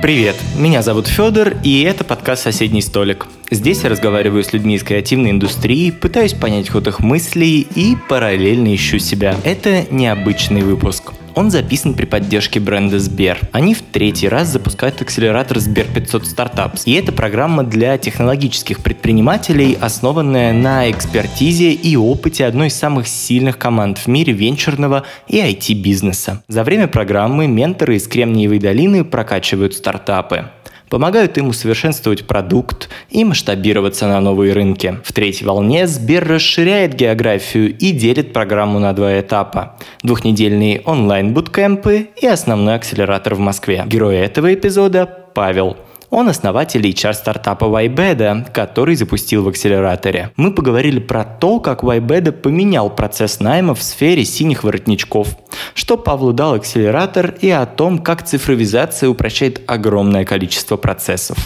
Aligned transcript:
Привет, 0.00 0.36
меня 0.56 0.82
зовут 0.82 1.08
Федор, 1.08 1.54
и 1.64 1.82
это 1.82 2.04
подкаст 2.04 2.44
«Соседний 2.44 2.82
столик». 2.82 3.26
Здесь 3.50 3.82
я 3.82 3.90
разговариваю 3.90 4.44
с 4.44 4.52
людьми 4.52 4.76
из 4.76 4.84
креативной 4.84 5.32
индустрии, 5.32 5.90
пытаюсь 5.90 6.34
понять 6.34 6.68
ход 6.70 6.86
их 6.86 7.00
мыслей 7.00 7.66
и 7.74 7.96
параллельно 8.08 8.72
ищу 8.72 9.00
себя. 9.00 9.34
Это 9.42 9.86
необычный 9.90 10.62
выпуск. 10.62 11.12
Он 11.38 11.52
записан 11.52 11.94
при 11.94 12.04
поддержке 12.04 12.58
бренда 12.58 12.98
Сбер. 12.98 13.38
Они 13.52 13.72
в 13.72 13.80
третий 13.80 14.28
раз 14.28 14.48
запускают 14.48 15.00
акселератор 15.00 15.60
Сбер 15.60 15.86
500 15.86 16.24
Startups. 16.24 16.80
И 16.84 16.94
это 16.94 17.12
программа 17.12 17.62
для 17.62 17.96
технологических 17.96 18.80
предпринимателей, 18.80 19.78
основанная 19.80 20.52
на 20.52 20.90
экспертизе 20.90 21.70
и 21.70 21.94
опыте 21.94 22.44
одной 22.44 22.66
из 22.66 22.74
самых 22.74 23.06
сильных 23.06 23.56
команд 23.56 23.98
в 23.98 24.08
мире 24.08 24.32
венчурного 24.32 25.04
и 25.28 25.38
IT-бизнеса. 25.38 26.42
За 26.48 26.64
время 26.64 26.88
программы 26.88 27.46
менторы 27.46 27.94
из 27.94 28.08
Кремниевой 28.08 28.58
долины 28.58 29.04
прокачивают 29.04 29.74
стартапы 29.74 30.46
помогают 30.88 31.38
им 31.38 31.48
усовершенствовать 31.48 32.26
продукт 32.26 32.88
и 33.10 33.24
масштабироваться 33.24 34.06
на 34.06 34.20
новые 34.20 34.52
рынки. 34.52 34.98
В 35.04 35.12
третьей 35.12 35.46
волне 35.46 35.86
Сбер 35.86 36.26
расширяет 36.26 36.94
географию 36.94 37.76
и 37.76 37.92
делит 37.92 38.32
программу 38.32 38.78
на 38.78 38.92
два 38.92 39.20
этапа. 39.20 39.76
Двухнедельные 40.02 40.80
онлайн-буткемпы 40.84 42.08
и 42.16 42.26
основной 42.26 42.74
акселератор 42.74 43.34
в 43.34 43.38
Москве. 43.38 43.84
Герой 43.86 44.16
этого 44.16 44.52
эпизода– 44.52 45.06
Павел– 45.34 45.76
он 46.10 46.28
основатель 46.28 46.86
HR-стартапа 46.86 47.64
Wybeda, 47.64 48.50
который 48.52 48.94
запустил 48.96 49.44
в 49.44 49.48
акселераторе. 49.48 50.30
Мы 50.36 50.52
поговорили 50.52 51.00
про 51.00 51.24
то, 51.24 51.60
как 51.60 51.82
Wybeda 51.82 52.32
поменял 52.32 52.90
процесс 52.90 53.40
найма 53.40 53.74
в 53.74 53.82
сфере 53.82 54.24
синих 54.24 54.64
воротничков, 54.64 55.28
что 55.74 55.96
Павлу 55.96 56.32
дал 56.32 56.54
акселератор 56.54 57.34
и 57.40 57.50
о 57.50 57.66
том, 57.66 57.98
как 57.98 58.24
цифровизация 58.24 59.08
упрощает 59.08 59.60
огромное 59.66 60.24
количество 60.24 60.76
процессов. 60.76 61.36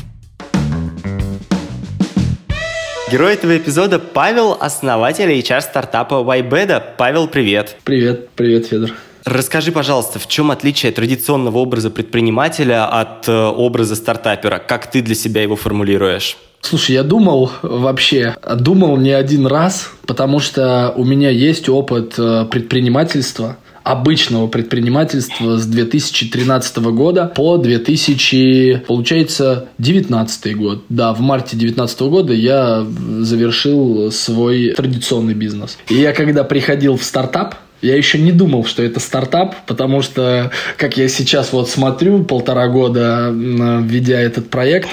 Герой 3.10 3.34
этого 3.34 3.58
эпизода 3.58 3.98
Павел, 3.98 4.56
основатель 4.58 5.30
HR-стартапа 5.30 6.22
Wybeda. 6.24 6.82
Павел, 6.96 7.28
привет. 7.28 7.76
Привет, 7.84 8.30
привет, 8.30 8.68
Федор. 8.68 8.92
Расскажи, 9.24 9.70
пожалуйста, 9.72 10.18
в 10.18 10.26
чем 10.26 10.50
отличие 10.50 10.90
традиционного 10.92 11.58
образа 11.58 11.90
предпринимателя 11.90 12.86
от 12.86 13.28
э, 13.28 13.32
образа 13.32 13.94
стартапера? 13.94 14.58
Как 14.58 14.90
ты 14.90 15.00
для 15.00 15.14
себя 15.14 15.42
его 15.42 15.54
формулируешь? 15.54 16.36
Слушай, 16.60 16.92
я 16.92 17.02
думал 17.02 17.50
вообще, 17.62 18.36
думал 18.56 18.96
не 18.96 19.10
один 19.10 19.46
раз, 19.46 19.90
потому 20.06 20.38
что 20.40 20.92
у 20.96 21.04
меня 21.04 21.30
есть 21.30 21.68
опыт 21.68 22.14
э, 22.18 22.46
предпринимательства, 22.50 23.56
обычного 23.82 24.46
предпринимательства 24.46 25.56
с 25.56 25.66
2013 25.66 26.76
года 26.78 27.26
по 27.34 27.58
2000, 27.58 28.84
получается, 28.86 29.68
2019 29.78 30.56
год. 30.56 30.84
Да, 30.88 31.12
в 31.12 31.20
марте 31.20 31.56
2019 31.56 32.00
года 32.02 32.32
я 32.32 32.86
завершил 33.20 34.10
свой 34.12 34.70
традиционный 34.70 35.34
бизнес. 35.34 35.78
И 35.88 35.94
я 35.94 36.12
когда 36.12 36.44
приходил 36.44 36.96
в 36.96 37.02
стартап, 37.02 37.56
я 37.82 37.96
еще 37.96 38.18
не 38.18 38.32
думал, 38.32 38.64
что 38.64 38.82
это 38.82 39.00
стартап, 39.00 39.56
потому 39.66 40.02
что, 40.02 40.50
как 40.76 40.96
я 40.96 41.08
сейчас 41.08 41.52
вот 41.52 41.68
смотрю, 41.68 42.24
полтора 42.24 42.68
года 42.68 43.30
ведя 43.32 44.20
этот 44.20 44.48
проект, 44.50 44.88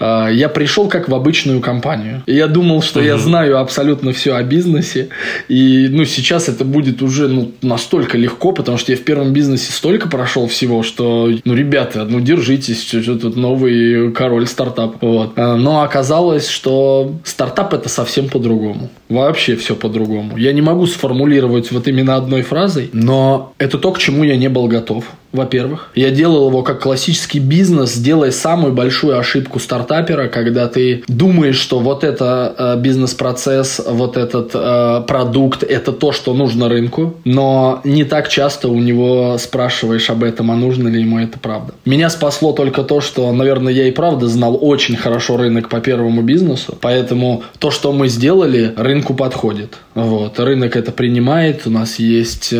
э, 0.00 0.28
я 0.32 0.48
пришел 0.48 0.88
как 0.88 1.08
в 1.08 1.14
обычную 1.14 1.60
компанию. 1.60 2.22
И 2.26 2.34
я 2.34 2.46
думал, 2.46 2.82
что 2.82 3.00
угу. 3.00 3.06
я 3.06 3.18
знаю 3.18 3.58
абсолютно 3.58 4.12
все 4.12 4.34
о 4.34 4.42
бизнесе. 4.42 5.10
И 5.48 5.88
ну, 5.90 6.04
сейчас 6.04 6.48
это 6.48 6.64
будет 6.64 7.02
уже 7.02 7.28
ну, 7.28 7.52
настолько 7.62 8.16
легко, 8.16 8.52
потому 8.52 8.78
что 8.78 8.92
я 8.92 8.98
в 8.98 9.02
первом 9.02 9.32
бизнесе 9.32 9.72
столько 9.72 10.08
прошел 10.08 10.48
всего, 10.48 10.82
что, 10.82 11.30
ну, 11.44 11.54
ребята, 11.54 12.06
ну, 12.08 12.20
держитесь, 12.20 12.82
что 12.82 13.18
тут 13.18 13.36
новый 13.36 14.12
король 14.12 14.46
стартап. 14.46 14.96
Вот. 15.02 15.32
Э, 15.36 15.56
но 15.56 15.82
оказалось, 15.82 16.48
что 16.48 17.14
стартап 17.24 17.74
это 17.74 17.88
совсем 17.88 18.28
по-другому. 18.28 18.88
Вообще 19.10 19.56
все 19.56 19.74
по-другому. 19.74 20.36
Я 20.38 20.52
не 20.52 20.62
могу 20.62 20.86
сформулировать 20.86 21.70
вот 21.70 21.86
именно 21.88 22.16
одно 22.16 22.29
одной 22.30 22.42
фразой, 22.42 22.90
но 22.92 23.54
это 23.58 23.76
то, 23.76 23.90
к 23.90 23.98
чему 23.98 24.22
я 24.22 24.36
не 24.36 24.48
был 24.48 24.68
готов 24.68 25.04
во-первых. 25.32 25.90
Я 25.94 26.10
делал 26.10 26.48
его 26.48 26.62
как 26.62 26.80
классический 26.80 27.38
бизнес, 27.38 27.96
делая 27.96 28.32
самую 28.32 28.72
большую 28.72 29.18
ошибку 29.18 29.60
стартапера, 29.60 30.28
когда 30.28 30.66
ты 30.66 31.04
думаешь, 31.06 31.56
что 31.56 31.78
вот 31.78 32.02
это 32.02 32.54
э, 32.58 32.80
бизнес-процесс, 32.80 33.80
вот 33.86 34.16
этот 34.16 34.50
э, 34.54 35.02
продукт, 35.06 35.62
это 35.62 35.92
то, 35.92 36.12
что 36.12 36.34
нужно 36.34 36.68
рынку, 36.68 37.14
но 37.24 37.80
не 37.84 38.04
так 38.04 38.28
часто 38.28 38.68
у 38.68 38.78
него 38.78 39.36
спрашиваешь 39.38 40.10
об 40.10 40.24
этом, 40.24 40.50
а 40.50 40.56
нужно 40.56 40.88
ли 40.88 41.00
ему 41.00 41.20
это 41.20 41.38
правда. 41.38 41.74
Меня 41.84 42.10
спасло 42.10 42.52
только 42.52 42.82
то, 42.82 43.00
что, 43.00 43.32
наверное, 43.32 43.72
я 43.72 43.86
и 43.86 43.92
правда 43.92 44.26
знал 44.26 44.58
очень 44.60 44.96
хорошо 44.96 45.36
рынок 45.36 45.68
по 45.68 45.80
первому 45.80 46.22
бизнесу, 46.22 46.76
поэтому 46.80 47.44
то, 47.58 47.70
что 47.70 47.92
мы 47.92 48.08
сделали, 48.08 48.72
рынку 48.76 49.14
подходит. 49.14 49.78
Вот. 49.94 50.40
Рынок 50.40 50.76
это 50.76 50.92
принимает, 50.92 51.66
у 51.66 51.70
нас 51.70 51.98
есть 51.98 52.48
э, 52.52 52.56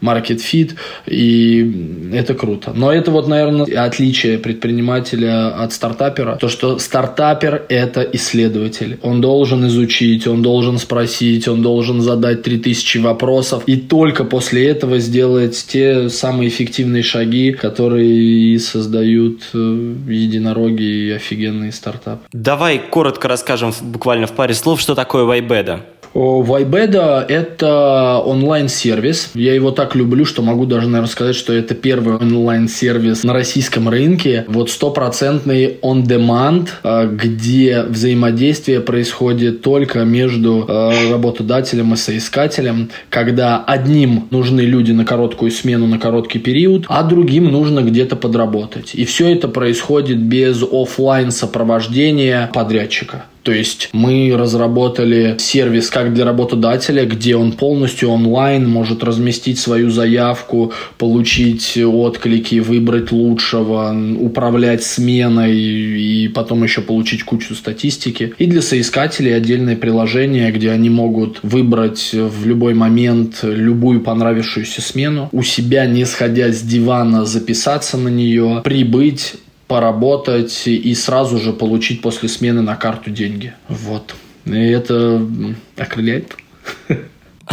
market 0.00 0.40
fit, 0.40 0.72
и 1.06 1.41
это 2.12 2.34
круто. 2.34 2.72
Но 2.74 2.92
это 2.92 3.10
вот, 3.10 3.28
наверное, 3.28 3.66
отличие 3.84 4.38
предпринимателя 4.38 5.48
от 5.62 5.72
стартапера. 5.72 6.36
То, 6.36 6.48
что 6.48 6.78
стартапер– 6.78 7.64
это 7.68 8.02
исследователь. 8.02 8.98
Он 9.02 9.20
должен 9.20 9.66
изучить, 9.66 10.26
он 10.26 10.42
должен 10.42 10.78
спросить, 10.78 11.48
он 11.48 11.62
должен 11.62 12.00
задать 12.00 12.42
3000 12.42 12.98
вопросов. 12.98 13.62
И 13.66 13.76
только 13.76 14.24
после 14.24 14.68
этого 14.68 14.98
сделать 14.98 15.64
те 15.68 16.08
самые 16.08 16.48
эффективные 16.48 17.02
шаги, 17.02 17.52
которые 17.52 18.08
и 18.08 18.58
создают 18.58 19.42
э, 19.54 19.94
единороги 20.08 20.82
и 20.82 21.10
офигенные 21.10 21.72
стартапы. 21.72 22.26
Давай 22.32 22.78
коротко 22.78 23.28
расскажем 23.28 23.72
буквально 23.80 24.26
в 24.26 24.32
паре 24.32 24.54
слов, 24.54 24.80
что 24.80 24.94
такое 24.94 25.24
Вайбеда. 25.24 25.80
Вайбеда– 26.14 27.24
это 27.28 28.22
онлайн-сервис. 28.24 29.30
Я 29.34 29.54
его 29.54 29.70
так 29.70 29.94
люблю, 29.94 30.24
что 30.24 30.42
могу 30.42 30.66
даже, 30.66 30.88
наверное, 30.88 31.10
сказать, 31.10 31.34
что 31.34 31.52
это 31.52 31.74
первый 31.74 32.16
онлайн-сервис 32.16 33.24
на 33.24 33.32
российском 33.32 33.88
рынке. 33.88 34.44
Вот 34.48 34.70
стопроцентный 34.70 35.78
on-demand, 35.82 36.68
э, 36.82 37.08
где 37.12 37.82
взаимодействие 37.82 38.80
происходит 38.80 39.62
только 39.62 40.04
между 40.04 40.66
э, 40.68 41.12
работодателем 41.12 41.94
и 41.94 41.96
соискателем, 41.96 42.90
когда 43.08 43.64
одним 43.64 44.28
нужны 44.30 44.60
люди 44.60 44.92
на 44.92 45.04
короткую 45.04 45.50
смену, 45.50 45.86
на 45.86 45.98
короткий 45.98 46.38
период, 46.38 46.84
а 46.88 47.02
другим 47.02 47.50
нужно 47.50 47.80
где-то 47.80 48.16
подработать. 48.16 48.94
И 48.94 49.04
все 49.04 49.32
это 49.32 49.48
происходит 49.48 50.18
без 50.18 50.62
офлайн 50.62 51.30
сопровождения 51.30 52.50
подрядчика. 52.52 53.24
То 53.42 53.52
есть 53.52 53.88
мы 53.92 54.34
разработали 54.36 55.36
сервис 55.38 55.90
как 55.90 56.14
для 56.14 56.24
работодателя, 56.24 57.04
где 57.04 57.36
он 57.36 57.52
полностью 57.52 58.10
онлайн 58.10 58.68
может 58.68 59.02
разместить 59.02 59.58
свою 59.58 59.90
заявку, 59.90 60.72
получить 60.98 61.76
отклики, 61.76 62.60
выбрать 62.60 63.10
лучшего, 63.10 63.94
управлять 64.18 64.84
сменой 64.84 65.56
и 65.56 66.28
потом 66.28 66.62
еще 66.62 66.82
получить 66.82 67.24
кучу 67.24 67.54
статистики. 67.54 68.32
И 68.38 68.46
для 68.46 68.62
соискателей 68.62 69.36
отдельное 69.36 69.76
приложение, 69.76 70.52
где 70.52 70.70
они 70.70 70.90
могут 70.90 71.40
выбрать 71.42 72.10
в 72.12 72.46
любой 72.46 72.74
момент 72.74 73.40
любую 73.42 74.00
понравившуюся 74.00 74.82
смену, 74.82 75.28
у 75.32 75.42
себя 75.42 75.86
не 75.86 76.04
сходя 76.04 76.52
с 76.52 76.62
дивана 76.62 77.24
записаться 77.24 77.96
на 77.96 78.08
нее, 78.08 78.60
прибыть, 78.64 79.34
поработать 79.72 80.66
и 80.66 80.94
сразу 80.94 81.38
же 81.38 81.54
получить 81.54 82.02
после 82.02 82.28
смены 82.28 82.60
на 82.60 82.76
карту 82.76 83.10
деньги. 83.10 83.54
Вот. 83.70 84.14
И 84.44 84.50
это 84.50 85.26
окрыляет. 85.78 86.36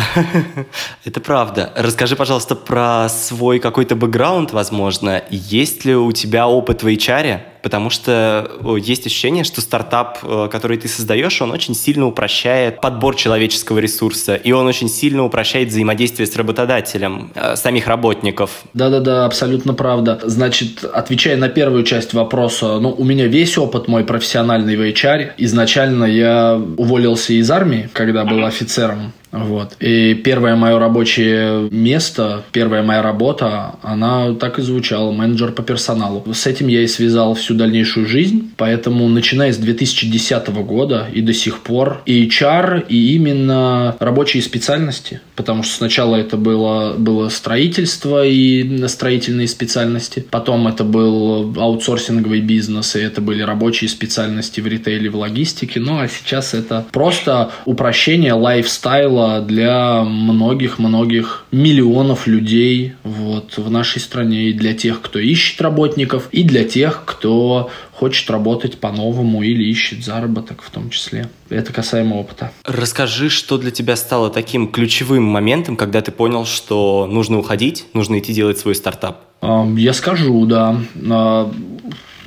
Это 1.05 1.19
правда. 1.19 1.71
Расскажи, 1.75 2.15
пожалуйста, 2.15 2.55
про 2.55 3.07
свой 3.09 3.59
какой-то 3.59 3.95
бэкграунд, 3.95 4.51
возможно. 4.51 5.23
Есть 5.29 5.85
ли 5.85 5.95
у 5.95 6.11
тебя 6.11 6.47
опыт 6.47 6.83
в 6.83 6.87
HR? 6.87 7.41
Потому 7.61 7.89
что 7.89 8.49
есть 8.77 9.05
ощущение, 9.05 9.43
что 9.43 9.59
стартап, 9.59 10.19
э, 10.23 10.47
который 10.49 10.77
ты 10.77 10.87
создаешь, 10.87 11.41
он 11.41 11.51
очень 11.51 11.75
сильно 11.75 12.05
упрощает 12.05 12.79
подбор 12.79 13.15
человеческого 13.15 13.79
ресурса, 13.79 14.35
и 14.35 14.53
он 14.53 14.65
очень 14.65 14.87
сильно 14.87 15.25
упрощает 15.25 15.67
взаимодействие 15.67 16.25
с 16.25 16.35
работодателем, 16.37 17.31
э, 17.35 17.57
самих 17.57 17.87
работников. 17.87 18.63
Да-да-да, 18.73 19.25
абсолютно 19.25 19.73
правда. 19.73 20.19
Значит, 20.23 20.85
отвечая 20.85 21.35
на 21.35 21.49
первую 21.49 21.83
часть 21.83 22.13
вопроса, 22.13 22.79
ну, 22.79 22.95
у 22.97 23.03
меня 23.03 23.27
весь 23.27 23.57
опыт 23.57 23.89
мой 23.89 24.05
профессиональный 24.05 24.77
в 24.77 24.81
HR. 24.81 25.31
Изначально 25.37 26.05
я 26.05 26.61
уволился 26.77 27.33
из 27.33 27.51
армии, 27.51 27.89
когда 27.93 28.23
был 28.23 28.45
офицером 28.45 29.11
Вот. 29.31 29.75
И 29.79 30.15
первое 30.15 30.55
мое 30.55 30.79
рабочее 30.79 31.69
место, 31.71 32.43
первая 32.51 32.81
моя 32.83 33.01
работа, 33.01 33.75
она 33.83 34.33
так 34.33 34.59
и 34.59 34.61
звучала, 34.61 35.11
менеджер 35.11 35.51
по 35.51 35.61
персоналу. 35.61 36.23
С 36.33 36.47
этим 36.47 36.67
я 36.67 36.81
и 36.81 36.87
связал 36.87 37.35
всю 37.35 37.53
дальнейшую 37.53 38.07
жизнь, 38.07 38.51
поэтому 38.57 39.07
начиная 39.07 39.53
с 39.53 39.57
2010 39.57 40.49
года 40.63 41.07
и 41.13 41.21
до 41.21 41.33
сих 41.33 41.59
пор 41.59 42.01
и 42.05 42.27
HR, 42.27 42.85
и 42.87 43.15
именно 43.15 43.95
рабочие 43.99 44.41
специальности, 44.41 45.21
потому 45.35 45.63
что 45.63 45.75
сначала 45.75 46.15
это 46.15 46.37
было, 46.37 46.93
было 46.97 47.29
строительство 47.29 48.25
и 48.25 48.87
строительные 48.87 49.47
специальности, 49.47 50.25
потом 50.29 50.67
это 50.67 50.83
был 50.83 51.53
аутсорсинговый 51.57 52.41
бизнес, 52.41 52.95
и 52.95 52.99
это 52.99 53.21
были 53.21 53.43
рабочие 53.43 53.89
специальности 53.89 54.59
в 54.61 54.67
ритейле, 54.67 55.09
в 55.09 55.15
логистике, 55.15 55.79
ну 55.79 55.99
а 55.99 56.07
сейчас 56.07 56.53
это 56.53 56.85
просто 56.91 57.51
упрощение 57.65 58.33
лайфстайла 58.33 59.18
было 59.19 59.41
для 59.41 60.03
многих-многих 60.03 61.45
миллионов 61.51 62.25
людей 62.27 62.93
вот, 63.03 63.57
в 63.57 63.69
нашей 63.69 63.99
стране. 63.99 64.49
И 64.49 64.53
для 64.53 64.73
тех, 64.73 65.01
кто 65.01 65.19
ищет 65.19 65.61
работников, 65.61 66.29
и 66.31 66.43
для 66.43 66.63
тех, 66.63 67.03
кто 67.05 67.69
хочет 67.91 68.29
работать 68.29 68.77
по-новому 68.77 69.43
или 69.43 69.63
ищет 69.63 70.05
заработок 70.05 70.61
в 70.61 70.69
том 70.69 70.89
числе. 70.89 71.29
Это 71.49 71.73
касаемо 71.73 72.15
опыта. 72.15 72.51
Расскажи, 72.63 73.29
что 73.29 73.57
для 73.57 73.71
тебя 73.71 73.97
стало 73.97 74.29
таким 74.29 74.71
ключевым 74.71 75.23
моментом, 75.23 75.75
когда 75.75 76.01
ты 76.01 76.11
понял, 76.11 76.45
что 76.45 77.05
нужно 77.11 77.39
уходить, 77.39 77.87
нужно 77.93 78.19
идти 78.19 78.33
делать 78.33 78.57
свой 78.57 78.75
стартап? 78.75 79.25
Я 79.41 79.93
скажу, 79.93 80.45
да. 80.45 80.79
А, 81.09 81.51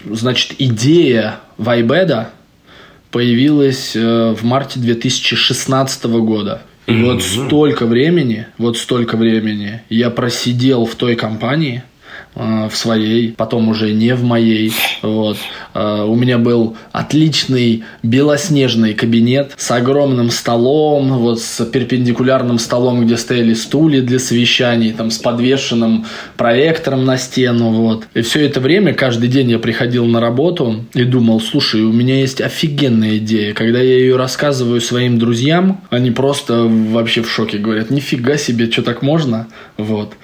значит, 0.04 0.56
идея 0.58 1.40
Вайбеда 1.56 2.32
появилась 3.10 3.92
э, 3.94 4.34
в 4.34 4.42
марте 4.44 4.80
2016 4.80 6.04
года. 6.04 6.62
И 6.86 6.92
mm-hmm. 6.92 7.04
вот 7.04 7.22
столько 7.22 7.86
времени, 7.86 8.46
вот 8.58 8.76
столько 8.76 9.16
времени 9.16 9.82
я 9.88 10.10
просидел 10.10 10.84
в 10.84 10.94
той 10.96 11.14
компании, 11.14 11.84
в 12.34 12.70
своей, 12.72 13.32
потом 13.32 13.68
уже 13.68 13.92
не 13.92 14.14
в 14.14 14.24
моей. 14.24 14.72
Вот. 15.02 15.36
Э, 15.74 16.04
у 16.06 16.14
меня 16.14 16.38
был 16.38 16.76
отличный 16.90 17.84
белоснежный 18.02 18.94
кабинет 18.94 19.52
с 19.56 19.70
огромным 19.70 20.30
столом, 20.30 21.18
вот 21.18 21.40
с 21.40 21.64
перпендикулярным 21.66 22.58
столом, 22.58 23.04
где 23.04 23.16
стояли 23.16 23.54
стулья 23.54 24.00
для 24.00 24.18
совещаний, 24.18 24.92
там 24.92 25.10
с 25.10 25.18
подвешенным 25.18 26.06
проектором 26.36 27.04
на 27.04 27.18
стену. 27.18 27.70
Вот. 27.70 28.04
И 28.14 28.22
все 28.22 28.46
это 28.46 28.60
время, 28.60 28.94
каждый 28.94 29.28
день 29.28 29.50
я 29.50 29.58
приходил 29.58 30.06
на 30.06 30.20
работу 30.20 30.84
и 30.94 31.04
думал, 31.04 31.40
слушай, 31.40 31.82
у 31.82 31.92
меня 31.92 32.20
есть 32.20 32.40
офигенная 32.40 33.18
идея. 33.18 33.52
Когда 33.52 33.78
я 33.80 33.98
ее 33.98 34.16
рассказываю 34.16 34.80
своим 34.80 35.18
друзьям, 35.18 35.82
они 35.90 36.10
просто 36.10 36.64
вообще 36.64 37.22
в 37.22 37.30
шоке 37.30 37.58
говорят, 37.58 37.90
нифига 37.90 38.36
себе, 38.36 38.70
что 38.70 38.82
так 38.82 39.02
можно? 39.02 39.48
Вот. 39.76 40.14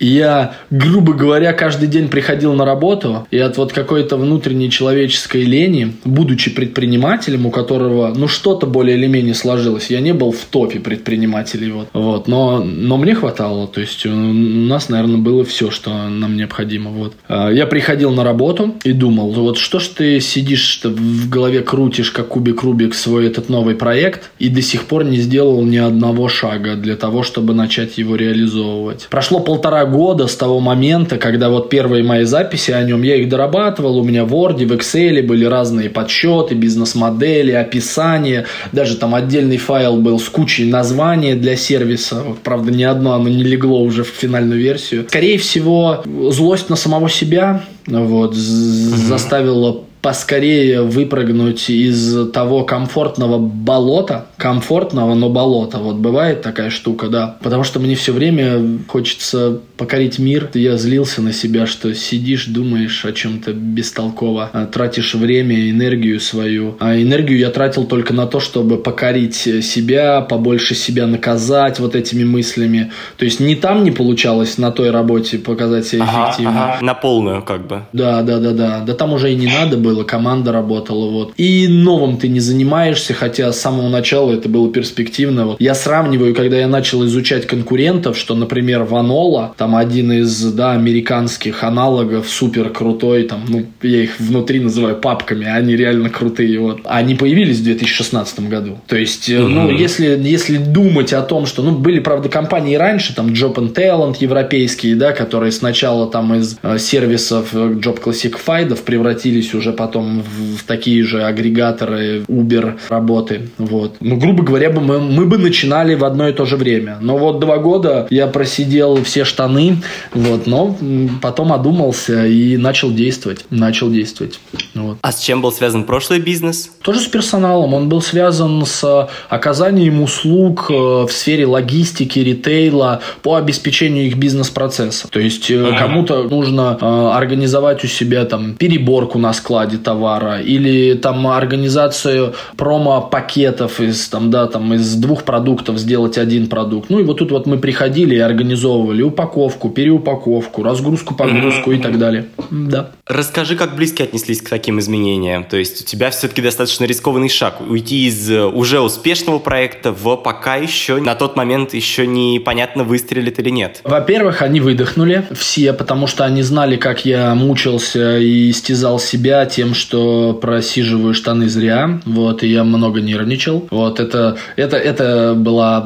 Э, 0.00 0.04
я, 0.04 0.54
грубо 0.70 1.14
говоря, 1.14 1.52
каждый 1.52 1.88
день 1.88 2.08
приходил 2.08 2.52
на 2.54 2.64
работу, 2.64 3.26
и 3.30 3.38
от 3.38 3.56
вот 3.56 3.72
какой-то 3.72 4.16
внутренней 4.16 4.70
человеческой 4.70 5.44
лени, 5.44 5.94
будучи 6.04 6.50
предпринимателем, 6.50 7.46
у 7.46 7.50
которого, 7.50 8.12
ну, 8.14 8.28
что-то 8.28 8.66
более 8.66 8.96
или 8.96 9.06
менее 9.06 9.34
сложилось, 9.34 9.90
я 9.90 10.00
не 10.00 10.12
был 10.12 10.32
в 10.32 10.44
топе 10.44 10.80
предпринимателей, 10.80 11.70
вот, 11.70 11.88
вот 11.92 12.28
но, 12.28 12.62
но 12.64 12.96
мне 12.96 13.14
хватало, 13.14 13.66
то 13.66 13.80
есть 13.80 14.04
у 14.06 14.10
нас, 14.10 14.88
наверное, 14.88 15.18
было 15.18 15.44
все, 15.44 15.70
что 15.70 15.90
нам 16.08 16.36
необходимо, 16.36 16.90
вот. 16.90 17.14
А, 17.28 17.50
я 17.50 17.66
приходил 17.66 18.12
на 18.12 18.24
работу 18.24 18.74
и 18.84 18.92
думал, 18.92 19.32
вот 19.32 19.58
что 19.58 19.78
ж 19.78 19.88
ты 19.88 20.20
сидишь 20.20 20.80
в 20.82 21.28
голове 21.28 21.60
крутишь, 21.60 22.10
как 22.10 22.28
кубик 22.28 22.62
Рубик, 22.62 22.94
свой 22.94 23.26
этот 23.26 23.48
новый 23.48 23.74
проект, 23.74 24.30
и 24.38 24.48
до 24.48 24.62
сих 24.62 24.84
пор 24.84 25.04
не 25.04 25.18
сделал 25.18 25.62
ни 25.64 25.76
одного 25.76 26.28
шага 26.28 26.76
для 26.76 26.96
того, 26.96 27.22
чтобы 27.22 27.54
начать 27.54 27.98
его 27.98 28.16
реализовывать. 28.16 29.06
Прошло 29.10 29.40
полтора 29.40 29.83
года 29.86 30.26
с 30.26 30.36
того 30.36 30.60
момента, 30.60 31.16
когда 31.16 31.48
вот 31.48 31.68
первые 31.68 32.02
мои 32.02 32.24
записи 32.24 32.70
о 32.70 32.82
нем, 32.82 33.02
я 33.02 33.16
их 33.16 33.28
дорабатывал, 33.28 33.98
у 33.98 34.04
меня 34.04 34.24
в 34.24 34.34
Word, 34.34 34.64
в 34.64 34.72
Excel 34.72 35.22
были 35.22 35.44
разные 35.44 35.90
подсчеты, 35.90 36.54
бизнес-модели, 36.54 37.52
описания, 37.52 38.46
даже 38.72 38.96
там 38.96 39.14
отдельный 39.14 39.58
файл 39.58 39.96
был 39.96 40.18
с 40.18 40.28
кучей 40.28 40.70
названий 40.70 41.34
для 41.34 41.56
сервиса, 41.56 42.22
правда 42.42 42.72
ни 42.72 42.82
одно 42.82 43.14
оно 43.14 43.28
не 43.28 43.42
легло 43.42 43.82
уже 43.82 44.04
в 44.04 44.08
финальную 44.08 44.60
версию. 44.60 45.06
Скорее 45.08 45.38
всего, 45.38 46.02
злость 46.30 46.70
на 46.70 46.76
самого 46.76 47.08
себя 47.08 47.62
вот, 47.86 48.30
угу. 48.30 48.36
заставила 48.36 49.83
поскорее 50.04 50.82
выпрыгнуть 50.82 51.70
из 51.70 52.30
того 52.30 52.64
комфортного 52.64 53.38
болота, 53.38 54.26
комфортного, 54.36 55.14
но 55.14 55.30
болота. 55.30 55.78
Вот 55.78 55.96
бывает 55.96 56.42
такая 56.42 56.68
штука, 56.68 57.08
да. 57.08 57.38
Потому 57.42 57.64
что 57.64 57.80
мне 57.80 57.94
все 57.94 58.12
время 58.12 58.80
хочется 58.86 59.60
покорить 59.78 60.18
мир. 60.18 60.50
Я 60.52 60.76
злился 60.76 61.22
на 61.22 61.32
себя, 61.32 61.66
что 61.66 61.94
сидишь, 61.94 62.44
думаешь 62.44 63.02
о 63.06 63.12
чем-то 63.12 63.54
бестолково, 63.54 64.50
а 64.52 64.66
тратишь 64.66 65.14
время, 65.14 65.70
энергию 65.70 66.20
свою. 66.20 66.76
А 66.80 67.00
энергию 67.00 67.38
я 67.38 67.48
тратил 67.48 67.86
только 67.86 68.12
на 68.12 68.26
то, 68.26 68.40
чтобы 68.40 68.76
покорить 68.76 69.36
себя, 69.36 70.20
побольше 70.20 70.74
себя 70.74 71.06
наказать 71.06 71.78
вот 71.80 71.94
этими 71.94 72.24
мыслями. 72.24 72.92
То 73.16 73.24
есть 73.24 73.40
не 73.40 73.56
там 73.56 73.84
не 73.84 73.90
получалось 73.90 74.58
на 74.58 74.70
той 74.70 74.90
работе 74.90 75.38
показать 75.38 75.86
себя 75.86 76.04
ага, 76.04 76.26
эффективно. 76.26 76.74
Ага, 76.74 76.84
на 76.84 76.92
полную 76.92 77.42
как 77.42 77.66
бы. 77.66 77.84
Да, 77.94 78.20
да, 78.20 78.38
да, 78.38 78.52
да. 78.52 78.80
Да 78.86 78.92
там 78.92 79.14
уже 79.14 79.32
и 79.32 79.34
не 79.34 79.46
надо 79.46 79.78
было 79.78 79.93
было, 79.94 80.04
команда 80.04 80.52
работала, 80.52 81.08
вот. 81.08 81.32
И 81.36 81.68
новым 81.68 82.16
ты 82.16 82.28
не 82.28 82.40
занимаешься, 82.40 83.14
хотя 83.14 83.52
с 83.52 83.60
самого 83.60 83.88
начала 83.88 84.32
это 84.32 84.48
было 84.48 84.70
перспективно. 84.70 85.46
Вот. 85.46 85.60
Я 85.60 85.74
сравниваю, 85.74 86.34
когда 86.34 86.58
я 86.58 86.68
начал 86.68 87.04
изучать 87.06 87.46
конкурентов, 87.46 88.18
что, 88.18 88.34
например, 88.34 88.82
Ванола, 88.82 89.54
там 89.56 89.76
один 89.76 90.12
из, 90.12 90.52
да, 90.52 90.72
американских 90.72 91.62
аналогов, 91.64 92.28
супер 92.28 92.70
крутой, 92.70 93.24
там, 93.24 93.44
ну, 93.48 93.66
я 93.82 94.02
их 94.02 94.18
внутри 94.18 94.60
называю 94.60 94.96
папками, 94.96 95.46
они 95.46 95.76
реально 95.76 96.10
крутые, 96.10 96.58
вот. 96.58 96.80
Они 96.84 97.14
появились 97.14 97.58
в 97.58 97.64
2016 97.64 98.48
году. 98.48 98.78
То 98.86 98.96
есть, 98.96 99.30
угу. 99.30 99.48
ну, 99.48 99.70
если, 99.70 100.18
если 100.22 100.56
думать 100.56 101.12
о 101.12 101.22
том, 101.22 101.46
что, 101.46 101.62
ну, 101.62 101.72
были, 101.72 102.00
правда, 102.00 102.28
компании 102.28 102.76
раньше, 102.76 103.14
там, 103.14 103.28
Job 103.28 103.54
and 103.56 103.74
Talent 103.74 104.16
европейские, 104.20 104.96
да, 104.96 105.12
которые 105.12 105.52
сначала 105.52 106.10
там 106.10 106.34
из 106.34 106.58
э, 106.62 106.78
сервисов 106.78 107.48
э, 107.52 107.56
Job 107.56 108.02
Classified 108.02 108.74
превратились 108.82 109.54
уже 109.54 109.72
по 109.72 109.83
потом 109.84 110.22
в, 110.22 110.56
в 110.58 110.64
такие 110.64 111.04
же 111.04 111.24
агрегаторы 111.24 112.22
Uber 112.22 112.78
работы. 112.88 113.50
Вот. 113.58 113.96
Ну, 114.00 114.16
грубо 114.16 114.42
говоря, 114.42 114.70
мы, 114.70 114.98
мы 114.98 115.26
бы 115.26 115.36
начинали 115.36 115.94
в 115.94 116.04
одно 116.04 116.26
и 116.28 116.32
то 116.32 116.46
же 116.46 116.56
время. 116.56 116.96
Но 117.02 117.18
вот 117.18 117.38
два 117.38 117.58
года 117.58 118.06
я 118.10 118.26
просидел 118.26 119.02
все 119.04 119.24
штаны, 119.24 119.82
вот, 120.14 120.46
но 120.46 120.74
потом 121.20 121.52
одумался 121.52 122.26
и 122.26 122.56
начал 122.56 122.90
действовать. 122.92 123.44
Начал 123.50 123.90
действовать. 123.90 124.40
Вот. 124.74 124.93
А 125.02 125.12
с 125.12 125.20
чем 125.20 125.42
был 125.42 125.52
связан 125.52 125.84
прошлый 125.84 126.20
бизнес? 126.20 126.70
Тоже 126.82 127.00
с 127.00 127.06
персоналом. 127.06 127.74
Он 127.74 127.88
был 127.88 128.02
связан 128.02 128.64
с 128.64 129.08
оказанием 129.28 130.02
услуг 130.02 130.66
э, 130.70 130.74
в 130.74 131.10
сфере 131.10 131.46
логистики, 131.46 132.18
ритейла 132.18 133.00
по 133.22 133.36
обеспечению 133.36 134.06
их 134.06 134.16
бизнес-процесса. 134.16 135.08
То 135.08 135.20
есть 135.20 135.50
ага. 135.50 135.78
кому-то 135.78 136.24
нужно 136.24 136.78
э, 136.80 136.84
организовать 137.16 137.84
у 137.84 137.86
себя 137.86 138.24
там 138.24 138.54
переборку 138.54 139.18
на 139.18 139.32
складе, 139.32 139.78
товара, 139.78 140.40
или 140.40 140.94
там 140.94 141.26
организацию 141.26 142.34
промо-пакетов 142.56 143.80
из, 143.80 144.08
там, 144.08 144.30
да, 144.30 144.46
там, 144.46 144.74
из 144.74 144.94
двух 144.96 145.24
продуктов 145.24 145.78
сделать 145.78 146.18
один 146.18 146.48
продукт. 146.48 146.90
Ну 146.90 147.00
и 147.00 147.02
вот 147.04 147.18
тут 147.18 147.30
вот 147.30 147.46
мы 147.46 147.58
приходили 147.58 148.14
и 148.16 148.18
организовывали 148.18 149.02
упаковку, 149.02 149.70
переупаковку, 149.70 150.62
разгрузку, 150.62 151.14
погрузку 151.14 151.72
и 151.72 151.78
так 151.78 151.98
далее. 151.98 152.26
Да. 152.50 152.90
Расскажи, 153.06 153.56
как 153.56 153.76
близки 153.76 154.02
отнеслись 154.02 154.40
к 154.40 154.48
таким 154.48 154.78
изменениям. 154.84 155.44
То 155.44 155.56
есть 155.56 155.82
у 155.82 155.84
тебя 155.84 156.10
все-таки 156.10 156.42
достаточно 156.42 156.84
рискованный 156.84 157.28
шаг. 157.28 157.60
Уйти 157.60 158.06
из 158.06 158.30
э, 158.30 158.44
уже 158.44 158.80
успешного 158.80 159.38
проекта 159.38 159.92
в 159.92 160.16
пока 160.16 160.56
еще 160.56 161.00
на 161.00 161.14
тот 161.14 161.36
момент 161.36 161.74
еще 161.74 162.06
непонятно 162.06 162.84
выстрелит 162.84 163.38
или 163.38 163.50
нет. 163.50 163.80
Во-первых, 163.84 164.42
они 164.42 164.60
выдохнули 164.60 165.26
все, 165.32 165.72
потому 165.72 166.06
что 166.06 166.24
они 166.24 166.42
знали, 166.42 166.76
как 166.76 167.04
я 167.04 167.34
мучился 167.34 168.18
и 168.18 168.50
истязал 168.50 168.98
себя 168.98 169.46
тем, 169.46 169.74
что 169.74 170.34
просиживаю 170.34 171.14
штаны 171.14 171.48
зря, 171.48 172.00
вот, 172.04 172.42
и 172.42 172.48
я 172.48 172.64
много 172.64 173.00
нервничал. 173.00 173.66
Вот, 173.70 174.00
это, 174.00 174.36
это, 174.56 174.76
это 174.76 175.34
была 175.36 175.84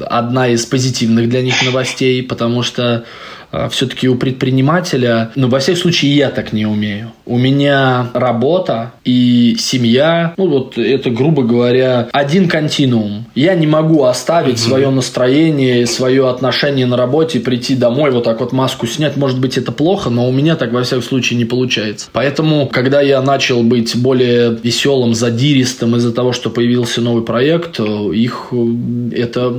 одна 0.00 0.48
из 0.48 0.66
позитивных 0.66 1.28
для 1.28 1.42
них 1.42 1.54
новостей, 1.64 2.22
потому 2.22 2.62
что 2.62 3.04
а, 3.52 3.68
все-таки 3.68 4.08
у 4.08 4.16
предпринимателя, 4.16 5.30
ну, 5.34 5.48
во 5.48 5.58
всяком 5.58 5.80
случае, 5.80 6.16
я 6.16 6.30
так 6.30 6.52
не 6.52 6.66
умею. 6.66 7.12
У 7.26 7.38
меня 7.38 8.10
работа 8.14 8.92
и 9.04 9.56
семья, 9.58 10.32
ну 10.36 10.48
вот 10.48 10.78
это, 10.78 11.10
грубо 11.10 11.42
говоря, 11.42 12.08
один 12.12 12.48
континуум. 12.48 13.26
Я 13.34 13.54
не 13.54 13.66
могу 13.66 14.04
оставить 14.04 14.54
mm-hmm. 14.54 14.68
свое 14.68 14.90
настроение, 14.90 15.86
свое 15.86 16.28
отношение 16.28 16.86
на 16.86 16.96
работе, 16.96 17.40
прийти 17.40 17.74
домой, 17.74 18.12
вот 18.12 18.24
так 18.24 18.40
вот 18.40 18.52
маску 18.52 18.86
снять. 18.86 19.16
Может 19.16 19.40
быть, 19.40 19.58
это 19.58 19.72
плохо, 19.72 20.08
но 20.10 20.28
у 20.28 20.32
меня 20.32 20.54
так 20.56 20.72
во 20.72 20.82
всяком 20.82 21.02
случае 21.02 21.38
не 21.38 21.44
получается. 21.44 22.08
Поэтому, 22.12 22.68
когда 22.68 23.00
я 23.00 23.20
начал 23.22 23.62
быть 23.62 23.96
более 23.96 24.56
веселым, 24.62 25.14
задиристым 25.14 25.96
из-за 25.96 26.12
того, 26.12 26.32
что 26.32 26.50
появился 26.50 27.00
новый 27.00 27.24
проект, 27.24 27.80
их 27.80 28.52
это 29.12 29.52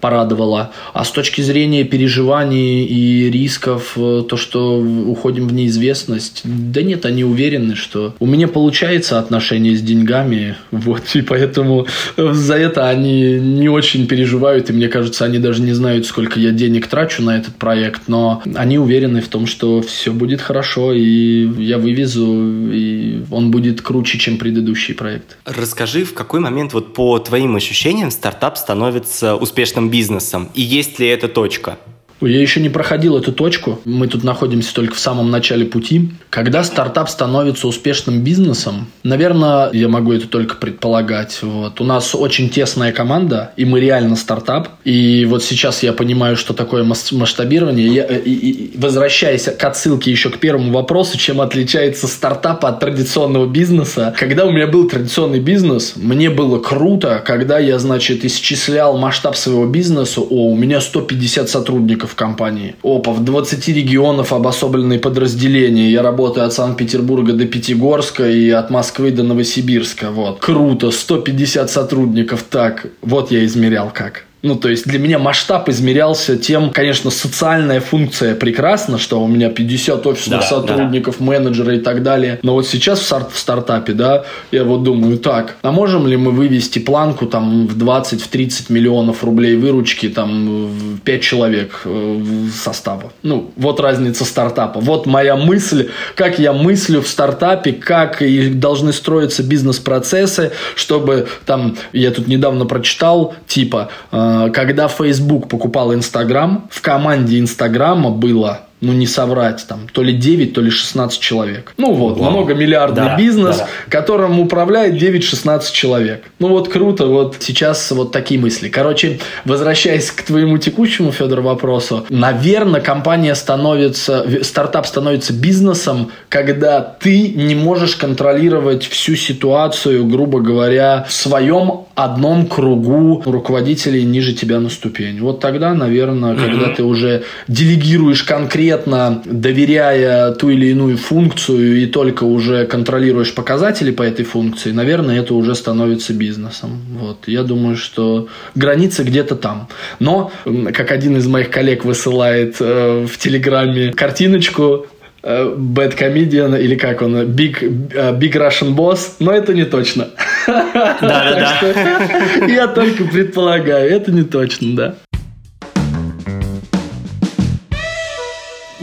порадовало. 0.00 0.72
А 0.92 1.04
с 1.04 1.10
точки 1.10 1.40
зрения 1.40 1.84
переживаний 1.84 2.84
и 2.84 3.30
рисков, 3.30 3.92
то, 3.94 4.36
что 4.36 4.78
уходим 4.78 5.48
в 5.48 5.54
неизвестность, 5.54 6.42
да 6.44 6.82
нет, 6.82 7.06
они 7.06 7.13
уверены, 7.22 7.76
что 7.76 8.14
у 8.18 8.26
меня 8.26 8.48
получается 8.48 9.18
отношение 9.18 9.76
с 9.76 9.80
деньгами, 9.80 10.56
вот, 10.70 11.02
и 11.14 11.22
поэтому 11.22 11.86
за 12.16 12.54
это 12.54 12.88
они 12.88 13.34
не 13.34 13.68
очень 13.68 14.06
переживают, 14.06 14.70
и 14.70 14.72
мне 14.72 14.88
кажется, 14.88 15.24
они 15.24 15.38
даже 15.38 15.62
не 15.62 15.72
знают, 15.72 16.06
сколько 16.06 16.40
я 16.40 16.50
денег 16.50 16.88
трачу 16.88 17.22
на 17.22 17.36
этот 17.36 17.56
проект, 17.56 18.08
но 18.08 18.42
они 18.54 18.78
уверены 18.78 19.20
в 19.20 19.28
том, 19.28 19.46
что 19.46 19.82
все 19.82 20.12
будет 20.12 20.40
хорошо, 20.40 20.92
и 20.92 21.46
я 21.62 21.78
вывезу, 21.78 22.70
и 22.72 23.22
он 23.30 23.50
будет 23.50 23.82
круче, 23.82 24.18
чем 24.18 24.38
предыдущий 24.38 24.94
проект. 24.94 25.36
Расскажи, 25.44 26.04
в 26.04 26.14
какой 26.14 26.40
момент, 26.40 26.72
вот 26.72 26.94
по 26.94 27.18
твоим 27.18 27.54
ощущениям, 27.54 28.10
стартап 28.10 28.56
становится 28.56 29.36
успешным 29.36 29.90
бизнесом, 29.90 30.48
и 30.54 30.62
есть 30.62 30.98
ли 30.98 31.06
эта 31.06 31.28
точка? 31.28 31.78
Я 32.26 32.40
еще 32.40 32.60
не 32.60 32.68
проходил 32.68 33.16
эту 33.16 33.32
точку. 33.32 33.80
Мы 33.84 34.06
тут 34.06 34.24
находимся 34.24 34.74
только 34.74 34.94
в 34.94 34.98
самом 34.98 35.30
начале 35.30 35.64
пути. 35.64 36.10
Когда 36.30 36.64
стартап 36.64 37.08
становится 37.08 37.68
успешным 37.68 38.22
бизнесом, 38.22 38.88
наверное, 39.02 39.70
я 39.72 39.88
могу 39.88 40.12
это 40.12 40.28
только 40.28 40.56
предполагать. 40.56 41.38
Вот. 41.42 41.80
У 41.80 41.84
нас 41.84 42.14
очень 42.14 42.50
тесная 42.50 42.92
команда, 42.92 43.52
и 43.56 43.64
мы 43.64 43.80
реально 43.80 44.16
стартап. 44.16 44.68
И 44.84 45.26
вот 45.28 45.42
сейчас 45.42 45.82
я 45.82 45.92
понимаю, 45.92 46.36
что 46.36 46.54
такое 46.54 46.84
масштабирование. 46.84 47.86
Я, 47.86 48.04
и, 48.04 48.30
и, 48.30 48.78
возвращаясь 48.78 49.44
к 49.44 49.64
отсылке 49.64 50.10
еще 50.10 50.30
к 50.30 50.38
первому 50.38 50.72
вопросу, 50.72 51.18
чем 51.18 51.40
отличается 51.40 52.06
стартап 52.06 52.64
от 52.64 52.80
традиционного 52.80 53.46
бизнеса. 53.46 54.14
Когда 54.18 54.46
у 54.46 54.50
меня 54.50 54.66
был 54.66 54.88
традиционный 54.88 55.40
бизнес, 55.40 55.94
мне 55.96 56.30
было 56.30 56.58
круто, 56.58 57.22
когда 57.24 57.58
я, 57.58 57.78
значит, 57.78 58.24
исчислял 58.24 58.96
масштаб 58.98 59.36
своего 59.36 59.66
бизнеса. 59.66 60.20
О, 60.20 60.50
у 60.50 60.56
меня 60.56 60.80
150 60.80 61.48
сотрудников 61.48 62.13
сотрудников 62.14 62.16
компании. 62.16 62.74
В 62.82 63.24
20 63.24 63.68
регионов 63.68 64.32
обособленные 64.32 64.98
подразделения. 64.98 65.90
Я 65.90 66.02
работаю 66.02 66.46
от 66.46 66.52
Санкт-Петербурга 66.52 67.32
до 67.32 67.44
Пятигорска 67.44 68.28
и 68.28 68.50
от 68.50 68.70
Москвы 68.70 69.10
до 69.10 69.22
Новосибирска. 69.22 70.10
Вот. 70.10 70.38
Круто, 70.40 70.90
150 70.90 71.70
сотрудников. 71.70 72.44
Так, 72.50 72.86
вот 73.02 73.30
я 73.30 73.44
измерял 73.44 73.90
как. 73.92 74.24
Ну, 74.44 74.56
то 74.56 74.68
есть 74.68 74.86
для 74.86 74.98
меня 74.98 75.18
масштаб 75.18 75.68
измерялся 75.68 76.36
тем, 76.36 76.70
конечно, 76.70 77.10
социальная 77.10 77.80
функция 77.80 78.34
прекрасна, 78.34 78.98
что 78.98 79.22
у 79.22 79.26
меня 79.26 79.48
50 79.48 80.06
офисных 80.06 80.40
да, 80.40 80.46
сотрудников, 80.46 81.16
да. 81.18 81.24
менеджеры 81.24 81.76
и 81.76 81.80
так 81.80 82.02
далее. 82.02 82.38
Но 82.42 82.54
вот 82.54 82.66
сейчас 82.66 83.00
в, 83.00 83.04
старт, 83.04 83.32
в 83.32 83.38
стартапе, 83.38 83.92
да, 83.94 84.24
я 84.50 84.64
вот 84.64 84.82
думаю, 84.82 85.18
так, 85.18 85.56
а 85.62 85.72
можем 85.72 86.06
ли 86.06 86.16
мы 86.16 86.30
вывести 86.30 86.78
планку 86.78 87.26
там 87.26 87.66
в 87.66 87.76
20-30 87.76 88.66
в 88.66 88.70
миллионов 88.70 89.24
рублей 89.24 89.56
выручки 89.56 90.08
там 90.08 90.68
в 90.68 91.00
5 91.00 91.22
человек 91.22 91.80
э, 91.84 92.20
состава? 92.54 93.12
Ну, 93.22 93.50
вот 93.56 93.80
разница 93.80 94.24
стартапа. 94.24 94.80
Вот 94.80 95.06
моя 95.06 95.36
мысль, 95.36 95.88
как 96.14 96.38
я 96.38 96.52
мыслю 96.52 97.00
в 97.00 97.08
стартапе, 97.08 97.72
как 97.72 98.20
и 98.20 98.50
должны 98.50 98.92
строиться 98.92 99.42
бизнес-процессы, 99.42 100.52
чтобы 100.76 101.28
там, 101.46 101.76
я 101.92 102.10
тут 102.10 102.28
недавно 102.28 102.66
прочитал, 102.66 103.34
типа, 103.46 103.88
Э, 104.12 104.33
когда 104.52 104.88
Facebook 104.88 105.48
покупал 105.48 105.92
Instagram, 105.92 106.68
в 106.70 106.80
команде 106.80 107.38
Инстаграма 107.38 108.10
было 108.10 108.60
ну 108.84 108.92
не 108.92 109.06
соврать, 109.06 109.64
там, 109.66 109.88
то 109.92 110.02
ли 110.02 110.12
9, 110.12 110.52
то 110.52 110.60
ли 110.60 110.70
16 110.70 111.20
человек. 111.20 111.72
Ну 111.76 111.92
вот, 111.94 112.18
Вау. 112.18 112.30
многомиллиардный 112.30 113.04
да, 113.04 113.16
бизнес, 113.16 113.58
да. 113.58 113.68
которым 113.88 114.38
управляет 114.40 115.00
9-16 115.00 115.72
человек. 115.72 116.24
Ну 116.38 116.48
вот 116.48 116.68
круто, 116.68 117.06
вот 117.06 117.36
сейчас 117.40 117.90
вот 117.90 118.12
такие 118.12 118.38
мысли. 118.38 118.68
Короче, 118.68 119.20
возвращаясь 119.44 120.10
к 120.10 120.22
твоему 120.22 120.58
текущему, 120.58 121.12
Федор, 121.12 121.40
вопросу, 121.40 122.06
наверное, 122.10 122.80
компания 122.80 123.34
становится, 123.34 124.26
стартап 124.44 124.86
становится 124.86 125.32
бизнесом, 125.32 126.10
когда 126.28 126.80
ты 126.80 127.28
не 127.28 127.54
можешь 127.54 127.96
контролировать 127.96 128.84
всю 128.84 129.16
ситуацию, 129.16 130.04
грубо 130.06 130.40
говоря, 130.40 131.06
в 131.08 131.12
своем 131.12 131.86
одном 131.94 132.46
кругу 132.46 133.22
руководителей 133.24 134.04
ниже 134.04 134.32
тебя 134.32 134.60
на 134.60 134.68
ступень. 134.68 135.20
Вот 135.20 135.40
тогда, 135.40 135.74
наверное, 135.74 136.34
mm-hmm. 136.34 136.44
когда 136.44 136.68
ты 136.68 136.82
уже 136.82 137.24
делегируешь 137.48 138.22
конкретно 138.22 139.22
доверяя 139.24 140.32
ту 140.32 140.50
или 140.50 140.66
иную 140.66 140.96
функцию 140.96 141.82
и 141.82 141.86
только 141.86 142.24
уже 142.24 142.66
контролируешь 142.66 143.34
показатели 143.34 143.90
по 143.90 144.02
этой 144.02 144.24
функции, 144.24 144.72
наверное, 144.72 145.20
это 145.20 145.34
уже 145.34 145.54
становится 145.54 146.12
бизнесом. 146.12 146.80
Вот. 146.98 147.28
Я 147.28 147.42
думаю, 147.42 147.76
что 147.76 148.28
граница 148.54 149.04
где-то 149.04 149.36
там. 149.36 149.68
Но, 150.00 150.32
как 150.72 150.90
один 150.90 151.16
из 151.16 151.26
моих 151.26 151.50
коллег 151.50 151.84
высылает 151.84 152.56
э, 152.60 153.06
в 153.06 153.18
Телеграме 153.18 153.92
картиночку 153.92 154.86
Bad 155.24 155.96
Comedian 155.98 156.60
или 156.60 156.74
как 156.74 157.02
он, 157.02 157.16
Big, 157.32 157.62
uh, 157.94 158.18
Big 158.18 158.32
Russian 158.32 158.74
Boss, 158.74 159.14
но 159.20 159.32
это 159.32 159.54
не 159.54 159.64
точно. 159.64 160.08
Да, 160.46 160.96
да, 161.00 161.58
да. 161.60 162.46
Я 162.46 162.66
только 162.68 163.04
предполагаю, 163.04 163.90
это 163.90 164.12
не 164.12 164.24
точно, 164.24 164.76
да. 164.76 164.94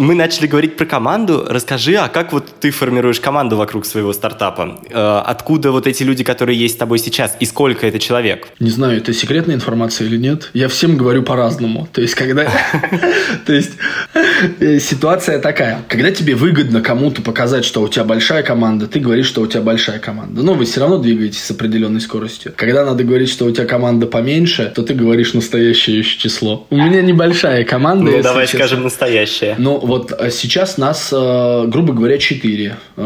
Мы 0.02 0.16
начали 0.16 0.48
говорить 0.48 0.78
про 0.78 0.86
команду. 0.86 1.46
Расскажи, 1.48 1.96
а 1.96 2.10
как 2.10 2.34
вот 2.34 2.48
ты 2.60 2.72
формируешь 2.72 3.20
команду 3.20 3.56
вокруг 3.56 3.86
своего 3.86 4.14
стартапа? 4.14 4.80
Э, 4.90 5.22
откуда 5.26 5.72
вот 5.72 5.86
эти 5.86 6.02
люди, 6.04 6.24
которые 6.24 6.58
есть 6.58 6.76
с 6.76 6.78
тобой 6.78 6.98
сейчас? 6.98 7.38
И 7.40 7.46
сколько 7.46 7.86
это 7.86 8.00
человек? 8.00 8.48
Не 8.60 8.72
знаю, 8.72 8.98
это 8.98 9.14
секретная 9.14 9.56
информация 9.56 10.08
или 10.08 10.18
нет. 10.18 10.50
Я 10.54 10.70
всем 10.70 10.98
говорю 10.98 11.22
по-разному. 11.22 11.88
То 11.94 12.02
есть, 12.02 12.16
когда... 12.16 12.50
То 13.46 13.54
есть, 13.54 13.74
э, 14.60 14.80
ситуация 14.80 15.40
такая. 15.40 15.84
Когда 15.88 16.12
тебе 16.12 16.34
выгодно 16.34 16.82
кому-то 16.82 17.22
показать, 17.22 17.64
что 17.64 17.82
у 17.82 17.88
тебя 17.88 18.04
большая 18.04 18.42
команда, 18.42 18.88
ты 18.88 19.00
говоришь, 19.00 19.28
что 19.28 19.42
у 19.42 19.48
тебя 19.48 19.62
большая 19.62 20.00
команда. 20.00 20.42
Но 20.42 20.56
вы 20.56 20.66
все 20.66 20.80
равно 20.80 20.98
двигаетесь 20.98 21.44
с 21.44 21.52
определенной 21.52 22.02
скоростью. 22.02 22.54
Когда 22.56 22.84
надо 22.86 23.04
говорить, 23.04 23.30
что 23.30 23.46
у 23.46 23.52
тебя 23.52 23.66
команда 23.66 24.08
поменьше, 24.08 24.72
то 24.76 24.82
ты 24.82 24.96
говоришь 24.96 25.34
настоящее 25.34 26.04
число. 26.04 26.66
У 26.72 26.76
меня 26.76 27.04
небольшая 27.04 27.64
команда. 27.66 28.12
Ну, 28.12 28.24
давай 28.24 28.48
скажем 28.48 28.82
настоящее. 28.82 29.56
Ну, 29.60 29.91
вот 29.92 30.14
э, 30.18 30.32
сейчас 30.32 30.78
нас, 30.78 31.10
э, 31.12 31.66
грубо 31.68 31.94
говоря, 31.94 32.18
четыре. 32.18 32.78
Угу. 32.96 33.06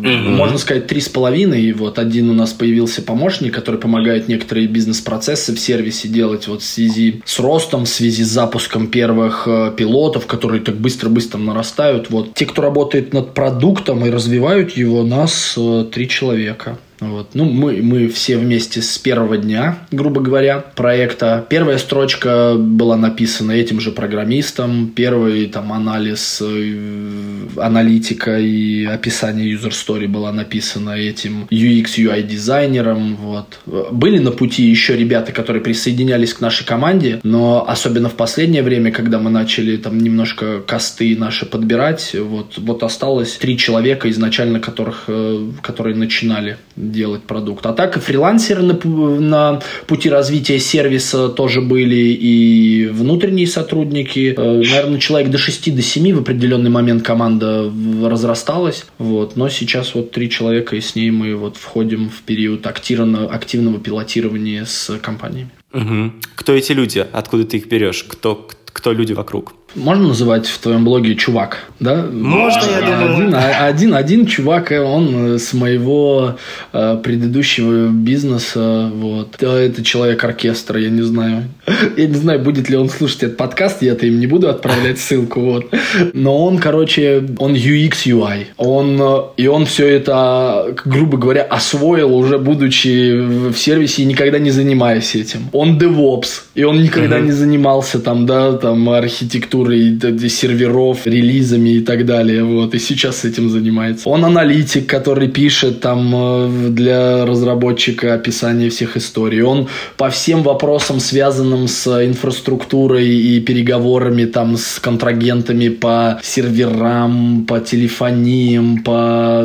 Можно 0.00 0.58
сказать, 0.58 0.86
три 0.86 1.00
с 1.00 1.08
половиной. 1.08 1.72
Вот 1.72 1.98
один 1.98 2.30
у 2.30 2.34
нас 2.34 2.52
появился 2.52 3.02
помощник, 3.02 3.52
который 3.52 3.80
помогает 3.80 4.28
некоторые 4.28 4.68
бизнес-процессы 4.68 5.54
в 5.54 5.58
сервисе 5.58 6.06
делать 6.06 6.46
вот 6.46 6.62
в 6.62 6.64
связи 6.64 7.20
с 7.24 7.40
ростом, 7.40 7.84
в 7.84 7.88
связи 7.88 8.22
с 8.22 8.28
запуском 8.28 8.86
первых 8.86 9.48
пилотов, 9.76 10.26
которые 10.26 10.62
так 10.62 10.76
быстро-быстро 10.76 11.38
нарастают. 11.38 12.10
Вот. 12.10 12.34
Те, 12.34 12.46
кто 12.46 12.62
работает 12.62 13.12
над 13.12 13.34
продуктом 13.34 14.06
и 14.06 14.10
развивают 14.10 14.70
его, 14.76 15.02
нас 15.02 15.58
три 15.92 16.08
человека. 16.08 16.78
Вот. 17.00 17.30
Ну, 17.34 17.44
мы, 17.44 17.80
мы 17.82 18.08
все 18.08 18.36
вместе 18.36 18.82
с 18.82 18.98
первого 18.98 19.36
дня, 19.36 19.78
грубо 19.90 20.20
говоря, 20.20 20.60
проекта. 20.60 21.44
Первая 21.48 21.78
строчка 21.78 22.54
была 22.56 22.96
написана 22.96 23.52
этим 23.52 23.80
же 23.80 23.90
программистом. 23.90 24.88
Первый 24.94 25.46
там 25.46 25.72
анализ, 25.72 26.42
э, 26.44 27.46
аналитика 27.56 28.38
и 28.38 28.84
описание 28.84 29.52
user 29.52 29.70
story 29.70 30.06
была 30.06 30.32
написана 30.32 30.90
этим 30.90 31.46
UX, 31.50 31.96
UI 31.98 32.22
дизайнером. 32.22 33.16
Вот. 33.16 33.58
Были 33.92 34.18
на 34.18 34.30
пути 34.30 34.62
еще 34.62 34.96
ребята, 34.96 35.32
которые 35.32 35.62
присоединялись 35.62 36.34
к 36.34 36.40
нашей 36.40 36.64
команде, 36.64 37.20
но 37.22 37.64
особенно 37.68 38.08
в 38.08 38.14
последнее 38.14 38.62
время, 38.62 38.92
когда 38.92 39.18
мы 39.18 39.30
начали 39.30 39.76
там 39.76 39.98
немножко 39.98 40.60
косты 40.60 41.16
наши 41.16 41.46
подбирать, 41.46 42.14
вот, 42.18 42.58
вот 42.58 42.82
осталось 42.82 43.32
три 43.36 43.58
человека 43.58 44.10
изначально, 44.10 44.60
которых, 44.60 45.04
э, 45.08 45.50
которые 45.62 45.96
начинали 45.96 46.56
делать 46.90 47.22
продукт. 47.22 47.64
А 47.66 47.72
так 47.72 47.96
и 47.96 48.00
фрилансеры 48.00 48.62
на, 48.62 48.74
на 49.20 49.60
пути 49.86 50.08
развития 50.10 50.58
сервиса 50.58 51.28
тоже 51.28 51.60
были, 51.60 51.94
и 51.94 52.86
внутренние 52.92 53.46
сотрудники. 53.46 54.34
Э, 54.36 54.62
Наверное, 54.62 54.98
человек 54.98 55.30
до 55.30 55.38
6 55.38 55.74
до 55.74 55.82
7 55.82 56.14
в 56.14 56.20
определенный 56.20 56.70
момент 56.70 57.02
команда 57.02 57.70
разрасталась. 58.04 58.86
Вот. 58.98 59.36
Но 59.36 59.48
сейчас 59.48 59.94
вот 59.94 60.10
три 60.10 60.30
человека, 60.30 60.76
и 60.76 60.80
с 60.80 60.94
ней 60.94 61.10
мы 61.10 61.34
вот 61.36 61.56
входим 61.56 62.08
в 62.08 62.22
период 62.22 62.66
активного, 62.66 63.32
активного 63.32 63.78
пилотирования 63.78 64.64
с 64.64 64.98
компаниями. 65.00 65.50
Угу. 65.72 66.12
Кто 66.36 66.52
эти 66.52 66.72
люди? 66.72 67.04
Откуда 67.12 67.44
ты 67.44 67.56
их 67.58 67.66
берешь? 67.66 68.04
Кто, 68.04 68.48
кто 68.66 68.92
люди 68.92 69.12
вокруг? 69.12 69.54
Можно 69.74 70.08
называть 70.08 70.46
в 70.46 70.58
твоем 70.58 70.84
блоге 70.84 71.14
чувак, 71.14 71.58
да? 71.80 72.06
Можно, 72.10 72.62
я 72.70 72.80
думаю. 72.80 73.14
Один, 73.14 73.34
а, 73.34 73.66
один, 73.66 73.94
один 73.94 74.26
чувак, 74.26 74.72
э, 74.72 74.80
он 74.80 75.38
с 75.38 75.52
моего 75.52 76.36
э, 76.72 76.98
предыдущего 77.02 77.88
бизнеса, 77.88 78.90
вот. 78.94 79.42
Это 79.42 79.84
человек 79.84 80.22
оркестра, 80.24 80.80
я 80.80 80.90
не 80.90 81.02
знаю. 81.02 81.44
Я 81.96 82.06
не 82.06 82.14
знаю, 82.14 82.40
будет 82.40 82.68
ли 82.68 82.76
он 82.76 82.88
слушать 82.88 83.22
этот 83.22 83.36
подкаст, 83.36 83.82
я-то 83.82 84.06
им 84.06 84.18
не 84.18 84.26
буду 84.26 84.48
отправлять 84.48 84.98
ссылку, 85.04 85.40
вот. 85.40 85.66
Но 86.12 86.44
он, 86.44 86.58
короче, 86.58 87.24
он 87.38 87.54
UX 87.54 88.06
UI. 88.06 88.46
Он, 88.56 89.00
э, 89.00 89.18
и 89.36 89.46
он 89.46 89.66
все 89.66 89.86
это, 89.88 90.74
грубо 90.84 91.16
говоря, 91.18 91.42
освоил 91.42 92.14
уже 92.14 92.38
будучи 92.38 93.20
в 93.20 93.54
сервисе 93.54 94.02
и 94.02 94.04
никогда 94.04 94.38
не 94.38 94.50
занимаясь 94.50 95.14
этим. 95.14 95.48
Он 95.52 95.78
DevOps, 95.78 96.42
и 96.54 96.64
он 96.64 96.82
никогда 96.82 97.18
uh-huh. 97.18 97.24
не 97.24 97.32
занимался 97.32 97.98
там, 98.00 98.26
да, 98.26 98.52
там 98.52 98.88
архитектурой 98.90 99.63
серверов, 99.68 101.06
релизами 101.06 101.76
и 101.76 101.80
так 101.80 102.06
далее, 102.06 102.44
вот. 102.44 102.74
И 102.74 102.78
сейчас 102.78 103.24
этим 103.24 103.50
занимается. 103.50 104.08
Он 104.08 104.24
аналитик, 104.24 104.86
который 104.86 105.28
пишет 105.28 105.80
там 105.80 106.12
э, 106.14 106.68
для 106.70 107.26
разработчика 107.26 108.14
описание 108.14 108.70
всех 108.70 108.96
историй. 108.96 109.42
Он 109.42 109.68
по 109.96 110.10
всем 110.10 110.42
вопросам, 110.42 111.00
связанным 111.00 111.68
с 111.68 111.86
инфраструктурой 112.04 113.08
и 113.08 113.40
переговорами 113.40 114.24
там 114.24 114.56
с 114.56 114.78
контрагентами 114.80 115.68
по 115.68 116.20
серверам, 116.22 117.44
по 117.46 117.60
телефониям, 117.60 118.82
по 118.82 119.44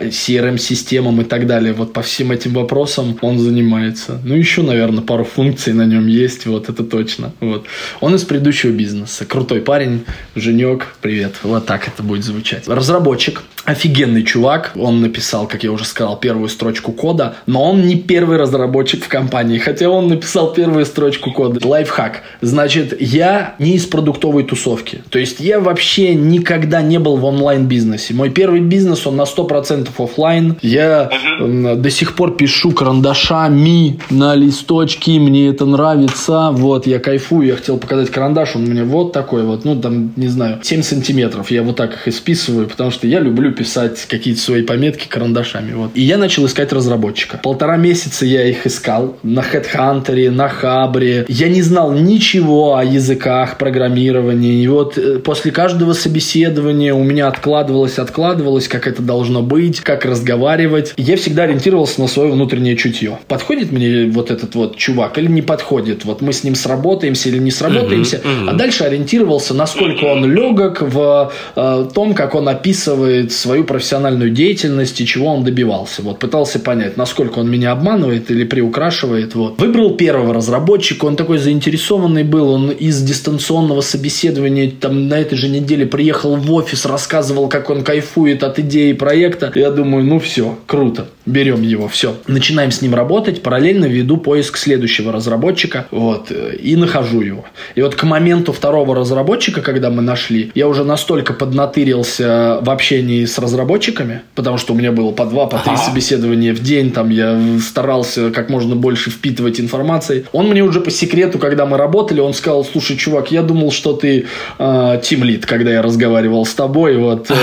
CRM-системам 0.00 1.18
а, 1.18 1.22
и 1.22 1.24
так 1.24 1.46
далее. 1.46 1.72
Вот 1.72 1.92
по 1.92 2.02
всем 2.02 2.32
этим 2.32 2.54
вопросам 2.54 3.16
он 3.20 3.38
занимается. 3.38 4.20
Ну, 4.24 4.34
еще, 4.34 4.62
наверное, 4.62 5.02
пару 5.02 5.24
функций 5.24 5.72
на 5.72 5.86
нем 5.86 6.06
есть, 6.06 6.46
вот 6.46 6.68
это 6.68 6.84
точно. 6.84 7.32
Вот. 7.40 7.66
Он 8.00 8.14
из 8.14 8.24
предыдущего 8.24 8.70
бизнеса. 8.70 9.15
Крутой 9.24 9.60
парень, 9.60 10.04
Женек, 10.34 10.94
привет. 11.00 11.36
Вот 11.42 11.64
так 11.66 11.88
это 11.88 12.02
будет 12.02 12.24
звучать. 12.24 12.68
Разработчик, 12.68 13.42
офигенный 13.66 14.22
чувак. 14.22 14.72
Он 14.76 15.00
написал, 15.00 15.46
как 15.46 15.64
я 15.64 15.72
уже 15.72 15.84
сказал, 15.84 16.18
первую 16.18 16.48
строчку 16.48 16.92
кода, 16.92 17.36
но 17.46 17.70
он 17.70 17.86
не 17.86 17.96
первый 17.96 18.38
разработчик 18.38 19.04
в 19.04 19.08
компании, 19.08 19.58
хотя 19.58 19.90
он 19.90 20.08
написал 20.08 20.52
первую 20.52 20.86
строчку 20.86 21.32
кода. 21.32 21.66
Лайфхак. 21.66 22.22
Значит, 22.40 23.00
я 23.00 23.56
не 23.58 23.74
из 23.74 23.86
продуктовой 23.86 24.44
тусовки. 24.44 25.02
То 25.10 25.18
есть 25.18 25.40
я 25.40 25.60
вообще 25.60 26.14
никогда 26.14 26.80
не 26.80 26.98
был 26.98 27.16
в 27.16 27.24
онлайн-бизнесе. 27.24 28.14
Мой 28.14 28.30
первый 28.30 28.60
бизнес, 28.60 29.06
он 29.06 29.16
на 29.16 29.22
100% 29.22 29.88
офлайн. 29.98 30.56
Я 30.62 31.10
uh-huh. 31.10 31.74
до 31.76 31.90
сих 31.90 32.14
пор 32.14 32.36
пишу 32.36 32.70
карандашами 32.70 33.98
на 34.10 34.34
листочки, 34.34 35.18
мне 35.18 35.48
это 35.48 35.66
нравится. 35.66 36.50
Вот, 36.52 36.86
я 36.86 37.00
кайфую, 37.00 37.48
я 37.48 37.56
хотел 37.56 37.78
показать 37.78 38.10
карандаш, 38.10 38.54
он 38.54 38.70
меня 38.70 38.84
вот 38.84 39.12
такой 39.12 39.42
вот, 39.42 39.64
ну 39.64 39.80
там, 39.80 40.12
не 40.16 40.28
знаю, 40.28 40.60
7 40.62 40.82
сантиметров. 40.82 41.50
Я 41.50 41.62
вот 41.62 41.76
так 41.76 41.94
их 41.94 42.08
исписываю, 42.08 42.68
потому 42.68 42.90
что 42.90 43.06
я 43.06 43.20
люблю 43.20 43.55
писать 43.56 44.06
какие-то 44.08 44.40
свои 44.40 44.62
пометки 44.62 45.08
карандашами. 45.08 45.72
Вот. 45.72 45.90
И 45.94 46.02
я 46.02 46.18
начал 46.18 46.46
искать 46.46 46.72
разработчика. 46.72 47.38
Полтора 47.42 47.76
месяца 47.76 48.24
я 48.24 48.44
их 48.44 48.66
искал 48.66 49.16
на 49.22 49.40
HeadHunter, 49.40 50.30
на 50.30 50.48
Хабре. 50.48 51.24
Я 51.28 51.48
не 51.48 51.62
знал 51.62 51.92
ничего 51.92 52.76
о 52.76 52.84
языках 52.84 53.58
программирования. 53.58 54.62
И 54.62 54.68
вот 54.68 54.98
э, 54.98 55.18
после 55.18 55.50
каждого 55.50 55.92
собеседования 55.92 56.94
у 56.94 57.02
меня 57.02 57.28
откладывалось, 57.28 57.98
откладывалось, 57.98 58.68
как 58.68 58.86
это 58.86 59.02
должно 59.02 59.42
быть, 59.42 59.80
как 59.80 60.04
разговаривать. 60.04 60.94
Я 60.96 61.16
всегда 61.16 61.44
ориентировался 61.44 62.00
на 62.00 62.08
свое 62.08 62.30
внутреннее 62.30 62.76
чутье. 62.76 63.18
Подходит 63.28 63.72
мне 63.72 64.06
вот 64.10 64.30
этот 64.30 64.54
вот 64.54 64.76
чувак 64.76 65.18
или 65.18 65.28
не 65.28 65.42
подходит? 65.42 66.04
Вот 66.04 66.20
мы 66.20 66.32
с 66.32 66.44
ним 66.44 66.54
сработаемся 66.54 67.28
или 67.28 67.38
не 67.38 67.50
сработаемся? 67.50 68.16
Uh-huh, 68.16 68.44
uh-huh. 68.44 68.50
А 68.50 68.52
дальше 68.54 68.84
ориентировался, 68.84 69.54
насколько 69.54 70.04
он 70.04 70.30
легок 70.30 70.82
в 70.82 71.32
э, 71.54 71.88
том, 71.94 72.14
как 72.14 72.34
он 72.34 72.48
описывает 72.48 73.32
свою 73.46 73.62
профессиональную 73.62 74.30
деятельность 74.30 75.00
и 75.00 75.06
чего 75.06 75.32
он 75.32 75.44
добивался. 75.44 76.02
Вот 76.02 76.18
пытался 76.18 76.58
понять, 76.58 76.96
насколько 76.96 77.38
он 77.38 77.48
меня 77.48 77.70
обманывает 77.70 78.28
или 78.30 78.42
приукрашивает. 78.42 79.36
Вот. 79.36 79.60
Выбрал 79.60 79.94
первого 79.94 80.34
разработчика, 80.34 81.04
он 81.04 81.14
такой 81.14 81.38
заинтересованный 81.38 82.24
был, 82.24 82.50
он 82.50 82.70
из 82.70 83.00
дистанционного 83.02 83.82
собеседования 83.82 84.72
там 84.80 85.06
на 85.08 85.14
этой 85.14 85.38
же 85.38 85.48
неделе 85.48 85.86
приехал 85.86 86.34
в 86.34 86.52
офис, 86.52 86.84
рассказывал, 86.86 87.48
как 87.48 87.70
он 87.70 87.84
кайфует 87.84 88.42
от 88.42 88.58
идеи 88.58 88.92
проекта. 88.92 89.52
Я 89.54 89.70
думаю, 89.70 90.04
ну 90.04 90.18
все, 90.18 90.58
круто, 90.66 91.06
берем 91.26 91.62
его, 91.62 91.88
все. 91.88 92.16
Начинаем 92.26 92.70
с 92.70 92.80
ним 92.80 92.94
работать, 92.94 93.42
параллельно 93.42 93.86
веду 93.86 94.16
поиск 94.16 94.56
следующего 94.56 95.12
разработчика, 95.12 95.86
вот, 95.90 96.30
и 96.30 96.76
нахожу 96.76 97.20
его. 97.20 97.44
И 97.74 97.82
вот 97.82 97.94
к 97.94 98.02
моменту 98.04 98.52
второго 98.52 98.94
разработчика, 98.94 99.60
когда 99.60 99.90
мы 99.90 100.02
нашли, 100.02 100.50
я 100.54 100.68
уже 100.68 100.84
настолько 100.84 101.32
поднатырился 101.32 102.60
в 102.62 102.70
общении 102.70 103.24
с 103.24 103.38
разработчиками, 103.38 104.22
потому 104.34 104.58
что 104.58 104.72
у 104.72 104.76
меня 104.76 104.92
было 104.92 105.10
по 105.10 105.26
два, 105.26 105.46
по 105.46 105.58
три 105.58 105.72
ага. 105.72 105.82
собеседования 105.82 106.54
в 106.54 106.60
день, 106.60 106.92
там 106.92 107.10
я 107.10 107.40
старался 107.60 108.30
как 108.30 108.48
можно 108.48 108.76
больше 108.76 109.10
впитывать 109.10 109.60
информации. 109.60 110.26
Он 110.32 110.48
мне 110.48 110.62
уже 110.62 110.80
по 110.80 110.90
секрету, 110.90 111.38
когда 111.38 111.66
мы 111.66 111.76
работали, 111.76 112.20
он 112.20 112.34
сказал, 112.34 112.64
слушай, 112.64 112.96
чувак, 112.96 113.32
я 113.32 113.42
думал, 113.42 113.72
что 113.72 113.92
ты 113.92 114.26
э, 114.58 115.00
тимлит, 115.02 115.46
когда 115.46 115.72
я 115.72 115.82
разговаривал 115.82 116.46
с 116.46 116.54
тобой, 116.54 116.96
вот, 116.96 117.30
э, 117.30 117.34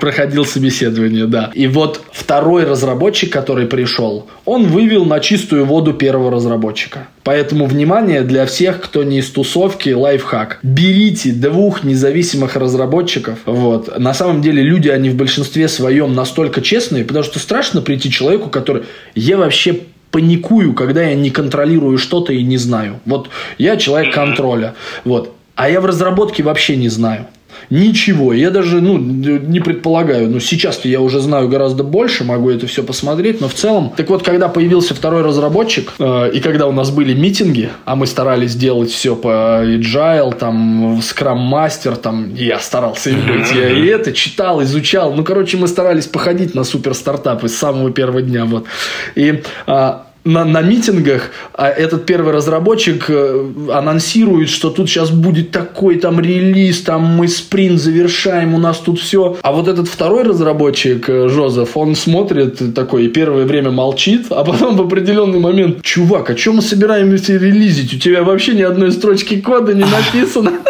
проходил 0.00 0.44
собеседование, 0.44 1.26
да. 1.26 1.50
И 1.54 1.66
вот 1.66 2.02
второй 2.12 2.64
разработчик, 2.64 3.21
который 3.26 3.66
пришел, 3.66 4.26
он 4.44 4.66
вывел 4.66 5.04
на 5.04 5.20
чистую 5.20 5.64
воду 5.64 5.92
первого 5.94 6.30
разработчика. 6.30 7.08
Поэтому, 7.24 7.66
внимание, 7.66 8.22
для 8.22 8.46
всех, 8.46 8.80
кто 8.80 9.02
не 9.02 9.18
из 9.18 9.30
тусовки, 9.30 9.90
лайфхак. 9.90 10.58
Берите 10.62 11.32
двух 11.32 11.84
независимых 11.84 12.56
разработчиков. 12.56 13.38
Вот. 13.46 13.98
На 13.98 14.14
самом 14.14 14.42
деле, 14.42 14.62
люди, 14.62 14.88
они 14.88 15.10
в 15.10 15.14
большинстве 15.14 15.68
своем 15.68 16.14
настолько 16.14 16.60
честные, 16.60 17.04
потому 17.04 17.24
что 17.24 17.38
страшно 17.38 17.80
прийти 17.80 18.10
человеку, 18.10 18.48
который... 18.48 18.82
Я 19.14 19.36
вообще 19.36 19.80
паникую, 20.10 20.74
когда 20.74 21.02
я 21.02 21.14
не 21.14 21.30
контролирую 21.30 21.98
что-то 21.98 22.32
и 22.32 22.42
не 22.42 22.58
знаю. 22.58 23.00
Вот 23.04 23.30
я 23.58 23.76
человек 23.76 24.14
контроля. 24.14 24.74
Вот. 25.04 25.34
А 25.54 25.68
я 25.68 25.80
в 25.80 25.86
разработке 25.86 26.42
вообще 26.42 26.76
не 26.76 26.88
знаю. 26.88 27.26
Ничего. 27.70 28.32
Я 28.32 28.50
даже 28.50 28.80
ну, 28.80 28.98
не 28.98 29.60
предполагаю. 29.60 30.28
Но 30.28 30.40
сейчас-то 30.40 30.88
я 30.88 31.00
уже 31.00 31.20
знаю 31.20 31.48
гораздо 31.48 31.82
больше, 31.82 32.24
могу 32.24 32.50
это 32.50 32.66
все 32.66 32.82
посмотреть. 32.82 33.40
Но 33.40 33.48
в 33.48 33.54
целом... 33.54 33.92
Так 33.96 34.08
вот, 34.10 34.22
когда 34.22 34.48
появился 34.48 34.94
второй 34.94 35.22
разработчик, 35.22 35.92
э, 35.98 36.30
и 36.34 36.40
когда 36.40 36.66
у 36.66 36.72
нас 36.72 36.90
были 36.90 37.14
митинги, 37.14 37.70
а 37.84 37.96
мы 37.96 38.06
старались 38.06 38.54
делать 38.54 38.90
все 38.90 39.16
по 39.16 39.62
agile, 39.64 40.36
там, 40.36 40.98
Scrum 40.98 41.50
Master, 41.50 41.96
там, 41.96 42.34
я 42.34 42.58
старался 42.58 43.10
им 43.10 43.26
быть. 43.26 43.52
Я 43.52 43.70
и 43.70 43.86
это 43.86 44.12
читал, 44.12 44.62
изучал. 44.62 45.12
Ну, 45.14 45.24
короче, 45.24 45.56
мы 45.56 45.68
старались 45.68 46.06
походить 46.06 46.54
на 46.54 46.64
супер 46.64 46.94
стартапы 46.94 47.48
с 47.48 47.56
самого 47.56 47.90
первого 47.90 48.22
дня. 48.22 48.44
Вот. 48.44 48.66
И 49.14 49.42
а, 49.66 50.06
на, 50.24 50.44
на 50.44 50.62
митингах 50.62 51.30
а 51.54 51.68
этот 51.68 52.06
первый 52.06 52.32
разработчик 52.32 53.06
э, 53.08 53.50
анонсирует, 53.72 54.48
что 54.48 54.70
тут 54.70 54.88
сейчас 54.88 55.10
будет 55.10 55.50
такой 55.50 55.96
там 55.96 56.20
релиз, 56.20 56.82
там 56.82 57.02
мы 57.02 57.28
спринт 57.28 57.80
завершаем, 57.80 58.54
у 58.54 58.58
нас 58.58 58.78
тут 58.78 59.00
все. 59.00 59.36
А 59.42 59.52
вот 59.52 59.68
этот 59.68 59.88
второй 59.88 60.22
разработчик, 60.22 61.08
э, 61.08 61.28
Жозеф, 61.28 61.76
он 61.76 61.96
смотрит 61.96 62.74
такой 62.74 63.06
и 63.06 63.08
первое 63.08 63.44
время 63.44 63.70
молчит, 63.70 64.26
а 64.30 64.44
потом 64.44 64.76
в 64.76 64.82
определенный 64.82 65.40
момент, 65.40 65.82
чувак, 65.82 66.30
а 66.30 66.34
чем 66.34 66.56
мы 66.56 66.62
собираемся 66.62 67.32
релизить? 67.36 67.94
У 67.94 67.98
тебя 67.98 68.22
вообще 68.22 68.54
ни 68.54 68.62
одной 68.62 68.92
строчки 68.92 69.40
кода 69.40 69.74
не 69.74 69.84
написано. 69.84 70.52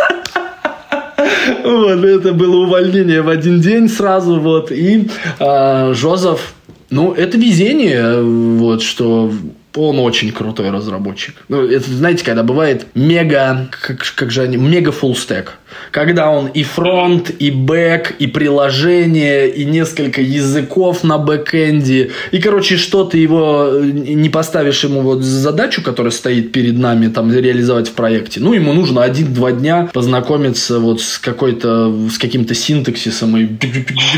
Вот, 1.64 2.04
это 2.04 2.32
было 2.32 2.56
увольнение 2.66 3.22
в 3.22 3.28
один 3.28 3.60
день 3.60 3.88
сразу, 3.88 4.40
вот. 4.40 4.72
И 4.72 5.08
э, 5.38 5.94
Жозеф 5.94 6.54
ну, 6.92 7.12
это 7.12 7.38
везение, 7.38 8.22
вот, 8.22 8.83
что 8.83 9.33
он 9.74 9.98
очень 9.98 10.31
крутой 10.31 10.70
разработчик. 10.70 11.35
Ну, 11.48 11.66
это, 11.66 11.90
знаете, 11.90 12.24
когда 12.24 12.42
бывает 12.42 12.87
мега, 12.94 13.68
как, 13.70 14.14
как 14.14 14.31
же 14.31 14.42
они, 14.42 14.59
мега 14.59 14.90
full 14.90 15.14
stack 15.14 15.48
когда 15.90 16.30
он 16.30 16.46
и 16.46 16.62
фронт, 16.62 17.30
и 17.38 17.50
бэк, 17.50 18.14
и 18.18 18.26
приложение, 18.26 19.48
и 19.50 19.64
несколько 19.64 20.20
языков 20.20 21.04
на 21.04 21.18
бэкэнде. 21.18 22.11
И, 22.30 22.38
короче, 22.38 22.76
что 22.76 23.04
ты 23.04 23.18
его 23.18 23.68
э, 23.72 23.80
не 23.82 24.28
поставишь 24.28 24.85
ему 24.85 25.02
вот 25.02 25.22
задачу, 25.22 25.82
которая 25.82 26.12
стоит 26.12 26.52
перед 26.52 26.78
нами, 26.78 27.08
там, 27.08 27.32
реализовать 27.32 27.88
в 27.88 27.92
проекте. 27.92 28.40
Ну, 28.40 28.52
ему 28.52 28.72
нужно 28.72 29.02
один-два 29.02 29.52
дня 29.52 29.90
познакомиться 29.92 30.78
вот 30.78 31.00
с 31.00 31.18
какой-то, 31.18 31.94
с 32.11 32.18
каким-то 32.18 32.54
синтаксисом, 32.54 33.37
и 33.37 33.48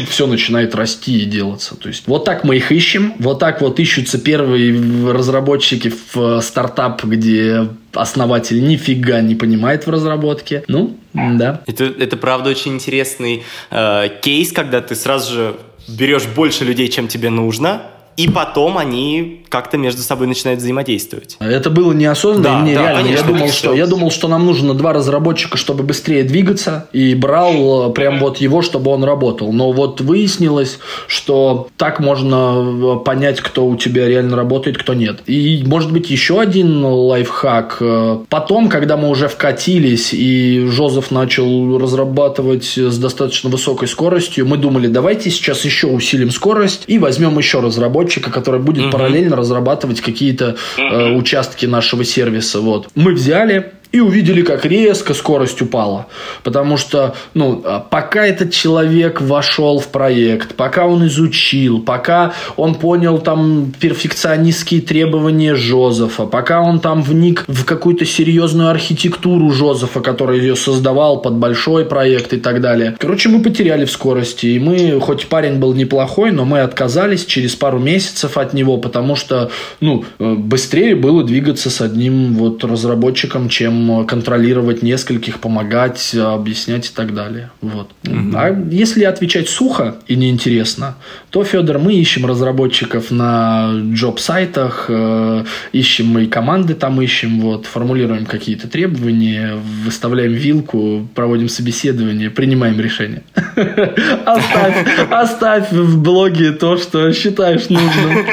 все 0.08 0.26
начинает 0.26 0.74
расти 0.74 1.22
и 1.22 1.24
делаться. 1.24 1.76
То 1.76 1.88
есть, 1.88 2.04
вот 2.06 2.24
так 2.24 2.44
мы 2.44 2.56
их 2.56 2.72
ищем, 2.72 3.14
вот 3.18 3.38
так 3.38 3.60
вот 3.60 3.80
ищутся 3.80 4.18
первые 4.18 4.74
разработчики 5.12 5.92
в 6.14 6.40
стартап, 6.40 7.04
где 7.04 7.68
основатель 7.96 8.62
нифига 8.66 9.20
не 9.20 9.34
понимает 9.34 9.86
в 9.86 9.90
разработке. 9.90 10.64
Ну, 10.68 10.96
да. 11.12 11.62
Это, 11.66 11.84
это 11.84 12.16
правда 12.16 12.50
очень 12.50 12.74
интересный 12.74 13.42
э, 13.70 14.08
кейс, 14.20 14.52
когда 14.52 14.80
ты 14.80 14.94
сразу 14.94 15.32
же 15.32 15.56
берешь 15.88 16.26
больше 16.26 16.64
людей, 16.64 16.88
чем 16.88 17.08
тебе 17.08 17.30
нужно, 17.30 17.82
и 18.16 18.28
потом 18.28 18.78
они 18.78 19.44
как-то 19.48 19.78
между 19.78 20.02
собой 20.02 20.26
начинают 20.26 20.60
взаимодействовать. 20.60 21.36
Это 21.38 21.70
было 21.70 21.92
неосознанно, 21.92 22.42
да, 22.42 22.58
и 22.58 22.62
мне 22.62 22.74
да, 22.74 22.82
реально, 22.82 23.02
конечно, 23.02 23.20
я 23.20 23.32
думал, 23.32 23.48
что, 23.50 23.74
я 23.74 23.86
думал, 23.86 24.10
что 24.10 24.26
нам 24.28 24.44
нужно 24.46 24.74
два 24.74 24.92
разработчика, 24.92 25.56
чтобы 25.56 25.84
быстрее 25.84 26.24
двигаться, 26.24 26.88
и 26.92 27.14
брал 27.14 27.90
э, 27.90 27.92
прям 27.92 28.18
вот 28.18 28.38
его, 28.38 28.62
чтобы 28.62 28.90
он 28.90 29.04
работал. 29.04 29.52
Но 29.52 29.70
вот 29.70 30.00
выяснилось, 30.00 30.80
что 31.06 31.68
так 31.76 32.00
можно 32.00 32.96
э, 33.00 33.04
понять, 33.04 33.40
кто 33.40 33.66
у 33.66 33.76
тебя 33.76 34.08
реально 34.08 34.36
работает, 34.36 34.76
кто 34.76 34.92
нет. 34.92 35.20
И, 35.26 35.62
может 35.66 35.92
быть, 35.92 36.10
еще 36.10 36.40
один 36.40 36.84
лайфхак. 36.84 37.76
Э, 37.80 38.18
потом, 38.28 38.68
когда 38.68 38.96
мы 38.96 39.08
уже 39.08 39.28
вкатились, 39.28 40.12
и 40.12 40.66
Жозеф 40.66 41.12
начал 41.12 41.78
разрабатывать 41.78 42.76
с 42.76 42.98
достаточно 42.98 43.50
высокой 43.50 43.86
скоростью, 43.86 44.46
мы 44.46 44.56
думали, 44.56 44.88
давайте 44.88 45.30
сейчас 45.30 45.64
еще 45.64 45.86
усилим 45.86 46.32
скорость 46.32 46.82
и 46.88 46.98
возьмем 46.98 47.38
еще 47.38 47.60
разработчика, 47.60 48.03
который 48.30 48.60
будет 48.60 48.84
угу. 48.84 48.92
параллельно 48.92 49.36
разрабатывать 49.36 50.00
какие-то 50.00 50.56
э, 50.76 51.12
участки 51.12 51.66
нашего 51.66 52.04
сервиса. 52.04 52.60
Вот. 52.60 52.88
Мы 52.94 53.12
взяли, 53.12 53.72
и 53.94 54.00
увидели, 54.00 54.42
как 54.42 54.64
резко 54.64 55.14
скорость 55.14 55.62
упала. 55.62 56.08
Потому 56.42 56.76
что, 56.76 57.14
ну, 57.32 57.62
а, 57.64 57.78
пока 57.78 58.26
этот 58.26 58.52
человек 58.52 59.20
вошел 59.20 59.78
в 59.78 59.86
проект, 59.86 60.56
пока 60.56 60.86
он 60.86 61.06
изучил, 61.06 61.80
пока 61.80 62.32
он 62.56 62.74
понял 62.74 63.18
там 63.18 63.72
перфекционистские 63.78 64.80
требования 64.80 65.54
Жозефа, 65.54 66.26
пока 66.26 66.60
он 66.60 66.80
там 66.80 67.02
вник 67.02 67.44
в 67.46 67.64
какую-то 67.64 68.04
серьезную 68.04 68.68
архитектуру 68.68 69.52
Жозефа, 69.52 70.00
который 70.00 70.40
ее 70.40 70.56
создавал 70.56 71.22
под 71.22 71.34
большой 71.34 71.84
проект 71.84 72.32
и 72.32 72.38
так 72.38 72.60
далее. 72.60 72.96
Короче, 72.98 73.28
мы 73.28 73.42
потеряли 73.42 73.84
в 73.84 73.92
скорости. 73.92 74.46
И 74.46 74.58
мы, 74.58 74.98
хоть 75.00 75.28
парень 75.28 75.60
был 75.60 75.72
неплохой, 75.72 76.32
но 76.32 76.44
мы 76.44 76.62
отказались 76.62 77.24
через 77.26 77.54
пару 77.54 77.78
месяцев 77.78 78.38
от 78.38 78.54
него, 78.54 78.76
потому 78.78 79.14
что, 79.14 79.52
ну, 79.80 80.04
э, 80.18 80.34
быстрее 80.34 80.96
было 80.96 81.22
двигаться 81.22 81.70
с 81.70 81.80
одним 81.80 82.34
вот 82.34 82.64
разработчиком, 82.64 83.48
чем 83.48 83.83
контролировать 84.06 84.82
нескольких, 84.82 85.38
помогать, 85.40 86.14
объяснять 86.14 86.90
и 86.90 86.94
так 86.94 87.14
далее. 87.14 87.50
Вот. 87.60 87.90
Угу. 88.06 88.32
А 88.34 88.50
если 88.70 89.04
отвечать 89.04 89.48
сухо 89.48 89.96
и 90.06 90.16
неинтересно, 90.16 90.96
то, 91.30 91.44
Федор, 91.44 91.78
мы 91.78 91.94
ищем 91.94 92.26
разработчиков 92.26 93.10
на 93.10 93.72
джоб-сайтах, 93.92 94.86
э, 94.88 95.44
ищем 95.72 96.18
и 96.18 96.26
команды 96.26 96.74
там 96.74 97.00
ищем, 97.00 97.40
вот, 97.40 97.66
формулируем 97.66 98.26
какие-то 98.26 98.68
требования, 98.68 99.54
выставляем 99.84 100.32
вилку, 100.32 101.06
проводим 101.14 101.48
собеседование, 101.48 102.30
принимаем 102.30 102.80
решение. 102.80 103.22
Оставь, 104.24 104.86
оставь 105.10 105.72
в 105.72 106.00
блоге 106.00 106.52
то, 106.52 106.76
что 106.76 107.12
считаешь 107.12 107.68
нужным. 107.68 108.26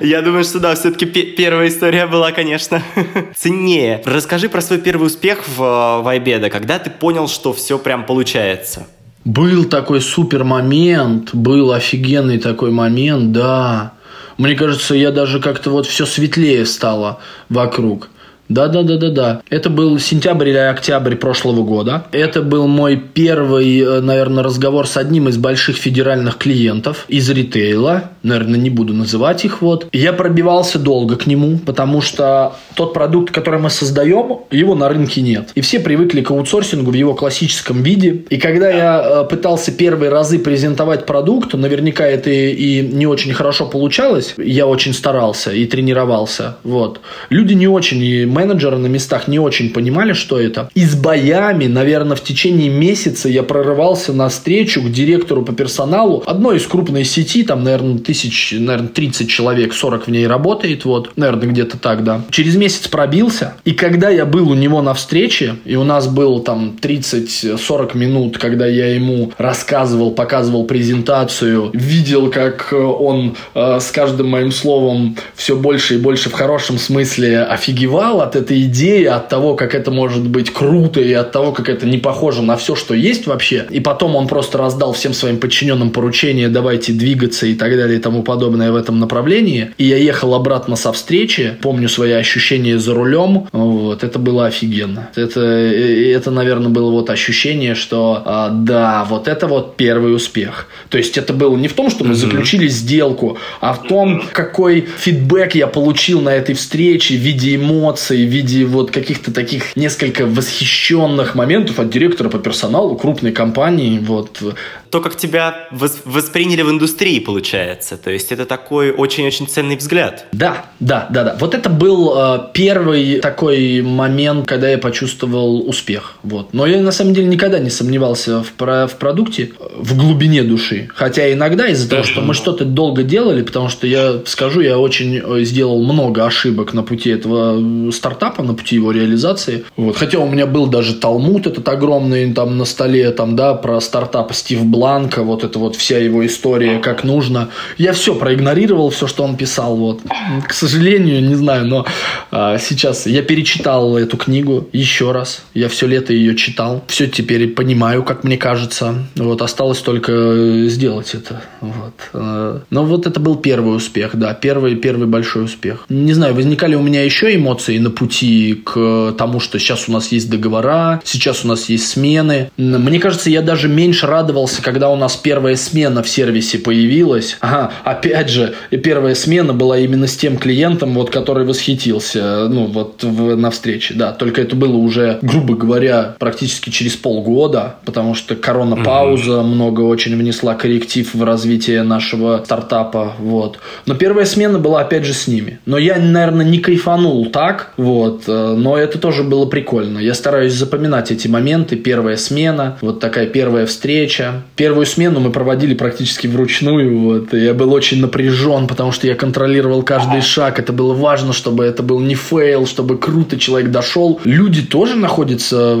Я 0.00 0.22
думаю, 0.22 0.44
что 0.44 0.60
да, 0.60 0.74
все-таки 0.74 1.06
первая 1.06 1.68
история 1.68 2.06
была, 2.06 2.32
конечно, 2.32 2.82
ценнее. 3.36 4.02
Расскажи 4.04 4.48
про 4.50 4.60
свой 4.60 4.78
первый 4.78 5.06
успех 5.06 5.46
в, 5.46 5.58
в 5.58 6.08
Айбеда, 6.08 6.50
когда 6.50 6.78
ты 6.78 6.90
понял, 6.90 7.28
что 7.28 7.52
все 7.52 7.78
прям 7.78 8.04
получается. 8.04 8.86
Был 9.24 9.64
такой 9.64 10.00
супер 10.00 10.44
момент, 10.44 11.34
был 11.34 11.72
офигенный 11.72 12.38
такой 12.38 12.70
момент, 12.70 13.32
да. 13.32 13.92
Мне 14.38 14.54
кажется, 14.54 14.94
я 14.94 15.10
даже 15.10 15.40
как-то 15.40 15.70
вот 15.70 15.86
все 15.86 16.06
светлее 16.06 16.64
стало 16.64 17.20
вокруг. 17.48 18.08
Да, 18.50 18.66
да, 18.66 18.82
да, 18.82 18.96
да, 18.96 19.10
да. 19.10 19.42
Это 19.48 19.70
был 19.70 19.98
сентябрь 20.00 20.48
или 20.48 20.56
октябрь 20.56 21.14
прошлого 21.14 21.62
года. 21.62 22.06
Это 22.10 22.42
был 22.42 22.66
мой 22.66 22.96
первый, 22.96 23.78
э, 23.78 24.00
наверное, 24.00 24.42
разговор 24.42 24.88
с 24.88 24.96
одним 24.96 25.28
из 25.28 25.38
больших 25.38 25.76
федеральных 25.76 26.36
клиентов 26.36 27.04
из 27.06 27.30
ритейла. 27.30 28.10
Наверное, 28.24 28.58
не 28.58 28.68
буду 28.68 28.92
называть 28.92 29.44
их 29.44 29.62
вот. 29.62 29.86
Я 29.92 30.12
пробивался 30.12 30.80
долго 30.80 31.14
к 31.16 31.26
нему, 31.26 31.58
потому 31.58 32.00
что 32.00 32.56
тот 32.74 32.92
продукт, 32.92 33.32
который 33.32 33.60
мы 33.60 33.70
создаем, 33.70 34.40
его 34.50 34.74
на 34.74 34.88
рынке 34.88 35.22
нет. 35.22 35.50
И 35.54 35.60
все 35.60 35.78
привыкли 35.78 36.20
к 36.20 36.32
аутсорсингу 36.32 36.90
в 36.90 36.94
его 36.94 37.14
классическом 37.14 37.84
виде. 37.84 38.24
И 38.30 38.38
когда 38.38 38.68
я 38.68 39.22
э, 39.22 39.28
пытался 39.28 39.70
первые 39.70 40.10
разы 40.10 40.40
презентовать 40.40 41.06
продукт, 41.06 41.54
наверняка 41.54 42.04
это 42.04 42.30
и 42.30 42.80
не 42.80 43.06
очень 43.06 43.32
хорошо 43.32 43.66
получалось. 43.66 44.34
Я 44.38 44.66
очень 44.66 44.92
старался 44.92 45.52
и 45.52 45.66
тренировался. 45.66 46.56
Вот. 46.64 47.00
Люди 47.28 47.54
не 47.54 47.68
очень, 47.68 48.02
и 48.02 48.26
менеджеры 48.40 48.78
на 48.78 48.86
местах 48.86 49.28
не 49.28 49.38
очень 49.38 49.70
понимали, 49.70 50.12
что 50.12 50.40
это. 50.40 50.70
И 50.74 50.84
с 50.84 50.94
боями, 50.94 51.66
наверное, 51.66 52.16
в 52.16 52.22
течение 52.22 52.70
месяца 52.70 53.28
я 53.28 53.42
прорывался 53.42 54.12
на 54.12 54.28
встречу 54.28 54.82
к 54.82 54.90
директору 54.90 55.42
по 55.42 55.52
персоналу 55.52 56.22
одной 56.26 56.56
из 56.56 56.66
крупной 56.66 57.04
сети, 57.04 57.42
там, 57.42 57.64
наверное, 57.64 57.98
тысяч, 57.98 58.54
наверное, 58.58 58.88
30 58.88 59.28
человек, 59.28 59.74
40 59.74 60.06
в 60.06 60.10
ней 60.10 60.26
работает, 60.26 60.84
вот, 60.84 61.12
наверное, 61.16 61.48
где-то 61.48 61.78
так, 61.78 62.04
да. 62.04 62.22
Через 62.30 62.56
месяц 62.56 62.88
пробился, 62.88 63.54
и 63.64 63.72
когда 63.72 64.08
я 64.08 64.24
был 64.24 64.50
у 64.50 64.54
него 64.54 64.82
на 64.82 64.94
встрече, 64.94 65.56
и 65.64 65.76
у 65.76 65.84
нас 65.84 66.08
был 66.08 66.40
там 66.40 66.76
30-40 66.80 67.96
минут, 67.96 68.38
когда 68.38 68.66
я 68.66 68.94
ему 68.94 69.32
рассказывал, 69.38 70.12
показывал 70.12 70.64
презентацию, 70.64 71.70
видел, 71.74 72.30
как 72.30 72.72
он 72.72 73.36
э, 73.54 73.78
с 73.80 73.90
каждым 73.90 74.28
моим 74.28 74.52
словом 74.52 75.16
все 75.34 75.56
больше 75.56 75.94
и 75.94 75.98
больше 75.98 76.30
в 76.30 76.32
хорошем 76.32 76.78
смысле 76.78 77.42
офигевал 77.42 78.20
от 78.20 78.29
этой 78.36 78.62
идеи, 78.62 79.04
от 79.04 79.28
того, 79.28 79.54
как 79.54 79.74
это 79.74 79.90
может 79.90 80.26
быть 80.28 80.52
круто 80.52 81.00
и 81.00 81.12
от 81.12 81.32
того, 81.32 81.52
как 81.52 81.68
это 81.68 81.86
не 81.86 81.98
похоже 81.98 82.42
на 82.42 82.56
все, 82.56 82.74
что 82.74 82.94
есть 82.94 83.26
вообще. 83.26 83.66
И 83.70 83.80
потом 83.80 84.16
он 84.16 84.28
просто 84.28 84.58
раздал 84.58 84.92
всем 84.92 85.14
своим 85.14 85.38
подчиненным 85.38 85.90
поручение 85.90 86.48
давайте 86.48 86.92
двигаться 86.92 87.46
и 87.46 87.54
так 87.54 87.76
далее 87.76 87.98
и 87.98 88.00
тому 88.00 88.22
подобное 88.22 88.72
в 88.72 88.76
этом 88.76 88.98
направлении. 89.00 89.70
И 89.78 89.84
я 89.84 89.96
ехал 89.96 90.34
обратно 90.34 90.76
со 90.76 90.92
встречи, 90.92 91.56
помню 91.62 91.88
свои 91.88 92.12
ощущения 92.12 92.78
за 92.78 92.94
рулем, 92.94 93.48
вот, 93.52 94.04
это 94.04 94.18
было 94.18 94.46
офигенно. 94.46 95.10
Это, 95.14 95.40
это 95.40 96.30
наверное, 96.30 96.68
было 96.68 96.90
вот 96.90 97.10
ощущение, 97.10 97.74
что 97.74 98.22
а, 98.24 98.50
да, 98.50 99.06
вот 99.08 99.28
это 99.28 99.46
вот 99.46 99.76
первый 99.76 100.14
успех. 100.14 100.68
То 100.88 100.98
есть 100.98 101.16
это 101.18 101.32
было 101.32 101.56
не 101.56 101.68
в 101.68 101.72
том, 101.72 101.90
что 101.90 102.04
мы 102.04 102.14
заключили 102.14 102.68
сделку, 102.68 103.38
а 103.60 103.72
в 103.72 103.84
том, 103.84 104.22
какой 104.32 104.86
фидбэк 104.98 105.54
я 105.54 105.66
получил 105.66 106.20
на 106.20 106.30
этой 106.30 106.54
встрече 106.54 107.14
в 107.14 107.18
виде 107.18 107.56
эмоций, 107.56 108.19
в 108.26 108.30
виде 108.30 108.64
вот 108.64 108.90
каких-то 108.90 109.32
таких 109.32 109.76
несколько 109.76 110.26
восхищенных 110.26 111.34
моментов 111.34 111.78
от 111.78 111.90
директора 111.90 112.28
по 112.28 112.38
персоналу 112.38 112.96
крупной 112.96 113.32
компании. 113.32 113.98
Вот. 113.98 114.42
То, 114.90 115.00
как 115.00 115.16
тебя 115.16 115.68
восприняли 115.70 116.62
в 116.62 116.70
индустрии, 116.70 117.18
получается. 117.20 117.96
То 117.96 118.10
есть 118.10 118.32
это 118.32 118.44
такой 118.44 118.90
очень-очень 118.92 119.48
ценный 119.48 119.76
взгляд. 119.76 120.26
Да, 120.32 120.66
да, 120.78 121.08
да, 121.10 121.24
да. 121.24 121.36
Вот 121.40 121.54
это 121.54 121.68
был 121.68 122.12
э, 122.16 122.38
первый 122.54 123.20
такой 123.20 123.82
момент, 123.82 124.46
когда 124.46 124.68
я 124.68 124.78
почувствовал 124.78 125.68
успех. 125.68 126.16
Вот. 126.22 126.52
Но 126.52 126.66
я 126.66 126.80
на 126.80 126.92
самом 126.92 127.14
деле 127.14 127.26
никогда 127.26 127.58
не 127.58 127.70
сомневался 127.70 128.42
в, 128.42 128.52
про, 128.52 128.86
в 128.86 128.96
продукте 128.96 129.52
в 129.76 129.96
глубине 129.96 130.42
души. 130.42 130.88
Хотя 130.94 131.32
иногда 131.32 131.68
из-за 131.68 131.88
того, 131.88 132.02
что 132.02 132.20
мы 132.20 132.34
что-то 132.34 132.64
долго 132.64 133.02
делали, 133.02 133.42
потому 133.42 133.68
что 133.68 133.86
я 133.86 134.20
скажу, 134.26 134.60
я 134.60 134.78
очень 134.78 135.20
э, 135.22 135.44
сделал 135.44 135.82
много 135.82 136.26
ошибок 136.26 136.74
на 136.74 136.82
пути 136.82 137.10
этого 137.10 137.90
старта 137.90 138.20
стартапа, 138.20 138.42
на 138.42 138.54
пути 138.54 138.76
его 138.76 138.92
реализации. 138.92 139.64
Вот. 139.76 139.96
Хотя 139.96 140.18
у 140.18 140.28
меня 140.28 140.46
был 140.46 140.66
даже 140.66 140.94
Талмуд 140.94 141.46
этот 141.46 141.68
огромный 141.68 142.32
там 142.32 142.58
на 142.58 142.64
столе, 142.64 143.10
там, 143.10 143.36
да, 143.36 143.54
про 143.54 143.80
стартап 143.80 144.34
Стив 144.34 144.64
Бланка, 144.80 145.24
вот 145.24 145.44
это 145.44 145.58
вот 145.58 145.76
вся 145.76 145.98
его 145.98 146.24
история, 146.24 146.78
как 146.78 147.04
нужно. 147.04 147.50
Я 147.76 147.92
все 147.92 148.14
проигнорировал, 148.14 148.88
все, 148.88 149.06
что 149.06 149.24
он 149.24 149.36
писал, 149.36 149.76
вот. 149.76 150.00
К 150.48 150.54
сожалению, 150.54 151.22
не 151.22 151.34
знаю, 151.34 151.66
но 151.66 151.84
а, 152.30 152.56
сейчас 152.56 153.06
я 153.06 153.20
перечитал 153.20 153.98
эту 153.98 154.16
книгу 154.16 154.68
еще 154.72 155.12
раз. 155.12 155.42
Я 155.52 155.68
все 155.68 155.86
лето 155.86 156.14
ее 156.14 156.34
читал. 156.34 156.82
Все 156.86 157.08
теперь 157.08 157.48
понимаю, 157.48 158.02
как 158.02 158.24
мне 158.24 158.38
кажется. 158.38 158.94
Вот, 159.16 159.42
осталось 159.42 159.80
только 159.80 160.64
сделать 160.68 161.14
это. 161.14 161.42
Вот. 161.60 161.94
А, 162.14 162.62
но 162.70 162.84
вот 162.86 163.06
это 163.06 163.20
был 163.20 163.36
первый 163.36 163.76
успех, 163.76 164.12
да, 164.16 164.32
первый, 164.32 164.76
первый 164.76 165.06
большой 165.06 165.44
успех. 165.44 165.84
Не 165.90 166.14
знаю, 166.14 166.34
возникали 166.34 166.74
у 166.74 166.80
меня 166.80 167.04
еще 167.04 167.36
эмоции 167.36 167.76
на 167.76 167.90
пути 167.90 168.62
к 168.64 169.14
тому, 169.18 169.40
что 169.40 169.58
сейчас 169.58 169.90
у 169.90 169.92
нас 169.92 170.10
есть 170.10 170.30
договора, 170.30 171.02
сейчас 171.04 171.44
у 171.44 171.48
нас 171.48 171.68
есть 171.68 171.86
смены. 171.86 172.50
Мне 172.56 172.98
кажется, 172.98 173.28
я 173.28 173.42
даже 173.42 173.68
меньше 173.68 174.06
радовался, 174.06 174.62
когда 174.72 174.90
у 174.90 174.96
нас 174.96 175.16
первая 175.16 175.56
смена 175.56 176.02
в 176.02 176.08
сервисе 176.08 176.58
появилась. 176.58 177.36
Ага, 177.40 177.72
опять 177.84 178.28
же, 178.28 178.54
первая 178.70 179.14
смена 179.14 179.52
была 179.52 179.78
именно 179.78 180.06
с 180.06 180.16
тем 180.16 180.36
клиентом, 180.36 180.94
вот, 180.94 181.10
который 181.10 181.44
восхитился, 181.44 182.48
ну, 182.48 182.66
вот 182.66 183.02
в, 183.02 183.36
на 183.36 183.50
встрече, 183.50 183.94
да. 183.94 184.12
Только 184.12 184.42
это 184.42 184.56
было 184.56 184.76
уже, 184.76 185.18
грубо 185.22 185.54
говоря, 185.54 186.14
практически 186.18 186.70
через 186.70 186.96
полгода, 186.96 187.76
потому 187.84 188.14
что 188.14 188.36
корона-пауза 188.36 189.38
угу. 189.38 189.46
много 189.46 189.80
очень 189.80 190.16
внесла 190.16 190.54
корректив 190.54 191.14
в 191.14 191.24
развитие 191.24 191.82
нашего 191.82 192.42
стартапа, 192.44 193.14
вот. 193.18 193.58
Но 193.86 193.94
первая 193.94 194.26
смена 194.26 194.58
была, 194.58 194.80
опять 194.80 195.04
же, 195.04 195.14
с 195.14 195.26
ними. 195.26 195.58
Но 195.66 195.78
я, 195.78 195.96
наверное, 195.96 196.44
не 196.44 196.58
кайфанул 196.58 197.26
так, 197.26 197.72
вот, 197.76 198.10
вот. 198.10 198.24
Э, 198.28 198.54
но 198.56 198.76
это 198.76 198.98
тоже 198.98 199.22
было 199.22 199.46
прикольно. 199.46 199.98
Я 199.98 200.14
стараюсь 200.14 200.52
запоминать 200.52 201.10
эти 201.10 201.28
моменты. 201.28 201.76
Первая 201.76 202.16
смена, 202.16 202.78
вот 202.80 203.00
такая 203.00 203.26
первая 203.26 203.66
встреча, 203.66 204.42
Первую 204.60 204.84
смену 204.84 205.20
мы 205.20 205.30
проводили 205.30 205.72
практически 205.72 206.26
вручную. 206.26 206.98
Вот. 206.98 207.32
И 207.32 207.44
я 207.44 207.54
был 207.54 207.72
очень 207.72 207.98
напряжен, 208.02 208.66
потому 208.66 208.92
что 208.92 209.06
я 209.06 209.14
контролировал 209.14 209.82
каждый 209.82 210.20
шаг. 210.20 210.58
Это 210.58 210.74
было 210.74 210.92
важно, 210.92 211.32
чтобы 211.32 211.64
это 211.64 211.82
был 211.82 211.98
не 211.98 212.14
fail, 212.14 212.66
чтобы 212.66 212.98
круто 212.98 213.38
человек 213.38 213.70
дошел. 213.70 214.20
Люди 214.24 214.60
тоже 214.60 214.96
находятся, 214.96 215.78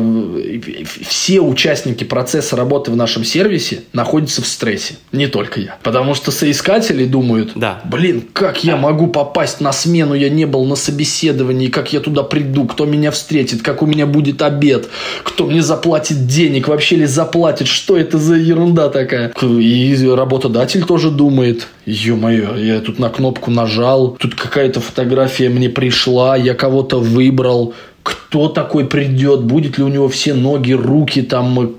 все 1.06 1.42
участники 1.42 2.04
процесса 2.04 2.56
работы 2.56 2.90
в 2.90 2.96
нашем 2.96 3.22
сервисе 3.22 3.82
находятся 3.92 4.40
в 4.40 4.46
стрессе. 4.46 4.94
Не 5.12 5.26
только 5.26 5.60
я. 5.60 5.76
Потому 5.82 6.14
что 6.14 6.30
соискатели 6.30 7.04
думают, 7.04 7.52
да. 7.56 7.82
блин, 7.84 8.24
как 8.32 8.64
я 8.64 8.78
могу 8.78 9.08
попасть 9.08 9.60
на 9.60 9.74
смену, 9.74 10.14
я 10.14 10.30
не 10.30 10.46
был 10.46 10.64
на 10.64 10.74
собеседовании, 10.74 11.66
как 11.66 11.92
я 11.92 12.00
туда 12.00 12.22
приду, 12.22 12.64
кто 12.64 12.86
меня 12.86 13.10
встретит, 13.10 13.60
как 13.60 13.82
у 13.82 13.86
меня 13.86 14.06
будет 14.06 14.40
обед, 14.40 14.88
кто 15.22 15.44
мне 15.44 15.60
заплатит 15.60 16.26
денег, 16.26 16.68
вообще 16.68 16.96
ли 16.96 17.04
заплатит, 17.04 17.66
что 17.66 17.98
это 17.98 18.16
за 18.16 18.36
ерунда 18.36 18.69
такая. 18.88 19.32
И 19.42 20.08
работодатель 20.14 20.84
тоже 20.84 21.10
думает, 21.10 21.66
ё-моё, 21.86 22.56
я 22.56 22.80
тут 22.80 22.98
на 22.98 23.08
кнопку 23.08 23.50
нажал, 23.50 24.16
тут 24.18 24.34
какая-то 24.34 24.80
фотография 24.80 25.48
мне 25.48 25.68
пришла, 25.68 26.36
я 26.36 26.54
кого-то 26.54 26.98
выбрал, 26.98 27.74
кто 28.02 28.48
такой 28.48 28.86
придет, 28.86 29.42
будет 29.42 29.76
ли 29.76 29.84
у 29.84 29.88
него 29.88 30.08
все 30.08 30.34
ноги, 30.34 30.72
руки, 30.72 31.20
там, 31.20 31.74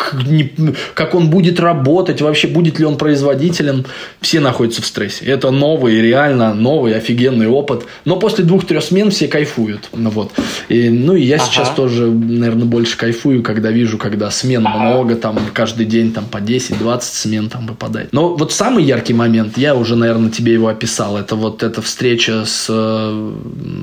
как 0.93 1.15
он 1.15 1.29
будет 1.29 1.60
работать, 1.60 2.21
вообще 2.21 2.47
будет 2.47 2.77
ли 2.77 2.86
он 2.86 2.97
производителем. 2.97 3.86
Все 4.19 4.39
находятся 4.39 4.81
в 4.81 4.86
стрессе. 4.86 5.25
Это 5.25 5.49
новый, 5.49 6.01
реально 6.01 6.53
новый, 6.53 6.93
офигенный 6.95 7.47
опыт. 7.47 7.86
Но 8.05 8.17
после 8.17 8.43
двух-трех 8.43 8.84
смен 8.84 9.12
все 9.12 9.27
кайфуют. 9.27 9.89
Ну 9.93 10.10
Вот. 10.10 10.31
И, 10.67 10.89
ну 10.89 11.15
и 11.15 11.23
я 11.23 11.38
ага. 11.38 11.45
сейчас 11.45 11.69
тоже, 11.69 12.12
наверное, 12.12 12.65
больше 12.65 12.97
кайфую, 12.97 13.43
когда 13.43 13.71
вижу, 13.71 13.97
когда 13.97 14.29
смен 14.29 14.67
ага. 14.67 14.77
много, 14.77 15.15
там 15.15 15.39
каждый 15.53 15.86
день 15.86 16.12
там 16.12 16.25
по 16.25 16.38
10-20 16.38 16.99
смен 17.01 17.49
там 17.49 17.65
выпадает. 17.65 18.12
Но 18.12 18.36
вот 18.36 18.51
самый 18.51 18.84
яркий 18.84 19.13
момент, 19.13 19.57
я 19.57 19.73
уже, 19.73 19.95
наверное, 19.95 20.29
тебе 20.29 20.53
его 20.53 20.67
описал, 20.67 21.17
это 21.17 21.36
вот 21.36 21.63
эта 21.63 21.81
встреча 21.81 22.43
с 22.45 22.67
э, 22.69 23.31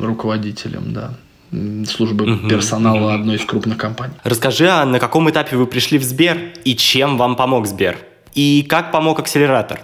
руководителем, 0.02 0.92
да 0.92 1.14
службы 1.86 2.32
угу, 2.32 2.48
персонала 2.48 3.06
угу. 3.06 3.14
одной 3.14 3.36
из 3.36 3.44
крупных 3.44 3.78
компаний. 3.78 4.14
Расскажи, 4.24 4.68
а 4.68 4.84
на 4.84 4.98
каком 4.98 5.30
этапе 5.30 5.56
вы 5.56 5.66
пришли 5.66 5.98
в 5.98 6.04
Сбер 6.04 6.38
и 6.64 6.76
чем 6.76 7.16
вам 7.16 7.36
помог 7.36 7.66
Сбер? 7.66 7.98
И 8.34 8.66
как 8.68 8.92
помог 8.92 9.18
акселератор? 9.18 9.80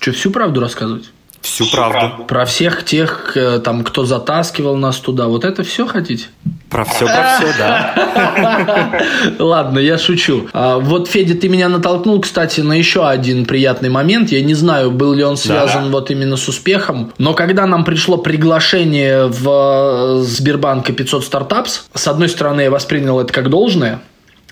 Что, 0.00 0.12
всю 0.12 0.30
правду 0.30 0.60
рассказывать? 0.60 1.10
Всю 1.40 1.66
правду. 1.70 2.24
Про 2.24 2.44
всех 2.44 2.84
тех, 2.84 3.36
э, 3.36 3.60
там, 3.60 3.84
кто 3.84 4.04
затаскивал 4.04 4.76
нас 4.76 4.96
туда. 4.96 5.28
Вот 5.28 5.44
это 5.44 5.62
все 5.62 5.86
хотите? 5.86 6.26
Про 6.68 6.84
все, 6.84 7.06
про 7.06 7.38
все, 7.38 7.54
да. 7.58 9.02
Ладно, 9.38 9.78
я 9.78 9.96
шучу. 9.98 10.48
А, 10.52 10.78
вот, 10.78 11.08
Федя, 11.08 11.34
ты 11.34 11.48
меня 11.48 11.68
натолкнул, 11.68 12.20
кстати, 12.20 12.60
на 12.60 12.74
еще 12.74 13.06
один 13.06 13.46
приятный 13.46 13.88
момент. 13.88 14.30
Я 14.30 14.42
не 14.42 14.54
знаю, 14.54 14.90
был 14.90 15.14
ли 15.14 15.24
он 15.24 15.36
связан 15.36 15.84
да. 15.84 15.90
вот 15.90 16.10
именно 16.10 16.36
с 16.36 16.46
успехом, 16.48 17.12
но 17.18 17.34
когда 17.34 17.66
нам 17.66 17.84
пришло 17.84 18.18
приглашение 18.18 19.26
в 19.26 20.20
э, 20.20 20.22
Сбербанка 20.24 20.92
500 20.92 21.24
стартапс, 21.24 21.84
с 21.94 22.08
одной 22.08 22.28
стороны, 22.28 22.62
я 22.62 22.70
воспринял 22.70 23.18
это 23.20 23.32
как 23.32 23.48
должное, 23.48 24.00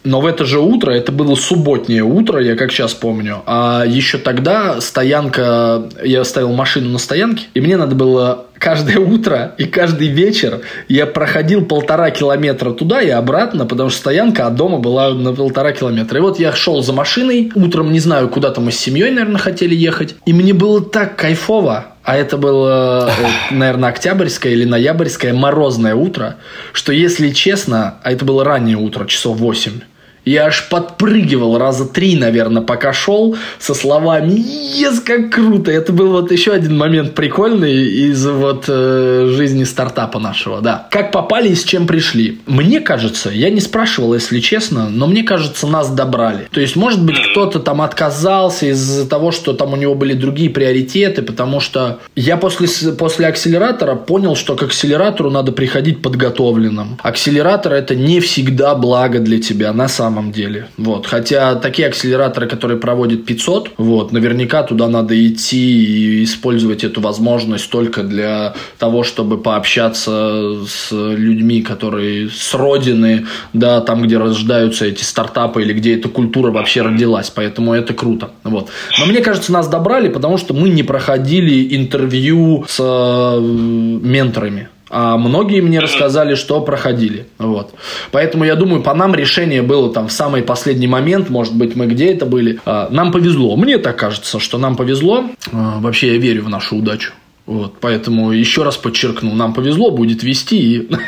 но 0.06 0.20
в 0.20 0.26
это 0.26 0.44
же 0.44 0.60
утро, 0.60 0.92
это 0.92 1.12
было 1.12 1.34
субботнее 1.34 2.02
утро, 2.02 2.40
я 2.40 2.56
как 2.56 2.72
сейчас 2.72 2.94
помню, 2.94 3.42
а 3.44 3.84
еще 3.86 4.18
тогда 4.18 4.80
стоянка, 4.80 5.88
я 6.02 6.24
ставил 6.24 6.52
машину 6.52 6.90
на 6.90 6.98
стоянке, 6.98 7.46
и 7.54 7.60
мне 7.60 7.76
надо 7.76 7.94
было 7.94 8.46
каждое 8.58 8.98
утро 8.98 9.54
и 9.58 9.64
каждый 9.64 10.08
вечер 10.08 10.60
я 10.88 11.06
проходил 11.06 11.64
полтора 11.64 12.10
километра 12.10 12.70
туда 12.70 13.02
и 13.02 13.10
обратно, 13.10 13.66
потому 13.66 13.90
что 13.90 13.98
стоянка 13.98 14.46
от 14.46 14.54
дома 14.54 14.78
была 14.78 15.10
на 15.10 15.34
полтора 15.34 15.72
километра. 15.72 16.18
И 16.18 16.22
вот 16.22 16.38
я 16.38 16.52
шел 16.52 16.82
за 16.82 16.92
машиной, 16.92 17.50
утром, 17.54 17.92
не 17.92 18.00
знаю, 18.00 18.28
куда-то 18.28 18.60
мы 18.60 18.72
с 18.72 18.78
семьей, 18.78 19.10
наверное, 19.10 19.38
хотели 19.38 19.74
ехать, 19.74 20.14
и 20.24 20.32
мне 20.32 20.54
было 20.54 20.82
так 20.82 21.16
кайфово, 21.16 21.86
а 22.02 22.16
это 22.16 22.36
было, 22.36 23.10
э, 23.18 23.54
наверное, 23.54 23.90
октябрьское 23.90 24.52
или 24.52 24.64
ноябрьское 24.64 25.34
морозное 25.34 25.94
утро, 25.94 26.36
что, 26.72 26.92
если 26.92 27.30
честно, 27.30 27.96
а 28.02 28.12
это 28.12 28.24
было 28.24 28.44
раннее 28.44 28.76
утро, 28.76 29.06
часов 29.06 29.38
8, 29.38 29.80
я 30.26 30.46
аж 30.46 30.68
подпрыгивал 30.68 31.56
раза 31.56 31.86
три, 31.86 32.16
наверное, 32.16 32.60
пока 32.60 32.92
шел 32.92 33.36
со 33.60 33.74
словами 33.74 34.44
«Ес, 34.74 34.98
как 34.98 35.30
круто!» 35.30 35.70
Это 35.70 35.92
был 35.92 36.10
вот 36.10 36.32
еще 36.32 36.52
один 36.52 36.76
момент 36.76 37.14
прикольный 37.14 37.86
из 38.10 38.26
вот 38.26 38.64
э, 38.66 39.32
жизни 39.32 39.62
стартапа 39.62 40.18
нашего, 40.18 40.60
да. 40.60 40.88
Как 40.90 41.12
попали 41.12 41.50
и 41.50 41.54
с 41.54 41.62
чем 41.62 41.86
пришли? 41.86 42.40
Мне 42.46 42.80
кажется, 42.80 43.30
я 43.30 43.50
не 43.50 43.60
спрашивал, 43.60 44.14
если 44.14 44.40
честно, 44.40 44.88
но 44.88 45.06
мне 45.06 45.22
кажется, 45.22 45.68
нас 45.68 45.90
добрали. 45.90 46.48
То 46.50 46.60
есть, 46.60 46.74
может 46.74 47.04
быть, 47.04 47.16
кто-то 47.30 47.60
там 47.60 47.80
отказался 47.80 48.66
из-за 48.66 49.08
того, 49.08 49.30
что 49.30 49.52
там 49.52 49.74
у 49.74 49.76
него 49.76 49.94
были 49.94 50.14
другие 50.14 50.50
приоритеты, 50.50 51.22
потому 51.22 51.60
что 51.60 52.00
я 52.16 52.36
после, 52.36 52.66
после 52.92 53.28
акселератора 53.28 53.94
понял, 53.94 54.34
что 54.34 54.56
к 54.56 54.64
акселератору 54.64 55.30
надо 55.30 55.52
приходить 55.52 56.02
подготовленным. 56.02 56.98
Акселератор 57.00 57.74
это 57.74 57.94
не 57.94 58.18
всегда 58.18 58.74
благо 58.74 59.20
для 59.20 59.40
тебя 59.40 59.72
на 59.72 59.86
самом 59.86 60.15
самом 60.16 60.32
деле. 60.32 60.68
Вот. 60.78 61.06
Хотя 61.06 61.54
такие 61.56 61.88
акселераторы, 61.88 62.48
которые 62.48 62.78
проводят 62.78 63.26
500, 63.26 63.72
вот, 63.76 64.12
наверняка 64.12 64.62
туда 64.62 64.88
надо 64.88 65.14
идти 65.14 65.84
и 65.84 66.24
использовать 66.24 66.84
эту 66.84 67.00
возможность 67.00 67.70
только 67.70 68.02
для 68.02 68.54
того, 68.78 69.04
чтобы 69.04 69.36
пообщаться 69.38 70.64
с 70.66 70.90
людьми, 70.92 71.60
которые 71.62 72.30
с 72.30 72.54
родины, 72.54 73.26
да, 73.52 73.80
там, 73.80 74.02
где 74.02 74.16
рождаются 74.16 74.86
эти 74.86 75.04
стартапы 75.04 75.62
или 75.62 75.74
где 75.74 75.94
эта 75.96 76.08
культура 76.08 76.50
вообще 76.50 76.82
родилась. 76.82 77.30
Поэтому 77.30 77.74
это 77.74 77.92
круто. 77.92 78.30
Вот. 78.44 78.70
Но 78.98 79.06
мне 79.06 79.20
кажется, 79.20 79.52
нас 79.52 79.68
добрали, 79.68 80.08
потому 80.08 80.38
что 80.38 80.54
мы 80.54 80.70
не 80.70 80.82
проходили 80.82 81.76
интервью 81.76 82.64
с 82.68 82.80
э, 82.80 83.40
менторами. 83.40 84.68
А 84.88 85.16
многие 85.16 85.60
мне 85.60 85.80
рассказали, 85.80 86.34
что 86.34 86.60
проходили. 86.60 87.26
Вот. 87.38 87.74
Поэтому 88.12 88.44
я 88.44 88.54
думаю, 88.54 88.82
по 88.82 88.94
нам 88.94 89.14
решение 89.14 89.62
было 89.62 89.92
там 89.92 90.08
в 90.08 90.12
самый 90.12 90.42
последний 90.42 90.86
момент. 90.86 91.28
Может 91.28 91.54
быть, 91.54 91.74
мы 91.74 91.86
где 91.86 92.12
это 92.12 92.24
были. 92.24 92.60
А, 92.64 92.88
нам 92.90 93.10
повезло. 93.10 93.56
Мне 93.56 93.78
так 93.78 93.98
кажется, 93.98 94.38
что 94.38 94.58
нам 94.58 94.76
повезло. 94.76 95.24
А, 95.52 95.80
вообще, 95.80 96.14
я 96.14 96.18
верю 96.18 96.44
в 96.44 96.48
нашу 96.48 96.76
удачу. 96.76 97.12
Вот, 97.46 97.74
поэтому 97.80 98.32
еще 98.32 98.64
раз 98.64 98.76
подчеркну, 98.76 99.32
нам 99.34 99.54
повезло, 99.54 99.90
будет 99.90 100.22
вести. 100.22 100.88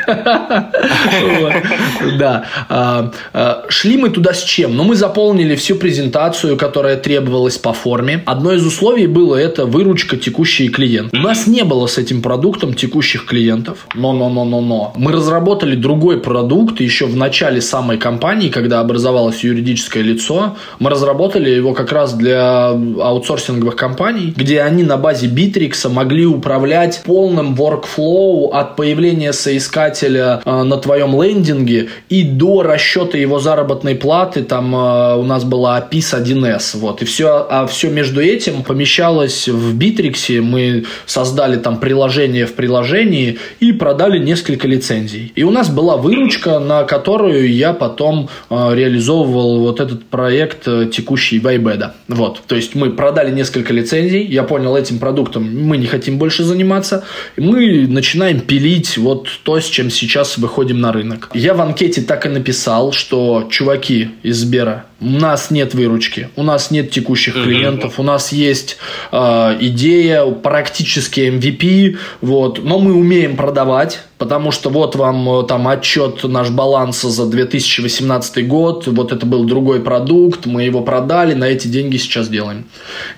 Да. 2.18 2.44
А, 2.68 3.12
а, 3.33 3.64
шли 3.68 3.96
мы 3.96 4.11
туда 4.11 4.33
с 4.33 4.42
чем? 4.42 4.77
Ну, 4.77 4.85
мы 4.85 4.94
заполнили 4.94 5.55
всю 5.57 5.77
презентацию, 5.77 6.57
которая 6.57 6.96
требовалась 6.96 7.59
по 7.59 7.72
форме. 7.72 8.22
Одно 8.27 8.53
из 8.53 8.64
условий 8.66 9.07
было 9.07 9.37
это 9.37 9.66
выручка 9.66 10.16
текущие 10.16 10.68
клиенты. 10.68 11.16
У 11.16 11.20
нас 11.20 11.46
не 11.46 11.64
было 11.64 11.87
с 11.87 11.98
этим 11.98 12.22
продуктом 12.22 12.74
текущих 12.74 13.27
клиентов. 13.27 13.87
Но, 13.94 14.12
но, 14.12 14.29
но, 14.29 14.44
но, 14.44 14.61
но. 14.61 14.92
Мы 14.96 15.12
разработали 15.12 15.77
другой 15.77 16.20
продукт 16.20 16.81
еще 16.81 17.07
в 17.07 17.16
начале 17.16 17.61
самой 17.61 17.98
компании, 17.98 18.48
когда 18.48 18.81
образовалось 18.81 19.44
юридическое 19.44 20.03
лицо. 20.03 20.57
Мы 20.79 20.90
разработали 20.90 21.51
его 21.51 21.74
как 21.74 21.92
раз 21.92 22.14
для 22.14 22.68
аутсорсинговых 22.68 23.77
компаний, 23.77 24.33
где 24.37 24.62
они 24.62 24.83
на 24.83 24.96
базе 24.96 25.27
Bittrex 25.27 25.88
могли 25.88 26.28
управлять 26.29 27.03
полным 27.05 27.55
workflow 27.55 28.51
от 28.53 28.77
появления 28.77 29.33
соискателя 29.33 30.41
э, 30.45 30.62
на 30.62 30.77
твоем 30.77 31.21
лендинге 31.21 31.88
и 32.09 32.23
до 32.23 32.62
расчета 32.62 33.19
его 33.19 33.38
заработной 33.38 33.95
платы. 33.95 34.43
Там 34.43 34.75
э, 34.75 35.17
у 35.17 35.25
нас 35.25 35.45
была 35.45 35.79
APIS 35.81 36.23
1С. 36.23 36.79
Вот. 36.79 37.03
И 37.03 37.05
все, 37.05 37.47
а 37.49 37.67
все 37.67 37.91
между 37.91 38.21
этим 38.21 38.62
помещалось 38.62 39.49
в 39.49 39.77
Битриксе. 39.77 40.41
Мы 40.41 40.85
создали 41.07 41.57
там 41.57 41.79
приложение 41.79 42.47
в 42.47 42.55
приложении 42.55 43.38
и 43.61 43.73
продали 43.73 44.19
несколько 44.19 44.69
лицензий. 44.69 45.33
И 45.35 45.43
у 45.43 45.51
нас 45.51 45.69
была 45.69 45.97
выручка, 45.97 46.59
на 46.59 46.85
которую 46.85 47.53
я 47.53 47.73
потом 47.73 48.29
э, 48.51 48.75
реализовывал 48.75 49.61
вот 49.61 49.81
этот 49.81 50.05
проект 50.05 50.67
э, 50.67 50.88
текущий 50.93 51.38
Вайбеда. 51.41 51.95
Вот. 52.09 52.43
То 52.47 52.57
есть 52.57 52.75
мы 52.75 52.91
продали 52.91 53.31
несколько 53.31 53.73
лицензий. 53.73 54.25
Я 54.25 54.43
понял, 54.43 54.77
этим 54.77 54.99
продуктом 54.99 55.45
мы 55.45 55.77
не 55.77 55.87
хотим 55.87 56.17
больше 56.18 56.44
заниматься. 56.44 57.04
И 57.37 57.40
мы 57.40 57.87
начинаем 57.87 58.40
пилить 58.40 58.98
вот 58.98 59.28
то, 59.42 59.61
с 59.61 59.64
чем 59.64 59.90
сейчас 59.90 60.38
выходим 60.38 60.81
на 60.81 60.92
рынок. 60.92 61.31
Я 61.35 61.54
в 61.54 61.61
анкете 61.61 62.02
так 62.02 62.26
и 62.26 62.28
написал, 62.28 62.92
что 62.92 63.48
чуваки 63.50 64.11
из 64.22 64.38
Сбера, 64.38 64.87
у 65.00 65.07
нас 65.07 65.50
нет 65.50 65.74
выручки, 65.74 66.28
у 66.35 66.42
нас 66.42 66.70
нет 66.70 66.90
текущих 66.90 67.35
клиентов, 67.35 68.00
у 68.00 68.02
нас 68.02 68.33
есть 68.33 68.78
э, 69.12 69.57
идея, 69.61 70.26
практически 70.26 71.20
MVP, 71.20 71.96
вот, 72.20 72.64
но 72.64 72.81
мы 72.81 72.94
умеем 72.94 73.37
продавать, 73.37 74.00
потому 74.18 74.50
что 74.50 74.70
вот 74.70 74.96
вам 74.96 75.28
э, 75.28 75.46
там 75.46 75.68
отчет 75.68 76.24
наш 76.24 76.50
баланс 76.50 77.02
за 77.02 77.26
2018 77.26 78.48
год, 78.48 78.88
вот 78.88 79.12
это 79.12 79.24
был 79.24 79.44
другой 79.44 79.81
продукт, 79.81 80.46
мы 80.46 80.64
его 80.64 80.81
продали, 80.81 81.35
на 81.35 81.44
эти 81.44 81.68
деньги 81.68 81.96
сейчас 81.96 82.28
делаем. 82.28 82.64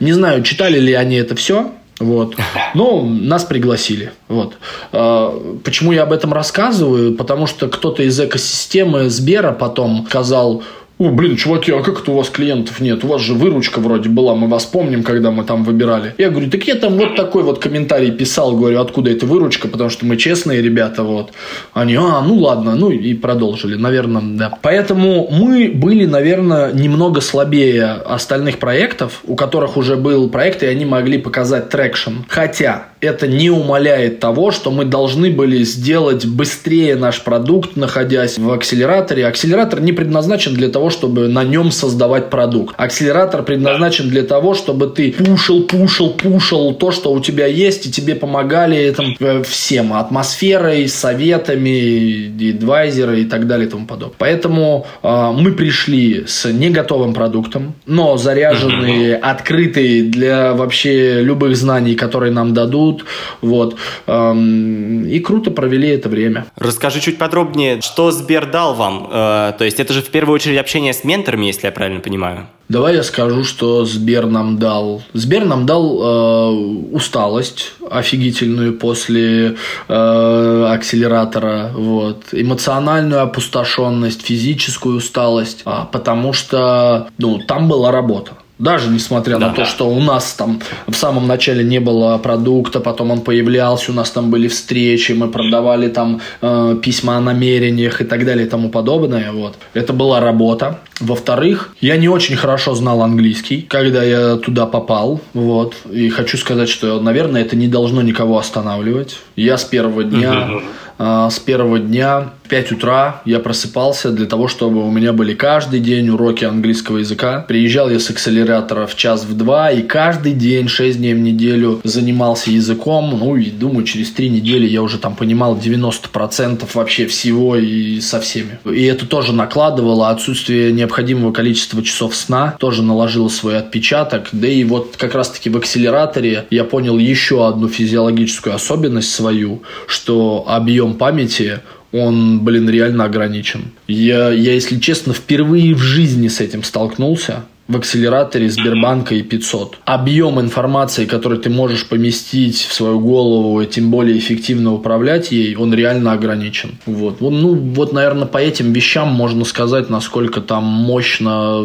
Не 0.01 0.13
знаю, 0.13 0.43
читали 0.43 0.79
ли 0.79 0.93
они 0.93 1.17
это 1.17 1.35
все, 1.35 1.73
вот. 2.01 2.35
Но 2.75 3.03
нас 3.03 3.45
пригласили. 3.45 4.13
Вот. 4.27 4.55
А, 4.91 5.59
почему 5.63 5.93
я 5.93 6.03
об 6.03 6.13
этом 6.13 6.33
рассказываю? 6.33 7.15
Потому 7.15 7.47
что 7.47 7.69
кто-то 7.69 8.03
из 8.03 8.19
экосистемы 8.19 9.11
Сбера 9.11 9.53
потом 9.53 10.07
сказал, 10.09 10.63
О, 11.01 11.09
блин, 11.09 11.37
чуваки, 11.37 11.73
а 11.73 11.81
как 11.83 12.03
это 12.03 12.11
у 12.11 12.15
вас 12.15 12.29
клиентов 12.29 12.79
нет? 12.79 13.05
У 13.05 13.07
вас 13.07 13.23
же 13.23 13.33
выручка 13.33 13.79
вроде 13.81 14.11
была, 14.11 14.35
мы 14.35 14.49
вас 14.49 14.67
помним, 14.67 15.03
когда 15.03 15.31
мы 15.31 15.45
там 15.45 15.65
выбирали. 15.65 16.15
Я 16.19 16.29
говорю, 16.29 16.51
так 16.51 16.63
я 16.65 16.75
там 16.75 16.99
вот 16.99 17.17
такой 17.17 17.43
вот 17.43 17.59
комментарий 17.59 18.11
писал, 18.11 18.55
говорю, 18.55 18.83
откуда 18.83 19.11
эта 19.11 19.25
выручка, 19.25 19.67
потому 19.67 19.89
что 19.89 20.05
мы 20.05 20.19
честные 20.19 20.61
ребята, 20.61 21.03
вот. 21.03 21.33
Они, 21.73 21.95
а, 21.95 22.21
ну 22.21 22.35
ладно, 22.35 22.75
ну 22.75 22.91
и 22.91 23.15
продолжили, 23.15 23.77
наверное, 23.77 24.21
да. 24.23 24.59
Поэтому 24.61 25.27
мы 25.31 25.73
были, 25.75 26.05
наверное, 26.05 26.71
немного 26.75 27.23
слабее 27.23 27.93
остальных 27.93 28.59
проектов, 28.59 29.23
у 29.25 29.37
которых 29.37 29.79
уже 29.79 29.97
был 29.97 30.29
проект, 30.29 30.63
и 30.63 30.67
они 30.67 30.85
могли 30.85 31.17
показать 31.17 31.71
traction. 31.71 32.17
Хотя 32.29 32.90
это 33.01 33.27
не 33.27 33.51
умаляет 33.51 34.21
того, 34.21 34.51
что 34.51 34.71
мы 34.71 34.85
должны 34.85 35.31
были 35.31 35.65
сделать 35.65 36.27
быстрее 36.27 36.97
наш 36.97 37.23
продукт, 37.23 37.77
находясь 37.77 38.39
в 38.39 38.51
акселераторе. 38.51 39.27
Акселератор 39.27 39.81
не 39.81 39.93
предназначен 39.93 40.55
для 40.55 40.69
того, 40.69 40.91
чтобы 40.91 41.29
на 41.29 41.45
нем 41.45 41.71
создавать 41.71 42.31
продукт. 42.31 42.75
Акселератор 42.79 43.43
предназначен 43.43 44.09
для 44.09 44.23
того, 44.23 44.55
чтобы 44.55 44.89
ты 44.89 45.13
пушил, 45.13 45.65
пушил, 45.65 46.11
пушил 46.11 46.75
то, 46.75 46.91
что 46.91 47.13
у 47.13 47.21
тебя 47.21 47.47
есть, 47.47 47.87
и 47.87 47.91
тебе 47.91 48.15
помогали 48.15 48.77
этим 48.77 49.17
э, 49.19 49.43
всем. 49.43 49.93
Атмосферой, 49.93 50.89
советами, 50.89 52.51
адвайзеры 52.51 53.23
и 53.23 53.25
так 53.25 53.47
далее 53.47 53.67
и 53.67 53.71
тому 53.71 53.87
подобное. 53.87 54.17
Поэтому 54.19 54.87
э, 55.03 55.33
мы 55.33 55.53
пришли 55.53 56.25
с 56.27 56.51
не 56.51 56.71
готовым 56.71 57.15
продуктом, 57.15 57.75
но 57.87 58.17
заряженные, 58.17 59.17
открытые 59.17 60.03
для 60.03 60.53
вообще 60.53 61.23
любых 61.23 61.57
знаний, 61.57 61.95
которые 61.95 62.33
нам 62.33 62.53
дадут, 62.55 62.90
тут, 62.93 63.05
вот. 63.41 63.77
Эм, 64.07 65.05
и 65.07 65.19
круто 65.21 65.51
провели 65.51 65.89
это 65.89 66.09
время. 66.09 66.47
Расскажи 66.57 67.01
чуть 67.01 67.19
подробнее, 67.19 67.81
что 67.81 68.11
Сбер 68.11 68.51
дал 68.51 68.75
вам? 68.75 69.09
Э, 69.11 69.53
то 69.57 69.65
есть 69.65 69.81
это 69.81 69.93
же 69.93 70.03
в 70.03 70.11
первую 70.11 70.35
очередь 70.35 70.59
общение 70.59 70.93
с 70.93 71.05
менторами, 71.05 71.47
если 71.47 71.67
я 71.67 71.73
правильно 71.73 72.01
понимаю? 72.01 72.47
Давай 72.69 72.95
я 72.95 73.03
скажу, 73.03 73.43
что 73.43 73.85
Сбер 73.85 74.27
нам 74.27 74.57
дал. 74.57 75.03
Сбер 75.13 75.45
нам 75.45 75.67
дал 75.67 76.03
э, 76.03 76.51
усталость 76.93 77.73
офигительную 77.91 78.79
после 78.79 79.57
э, 79.89 80.67
акселератора, 80.69 81.73
вот, 81.75 82.27
эмоциональную 82.31 83.23
опустошенность, 83.23 84.23
физическую 84.23 84.99
усталость, 84.99 85.63
а, 85.65 85.87
потому 85.87 86.33
что 86.33 87.09
ну, 87.19 87.41
там 87.41 87.69
была 87.69 87.91
работа. 87.91 88.35
Даже 88.61 88.91
несмотря 88.91 89.39
да, 89.39 89.49
на 89.49 89.55
то, 89.55 89.65
что 89.65 89.89
у 89.89 90.01
нас 90.01 90.35
там 90.35 90.61
в 90.87 90.95
самом 90.95 91.27
начале 91.27 91.65
не 91.65 91.81
было 91.81 92.19
продукта, 92.19 92.81
потом 92.81 93.11
он 93.11 93.23
появлялся, 93.23 93.91
у 93.91 93.95
нас 93.95 94.11
там 94.11 94.31
были 94.31 94.49
встречи, 94.49 95.13
мы 95.13 95.29
продавали 95.29 95.89
там 95.89 96.21
э, 96.43 96.77
письма 96.83 97.17
о 97.17 97.21
намерениях 97.21 98.03
и 98.03 98.05
так 98.05 98.27
далее 98.27 98.47
и 98.47 98.51
тому 98.51 98.69
подобное. 98.69 99.33
Вот. 99.33 99.57
Это 99.73 99.95
была 99.95 100.21
работа. 100.21 100.79
Во-вторых, 101.01 101.75
я 101.81 101.97
не 101.97 102.11
очень 102.11 102.37
хорошо 102.37 102.75
знал 102.75 103.01
английский, 103.03 103.63
когда 103.63 104.05
я 104.05 104.37
туда 104.37 104.67
попал. 104.67 105.23
Вот. 105.33 105.75
И 105.91 106.11
хочу 106.11 106.37
сказать, 106.37 106.69
что, 106.69 107.01
наверное, 107.01 107.41
это 107.41 107.57
не 107.57 107.67
должно 107.67 108.03
никого 108.03 108.39
останавливать. 108.39 109.17
Я 109.37 109.57
с 109.57 109.65
первого 109.65 110.05
дня, 110.05 110.51
э, 110.99 111.29
с 111.31 111.39
первого 111.39 111.79
дня 111.79 112.35
5 112.51 112.73
утра 112.73 113.23
я 113.25 113.39
просыпался 113.39 114.11
для 114.11 114.27
того, 114.27 114.49
чтобы 114.49 114.85
у 114.85 114.91
меня 114.91 115.13
были 115.13 115.35
каждый 115.35 115.79
день 115.79 116.09
уроки 116.09 116.45
английского 116.45 116.99
языка. 116.99 117.45
Приезжал 117.47 117.89
я 117.89 118.01
с 118.01 118.11
акселератора 118.11 118.87
в 118.87 118.97
час 118.97 119.25
в 119.25 119.37
два, 119.37 119.71
и 119.71 119.83
каждый 119.83 120.33
день, 120.33 120.67
6 120.67 120.99
дней 120.99 121.15
в 121.15 121.21
неделю 121.21 121.81
занимался 121.85 122.51
языком. 122.51 123.17
Ну, 123.19 123.37
и 123.37 123.51
думаю, 123.51 123.85
через 123.85 124.11
3 124.11 124.29
недели 124.31 124.67
я 124.67 124.83
уже 124.83 124.99
там 124.99 125.15
понимал 125.15 125.57
90% 125.57 126.69
вообще 126.75 127.07
всего 127.07 127.55
и 127.57 128.01
со 128.01 128.21
всеми. 128.21 128.59
И 128.65 128.83
это 128.85 129.07
тоже 129.07 129.33
накладывало 129.33 130.11
отсутствие 130.11 130.73
необходимого 130.73 131.33
количества 131.33 131.83
часов 131.85 132.17
сна, 132.17 132.57
тоже 132.59 132.83
наложило 132.83 133.29
свой 133.29 133.59
отпечаток. 133.59 134.29
Да 134.33 134.49
и 134.49 134.65
вот 134.65 134.97
как 134.97 135.15
раз-таки 135.15 135.51
в 135.51 135.57
акселераторе 135.57 136.47
я 136.51 136.65
понял 136.65 136.99
еще 136.99 137.47
одну 137.47 137.69
физиологическую 137.69 138.57
особенность 138.57 139.15
свою, 139.15 139.63
что 139.87 140.45
объем 140.49 140.95
памяти 140.95 141.61
он, 141.93 142.41
блин, 142.41 142.69
реально 142.69 143.05
ограничен. 143.05 143.73
Я, 143.89 144.31
я, 144.31 144.55
если 144.55 144.79
честно, 144.79 145.13
впервые 145.13 145.75
в 145.75 145.81
жизни 145.81 146.29
с 146.29 146.41
этим 146.41 146.63
столкнулся 146.63 147.45
в 147.71 147.77
акселераторе 147.77 148.51
Сбербанка 148.51 149.15
и 149.15 149.23
500. 149.23 149.79
Объем 149.85 150.41
информации, 150.41 151.07
который 151.07 151.39
ты 151.39 151.51
можешь 151.51 151.87
поместить 151.87 152.57
в 152.57 152.75
свою 152.75 152.99
голову, 152.99 153.61
и 153.61 153.67
тем 153.67 153.91
более 153.91 154.19
эффективно 154.19 154.75
управлять 154.75 155.31
ей, 155.31 155.55
он 155.57 155.73
реально 155.73 156.13
ограничен. 156.13 156.79
Вот. 156.87 157.21
Ну, 157.21 157.55
вот, 157.55 157.93
наверное, 157.93 158.27
по 158.27 158.39
этим 158.39 158.73
вещам 158.73 159.09
можно 159.09 159.45
сказать, 159.45 159.89
насколько 159.89 160.41
там 160.41 160.65
мощно 160.65 161.65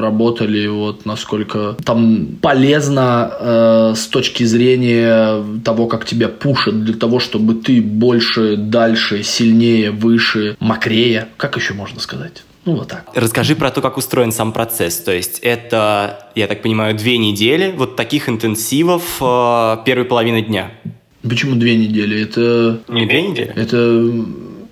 работали, 0.00 0.66
вот, 0.66 1.04
насколько 1.04 1.76
там 1.84 2.28
полезно 2.40 3.30
э, 3.38 3.92
с 3.96 4.06
точки 4.06 4.44
зрения 4.44 5.44
того, 5.62 5.86
как 5.86 6.06
тебя 6.06 6.28
пушат, 6.28 6.84
для 6.84 6.94
того, 6.94 7.20
чтобы 7.20 7.54
ты 7.54 7.82
больше, 7.82 8.56
дальше, 8.56 9.22
сильнее, 9.22 9.90
выше, 9.90 10.56
мокрее. 10.58 11.28
Как 11.36 11.56
еще 11.56 11.74
можно 11.74 12.00
сказать? 12.00 12.44
Ну, 12.68 12.74
вот 12.74 12.88
так. 12.88 13.06
Расскажи 13.14 13.56
про 13.56 13.70
то, 13.70 13.80
как 13.80 13.96
устроен 13.96 14.30
сам 14.30 14.52
процесс. 14.52 14.98
То 14.98 15.10
есть 15.10 15.38
это, 15.38 16.28
я 16.34 16.46
так 16.46 16.60
понимаю, 16.60 16.94
две 16.94 17.16
недели 17.16 17.72
вот 17.74 17.96
таких 17.96 18.28
интенсивов 18.28 19.22
э, 19.22 19.76
первой 19.86 20.04
половины 20.04 20.42
дня. 20.42 20.70
Почему 21.22 21.54
две 21.54 21.78
недели? 21.78 22.20
Это... 22.20 22.82
Не 22.88 23.06
две 23.06 23.22
недели? 23.22 23.50
Это 23.56 24.12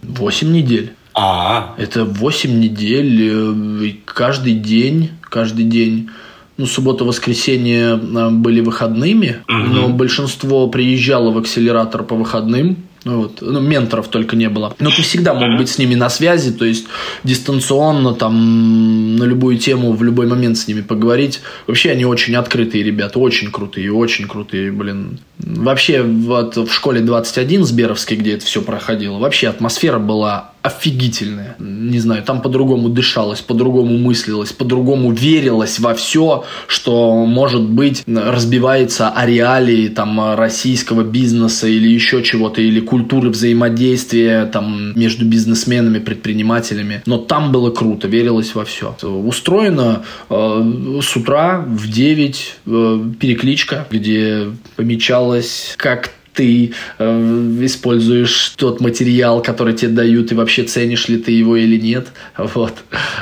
восемь 0.02 0.52
недель. 0.52 0.92
А, 1.14 1.74
Это 1.78 2.04
восемь 2.04 2.60
недель, 2.60 3.30
э, 3.32 3.92
каждый 4.04 4.52
день, 4.52 5.12
каждый 5.22 5.64
день 5.64 6.10
ну, 6.58 6.66
суббота, 6.66 7.06
воскресенье 7.06 7.98
э, 7.98 8.30
были 8.30 8.60
выходными, 8.60 9.38
угу. 9.48 9.56
но 9.56 9.88
большинство 9.88 10.68
приезжало 10.68 11.30
в 11.30 11.38
акселератор 11.38 12.02
по 12.02 12.14
выходным. 12.14 12.76
Ну, 13.06 13.22
вот. 13.22 13.40
ну, 13.40 13.60
менторов 13.60 14.08
только 14.08 14.34
не 14.34 14.48
было. 14.48 14.74
Но 14.80 14.90
ты 14.90 15.02
всегда 15.02 15.32
мог 15.32 15.56
быть 15.56 15.68
с 15.68 15.78
ними 15.78 15.94
на 15.94 16.10
связи, 16.10 16.50
то 16.50 16.64
есть 16.64 16.86
дистанционно, 17.22 18.14
там, 18.14 19.14
на 19.14 19.22
любую 19.22 19.58
тему, 19.58 19.92
в 19.92 20.02
любой 20.02 20.26
момент 20.26 20.58
с 20.58 20.66
ними 20.66 20.80
поговорить. 20.80 21.40
Вообще 21.68 21.92
они 21.92 22.04
очень 22.04 22.34
открытые 22.34 22.82
ребята, 22.82 23.20
очень 23.20 23.52
крутые, 23.52 23.92
очень 23.92 24.26
крутые, 24.26 24.72
блин. 24.72 25.20
Вообще, 25.38 26.02
вот 26.02 26.56
в 26.56 26.72
школе 26.72 27.00
21 27.00 27.64
Сберовской, 27.64 28.16
где 28.16 28.34
это 28.34 28.44
все 28.44 28.60
проходило, 28.60 29.18
вообще 29.18 29.46
атмосфера 29.46 30.00
была 30.00 30.50
офигительная. 30.66 31.56
Не 31.58 32.00
знаю, 32.00 32.22
там 32.22 32.42
по-другому 32.42 32.88
дышалось, 32.88 33.40
по-другому 33.40 33.96
мыслилось, 33.96 34.52
по-другому 34.52 35.12
верилось 35.12 35.78
во 35.78 35.94
все, 35.94 36.44
что, 36.66 37.24
может 37.26 37.62
быть, 37.62 38.02
разбивается 38.06 39.08
о 39.08 39.26
реалии 39.26 39.88
там, 39.88 40.34
российского 40.34 41.02
бизнеса 41.02 41.68
или 41.68 41.88
еще 41.88 42.22
чего-то, 42.22 42.60
или 42.60 42.80
культуры 42.80 43.30
взаимодействия 43.30 44.46
там, 44.46 44.92
между 44.98 45.24
бизнесменами, 45.24 45.98
предпринимателями. 45.98 47.02
Но 47.06 47.18
там 47.18 47.52
было 47.52 47.70
круто, 47.70 48.08
верилось 48.08 48.54
во 48.54 48.64
все. 48.64 48.96
Устроено 49.02 50.02
э, 50.28 51.00
с 51.02 51.16
утра 51.16 51.64
в 51.66 51.88
9 51.88 52.54
э, 52.66 53.00
перекличка, 53.20 53.86
где 53.90 54.48
помечалось, 54.76 55.74
как 55.76 56.10
ты 56.36 56.72
э, 56.98 57.58
используешь 57.62 58.52
тот 58.56 58.80
материал, 58.80 59.42
который 59.42 59.74
тебе 59.74 59.90
дают, 59.90 60.32
и 60.32 60.34
вообще 60.34 60.62
ценишь 60.64 61.08
ли 61.08 61.16
ты 61.18 61.32
его 61.32 61.56
или 61.56 61.80
нет. 61.80 62.08
Вот. 62.36 62.74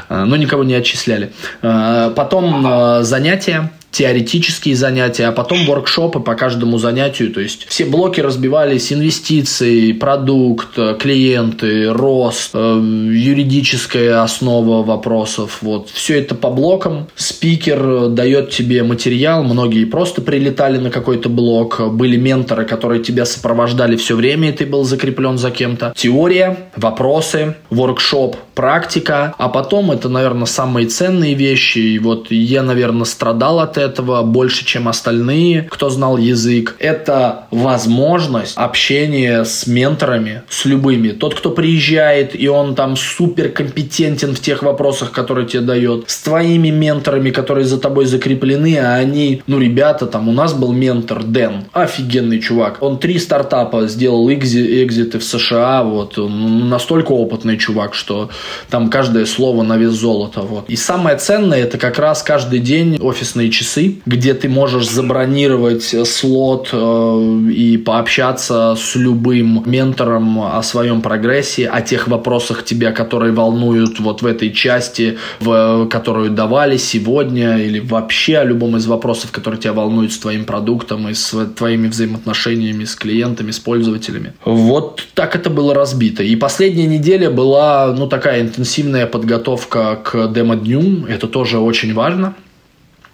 Э, 0.08 0.24
но 0.24 0.36
никого 0.36 0.64
не 0.64 0.74
отчисляли. 0.74 1.32
Э, 1.62 2.12
потом 2.14 2.66
э, 2.66 3.02
занятия 3.04 3.70
теоретические 3.94 4.74
занятия, 4.74 5.28
а 5.28 5.32
потом 5.32 5.64
воркшопы 5.66 6.18
по 6.18 6.34
каждому 6.34 6.78
занятию. 6.78 7.32
То 7.32 7.40
есть 7.40 7.66
все 7.68 7.84
блоки 7.84 8.20
разбивались 8.20 8.92
инвестиции, 8.92 9.92
продукт, 9.92 10.76
клиенты, 10.98 11.92
рост, 11.92 12.50
э, 12.54 12.58
юридическая 12.58 14.22
основа 14.22 14.82
вопросов. 14.82 15.58
Вот. 15.62 15.90
Все 15.90 16.18
это 16.18 16.34
по 16.34 16.50
блокам. 16.50 17.06
Спикер 17.14 18.08
дает 18.08 18.50
тебе 18.50 18.82
материал. 18.82 19.44
Многие 19.44 19.84
просто 19.84 20.22
прилетали 20.22 20.78
на 20.78 20.90
какой-то 20.90 21.28
блок. 21.28 21.80
Были 21.92 22.16
менторы, 22.16 22.64
которые 22.64 23.02
тебя 23.02 23.24
сопровождали 23.24 23.96
все 23.96 24.16
время, 24.16 24.48
и 24.48 24.52
ты 24.52 24.66
был 24.66 24.82
закреплен 24.82 25.38
за 25.38 25.52
кем-то. 25.52 25.92
Теория, 25.96 26.68
вопросы, 26.74 27.54
воркшоп, 27.70 28.36
практика. 28.54 29.34
А 29.38 29.48
потом 29.48 29.92
это, 29.92 30.08
наверное, 30.08 30.46
самые 30.46 30.88
ценные 30.88 31.34
вещи. 31.34 31.78
И 31.78 31.98
вот 32.00 32.32
я, 32.32 32.64
наверное, 32.64 33.04
страдал 33.04 33.60
от 33.60 33.78
этого 33.78 33.83
этого 33.84 34.22
больше, 34.22 34.64
чем 34.64 34.88
остальные, 34.88 35.68
кто 35.70 35.90
знал 35.90 36.16
язык. 36.16 36.76
Это 36.78 37.46
возможность 37.50 38.56
общения 38.56 39.44
с 39.44 39.66
менторами, 39.66 40.42
с 40.48 40.64
любыми. 40.64 41.10
Тот, 41.10 41.34
кто 41.34 41.50
приезжает, 41.50 42.38
и 42.38 42.48
он 42.48 42.74
там 42.74 42.96
супер 42.96 43.50
компетентен 43.50 44.34
в 44.34 44.40
тех 44.40 44.62
вопросах, 44.62 45.12
которые 45.12 45.46
тебе 45.46 45.62
дает. 45.62 46.10
С 46.10 46.22
твоими 46.22 46.70
менторами, 46.70 47.30
которые 47.30 47.66
за 47.66 47.78
тобой 47.78 48.06
закреплены, 48.06 48.78
а 48.78 48.94
они, 48.96 49.42
ну, 49.46 49.58
ребята, 49.58 50.06
там 50.06 50.28
у 50.28 50.32
нас 50.32 50.54
был 50.54 50.72
ментор 50.72 51.22
Дэн, 51.22 51.64
офигенный 51.72 52.40
чувак. 52.40 52.78
Он 52.80 52.98
три 52.98 53.18
стартапа 53.18 53.86
сделал 53.86 54.30
экзиты 54.30 55.18
в 55.18 55.24
США, 55.24 55.82
вот, 55.84 56.16
настолько 56.16 57.12
опытный 57.12 57.58
чувак, 57.58 57.94
что 57.94 58.30
там 58.70 58.90
каждое 58.90 59.26
слово 59.26 59.62
на 59.62 59.76
вес 59.76 59.92
золота, 59.92 60.40
вот. 60.40 60.68
И 60.68 60.76
самое 60.76 61.16
ценное, 61.16 61.62
это 61.62 61.78
как 61.78 61.98
раз 61.98 62.22
каждый 62.22 62.58
день 62.60 62.98
офисные 63.00 63.50
часы, 63.50 63.73
где 64.06 64.34
ты 64.34 64.48
можешь 64.48 64.88
забронировать 64.88 65.94
слот 66.06 66.68
э, 66.72 67.48
и 67.50 67.76
пообщаться 67.76 68.76
с 68.78 68.96
любым 68.96 69.62
ментором 69.66 70.40
о 70.40 70.62
своем 70.62 71.02
прогрессе, 71.02 71.66
о 71.66 71.80
тех 71.80 72.08
вопросах 72.08 72.64
тебя, 72.64 72.92
которые 72.92 73.32
волнуют 73.32 74.00
вот 74.00 74.22
в 74.22 74.26
этой 74.26 74.50
части, 74.50 75.18
в, 75.40 75.86
которую 75.88 76.30
давали 76.30 76.76
сегодня, 76.76 77.58
или 77.58 77.80
вообще 77.80 78.38
о 78.38 78.44
любом 78.44 78.76
из 78.76 78.86
вопросов, 78.86 79.30
которые 79.30 79.60
тебя 79.60 79.72
волнуют 79.72 80.12
с 80.12 80.18
твоим 80.18 80.44
продуктом 80.44 81.08
и 81.08 81.14
с 81.14 81.34
твоими 81.56 81.88
взаимоотношениями 81.88 82.84
с 82.84 82.94
клиентами, 82.94 83.50
с 83.50 83.58
пользователями. 83.58 84.32
Вот 84.44 85.06
так 85.14 85.36
это 85.36 85.50
было 85.50 85.74
разбито. 85.74 86.22
И 86.22 86.36
последняя 86.36 86.86
неделя 86.86 87.30
была, 87.30 87.94
ну, 87.96 88.06
такая 88.06 88.42
интенсивная 88.42 89.06
подготовка 89.06 89.96
к 89.96 90.28
демо-дню. 90.32 91.06
Это 91.06 91.26
тоже 91.26 91.58
очень 91.58 91.94
важно. 91.94 92.34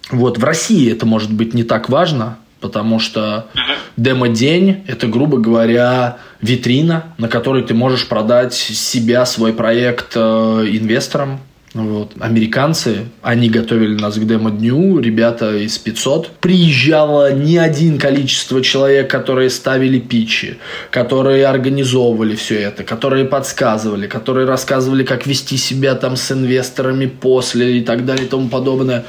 Вот 0.09 0.37
в 0.37 0.43
России 0.43 0.91
это 0.91 1.05
может 1.05 1.31
быть 1.31 1.53
не 1.53 1.63
так 1.63 1.89
важно, 1.89 2.37
потому 2.59 2.99
что 2.99 3.47
демо-день– 3.97 4.83
это, 4.87 5.07
грубо 5.07 5.37
говоря, 5.37 6.17
витрина, 6.41 7.13
на 7.17 7.27
которой 7.27 7.63
ты 7.63 7.73
можешь 7.73 8.07
продать 8.07 8.53
себя, 8.53 9.25
свой 9.25 9.53
проект 9.53 10.13
э, 10.15 10.19
инвесторам, 10.19 11.39
вот. 11.73 12.11
Американцы, 12.19 13.05
они 13.21 13.49
готовили 13.49 13.95
нас 13.95 14.15
к 14.15 14.25
демо-дню, 14.25 14.99
ребята 14.99 15.55
из 15.55 15.77
500. 15.77 16.31
Приезжало 16.41 17.33
не 17.33 17.57
один 17.57 17.97
количество 17.97 18.61
человек, 18.61 19.09
которые 19.09 19.49
ставили 19.49 19.99
питчи, 19.99 20.57
которые 20.89 21.45
организовывали 21.45 22.35
все 22.35 22.59
это, 22.59 22.83
которые 22.83 23.23
подсказывали, 23.23 24.07
которые 24.07 24.47
рассказывали, 24.47 25.05
как 25.05 25.25
вести 25.25 25.55
себя 25.55 25.95
там 25.95 26.17
с 26.17 26.31
инвесторами 26.33 27.05
после 27.05 27.77
и 27.77 27.81
так 27.81 28.05
далее 28.05 28.25
и 28.25 28.29
тому 28.29 28.49
подобное. 28.49 29.05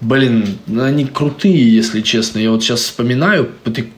Блин, 0.00 0.58
ну, 0.66 0.84
они 0.84 1.04
крутые, 1.04 1.74
если 1.74 2.00
честно. 2.02 2.38
Я 2.38 2.52
вот 2.52 2.62
сейчас 2.62 2.80
вспоминаю, 2.80 3.48
ты 3.64 3.88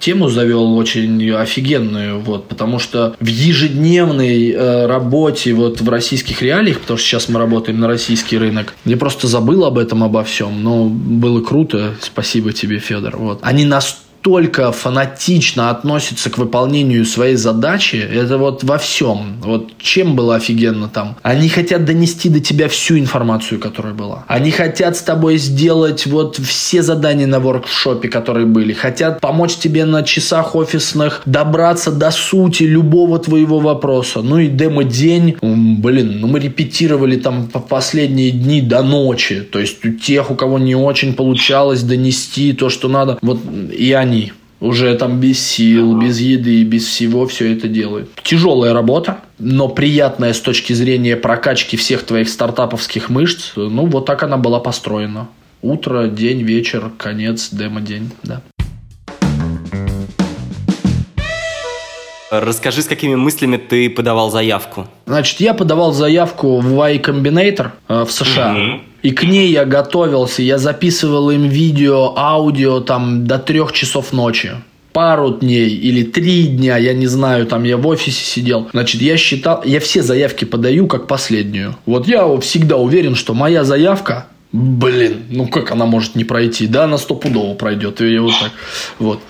тему 0.00 0.28
завел 0.28 0.76
очень 0.76 1.30
офигенную, 1.30 2.20
вот, 2.20 2.48
потому 2.48 2.78
что 2.78 3.14
в 3.20 3.26
ежедневной 3.26 4.50
э, 4.50 4.86
работе 4.86 5.52
вот 5.52 5.80
в 5.80 5.88
российских 5.88 6.40
реалиях, 6.40 6.80
потому 6.80 6.98
что 6.98 7.06
сейчас 7.06 7.28
мы 7.28 7.38
работаем 7.38 7.80
на 7.80 7.86
российский 7.86 8.38
рынок, 8.38 8.74
я 8.84 8.96
просто 8.96 9.26
забыл 9.26 9.64
об 9.64 9.78
этом, 9.78 10.02
обо 10.02 10.24
всем, 10.24 10.62
но 10.62 10.86
было 10.86 11.42
круто, 11.42 11.94
спасибо 12.00 12.52
тебе, 12.52 12.78
Федор. 12.78 13.16
Вот. 13.16 13.40
Они 13.42 13.64
настолько 13.64 14.05
настолько 14.26 14.72
фанатично 14.72 15.70
относится 15.70 16.30
к 16.30 16.38
выполнению 16.38 17.04
своей 17.04 17.36
задачи, 17.36 17.96
это 17.96 18.38
вот 18.38 18.64
во 18.64 18.76
всем. 18.76 19.36
Вот 19.42 19.70
чем 19.78 20.16
было 20.16 20.36
офигенно 20.36 20.88
там? 20.88 21.16
Они 21.22 21.48
хотят 21.48 21.84
донести 21.84 22.28
до 22.28 22.40
тебя 22.40 22.68
всю 22.68 22.98
информацию, 22.98 23.60
которая 23.60 23.94
была. 23.94 24.24
Они 24.26 24.50
хотят 24.50 24.96
с 24.96 25.02
тобой 25.02 25.36
сделать 25.36 26.06
вот 26.06 26.38
все 26.38 26.82
задания 26.82 27.26
на 27.26 27.38
воркшопе, 27.38 28.08
которые 28.08 28.46
были. 28.46 28.72
Хотят 28.72 29.20
помочь 29.20 29.56
тебе 29.56 29.84
на 29.84 30.02
часах 30.02 30.56
офисных 30.56 31.22
добраться 31.26 31.92
до 31.92 32.10
сути 32.10 32.64
любого 32.64 33.18
твоего 33.18 33.60
вопроса. 33.60 34.22
Ну 34.22 34.38
и 34.38 34.48
демо-день, 34.48 35.36
блин, 35.40 36.20
ну 36.20 36.26
мы 36.26 36.40
репетировали 36.40 37.16
там 37.16 37.46
по 37.46 37.60
последние 37.60 38.32
дни 38.32 38.60
до 38.60 38.82
ночи. 38.82 39.40
То 39.40 39.60
есть 39.60 39.84
у 39.84 39.92
тех, 39.92 40.30
у 40.30 40.34
кого 40.34 40.58
не 40.58 40.74
очень 40.74 41.14
получалось 41.14 41.82
донести 41.82 42.52
то, 42.52 42.70
что 42.70 42.88
надо, 42.88 43.18
вот 43.22 43.38
и 43.78 43.92
они 43.92 44.15
они 44.16 44.32
уже 44.58 44.94
там 44.94 45.20
без 45.20 45.46
сил, 45.46 45.98
без 45.98 46.18
еды, 46.18 46.62
без 46.64 46.86
всего 46.86 47.26
все 47.26 47.52
это 47.52 47.68
делают. 47.68 48.08
Тяжелая 48.22 48.72
работа, 48.72 49.18
но 49.38 49.68
приятная 49.68 50.32
с 50.32 50.40
точки 50.40 50.72
зрения 50.72 51.16
прокачки 51.16 51.76
всех 51.76 52.04
твоих 52.04 52.28
стартаповских 52.28 53.10
мышц. 53.10 53.52
Ну, 53.56 53.86
вот 53.86 54.06
так 54.06 54.22
она 54.22 54.38
была 54.38 54.60
построена. 54.60 55.28
Утро, 55.60 56.06
день, 56.06 56.42
вечер, 56.42 56.90
конец, 56.96 57.50
демо-день, 57.50 58.10
да. 58.22 58.40
Расскажи, 62.30 62.82
с 62.82 62.86
какими 62.86 63.14
мыслями 63.14 63.56
ты 63.56 63.88
подавал 63.88 64.30
заявку. 64.30 64.88
Значит, 65.06 65.40
я 65.40 65.54
подавал 65.54 65.92
заявку 65.92 66.58
в 66.58 66.74
Y 66.74 66.98
Combinator 66.98 67.70
э, 67.88 68.04
в 68.04 68.10
США. 68.10 68.56
Mm-hmm. 68.56 68.80
И 69.06 69.12
к 69.12 69.22
ней 69.22 69.52
я 69.52 69.64
готовился, 69.64 70.42
я 70.42 70.58
записывал 70.58 71.30
им 71.30 71.44
видео, 71.44 72.14
аудио 72.16 72.80
там 72.80 73.24
до 73.24 73.38
трех 73.38 73.70
часов 73.70 74.12
ночи 74.12 74.50
пару 74.92 75.30
дней 75.30 75.68
или 75.68 76.02
три 76.02 76.46
дня, 76.48 76.76
я 76.78 76.92
не 76.92 77.06
знаю, 77.06 77.46
там 77.46 77.62
я 77.64 77.76
в 77.76 77.86
офисе 77.86 78.24
сидел. 78.24 78.68
Значит, 78.72 79.02
я 79.02 79.16
считал, 79.16 79.62
я 79.64 79.78
все 79.78 80.02
заявки 80.02 80.44
подаю 80.44 80.88
как 80.88 81.06
последнюю. 81.06 81.76
Вот 81.86 82.08
я 82.08 82.26
всегда 82.40 82.78
уверен, 82.78 83.14
что 83.14 83.34
моя 83.34 83.62
заявка, 83.62 84.26
блин, 84.52 85.24
ну 85.30 85.46
как 85.46 85.70
она 85.70 85.84
может 85.84 86.16
не 86.16 86.24
пройти? 86.24 86.66
Да, 86.66 86.84
она 86.84 86.98
стопудово 86.98 87.54
пройдет. 87.54 88.00
И 88.00 88.18
вот 88.18 88.32
так. 88.40 88.50
Вот. 88.98 89.20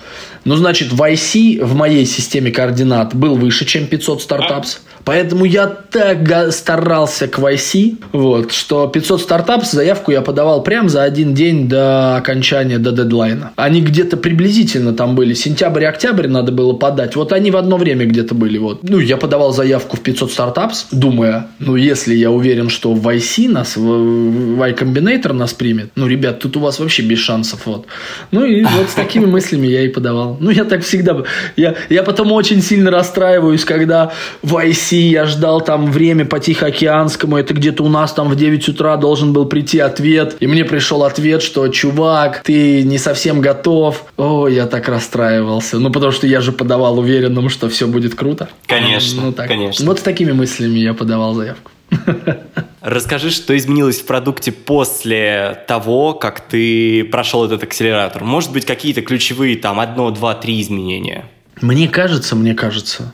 Ну, 0.45 0.55
значит, 0.55 0.93
в 0.93 1.01
IC 1.01 1.63
в 1.63 1.75
моей 1.75 2.05
системе 2.05 2.51
координат 2.51 3.13
был 3.13 3.35
выше, 3.35 3.65
чем 3.65 3.85
500 3.85 4.21
стартапс. 4.21 4.79
Поэтому 5.07 5.45
я 5.45 5.67
так 5.67 6.51
старался 6.51 7.29
к 7.29 7.39
YC, 7.39 7.95
вот, 8.11 8.51
что 8.51 8.87
500 8.87 9.21
стартапс 9.21 9.71
заявку 9.71 10.11
я 10.11 10.21
подавал 10.21 10.63
прям 10.63 10.89
за 10.89 11.03
один 11.03 11.33
день 11.33 11.69
до 11.69 12.17
окончания, 12.17 12.77
до 12.77 12.91
дедлайна. 12.91 13.53
Они 13.55 13.79
где-то 13.79 14.17
приблизительно 14.17 14.91
там 14.91 15.15
были. 15.15 15.33
Сентябрь 15.33 15.83
и 15.83 15.85
октябрь 15.85 16.27
надо 16.27 16.51
было 16.51 16.73
подать. 16.73 17.15
Вот 17.15 17.31
они 17.31 17.51
в 17.51 17.55
одно 17.55 17.77
время 17.77 18.05
где-то 18.05 18.35
были. 18.35 18.57
Вот. 18.57 18.83
Ну, 18.83 18.99
я 18.99 19.15
подавал 19.15 19.53
заявку 19.53 19.95
в 19.95 20.01
500 20.01 20.29
стартапс, 20.29 20.87
думая, 20.91 21.47
ну, 21.59 21.77
если 21.77 22.13
я 22.13 22.29
уверен, 22.29 22.69
что 22.69 22.93
в 22.93 23.07
YC 23.07 23.49
нас, 23.49 23.77
в 23.77 24.57
Y 24.57 24.73
Combinator 24.73 25.31
нас 25.31 25.53
примет, 25.53 25.91
ну, 25.95 26.07
ребят, 26.07 26.41
тут 26.41 26.57
у 26.57 26.59
вас 26.59 26.79
вообще 26.79 27.03
без 27.03 27.19
шансов. 27.19 27.61
Вот. 27.65 27.85
Ну, 28.31 28.43
и 28.43 28.61
вот 28.65 28.89
с 28.89 28.93
такими 28.93 29.25
мыслями 29.25 29.67
я 29.67 29.83
и 29.83 29.87
подавал. 29.87 30.35
Ну, 30.41 30.49
я 30.49 30.65
так 30.65 30.83
всегда... 30.83 31.15
Я, 31.55 31.75
я 31.87 32.03
потом 32.03 32.33
очень 32.33 32.61
сильно 32.61 32.91
расстраиваюсь, 32.91 33.63
когда 33.63 34.11
в 34.43 34.57
IC 34.97 35.09
я 35.09 35.25
ждал 35.25 35.61
там 35.61 35.91
время 35.91 36.25
по 36.25 36.39
Тихоокеанскому, 36.39 37.37
это 37.37 37.53
где-то 37.53 37.83
у 37.83 37.89
нас 37.89 38.13
там 38.13 38.29
в 38.29 38.35
9 38.35 38.69
утра 38.69 38.97
должен 38.97 39.33
был 39.33 39.45
прийти 39.45 39.79
ответ, 39.79 40.37
и 40.39 40.47
мне 40.47 40.65
пришел 40.65 41.03
ответ, 41.03 41.41
что 41.41 41.67
чувак, 41.67 42.41
ты 42.43 42.83
не 42.83 42.97
совсем 42.97 43.41
готов. 43.41 44.05
О, 44.17 44.47
я 44.47 44.65
так 44.65 44.87
расстраивался. 44.89 45.79
Ну, 45.79 45.91
потому 45.91 46.11
что 46.11 46.27
я 46.27 46.41
же 46.41 46.51
подавал 46.51 46.99
уверенным, 46.99 47.49
что 47.49 47.69
все 47.69 47.87
будет 47.87 48.15
круто. 48.15 48.49
Конечно, 48.65 49.23
ну, 49.23 49.31
так. 49.31 49.47
конечно. 49.47 49.85
Вот 49.85 49.99
с 49.99 50.01
такими 50.01 50.31
мыслями 50.31 50.79
я 50.79 50.93
подавал 50.93 51.33
заявку. 51.33 51.71
Расскажи, 52.81 53.31
что 53.31 53.57
изменилось 53.57 53.99
в 53.99 54.05
продукте 54.05 54.51
после 54.51 55.63
того, 55.67 56.13
как 56.13 56.41
ты 56.41 57.03
прошел 57.05 57.45
этот 57.45 57.63
акселератор. 57.63 58.23
Может 58.23 58.51
быть, 58.51 58.65
какие-то 58.65 59.01
ключевые 59.01 59.57
там 59.57 59.79
одно, 59.79 60.09
два, 60.11 60.35
три 60.35 60.61
изменения? 60.61 61.25
Мне 61.61 61.87
кажется, 61.87 62.35
мне 62.35 62.53
кажется, 62.53 63.13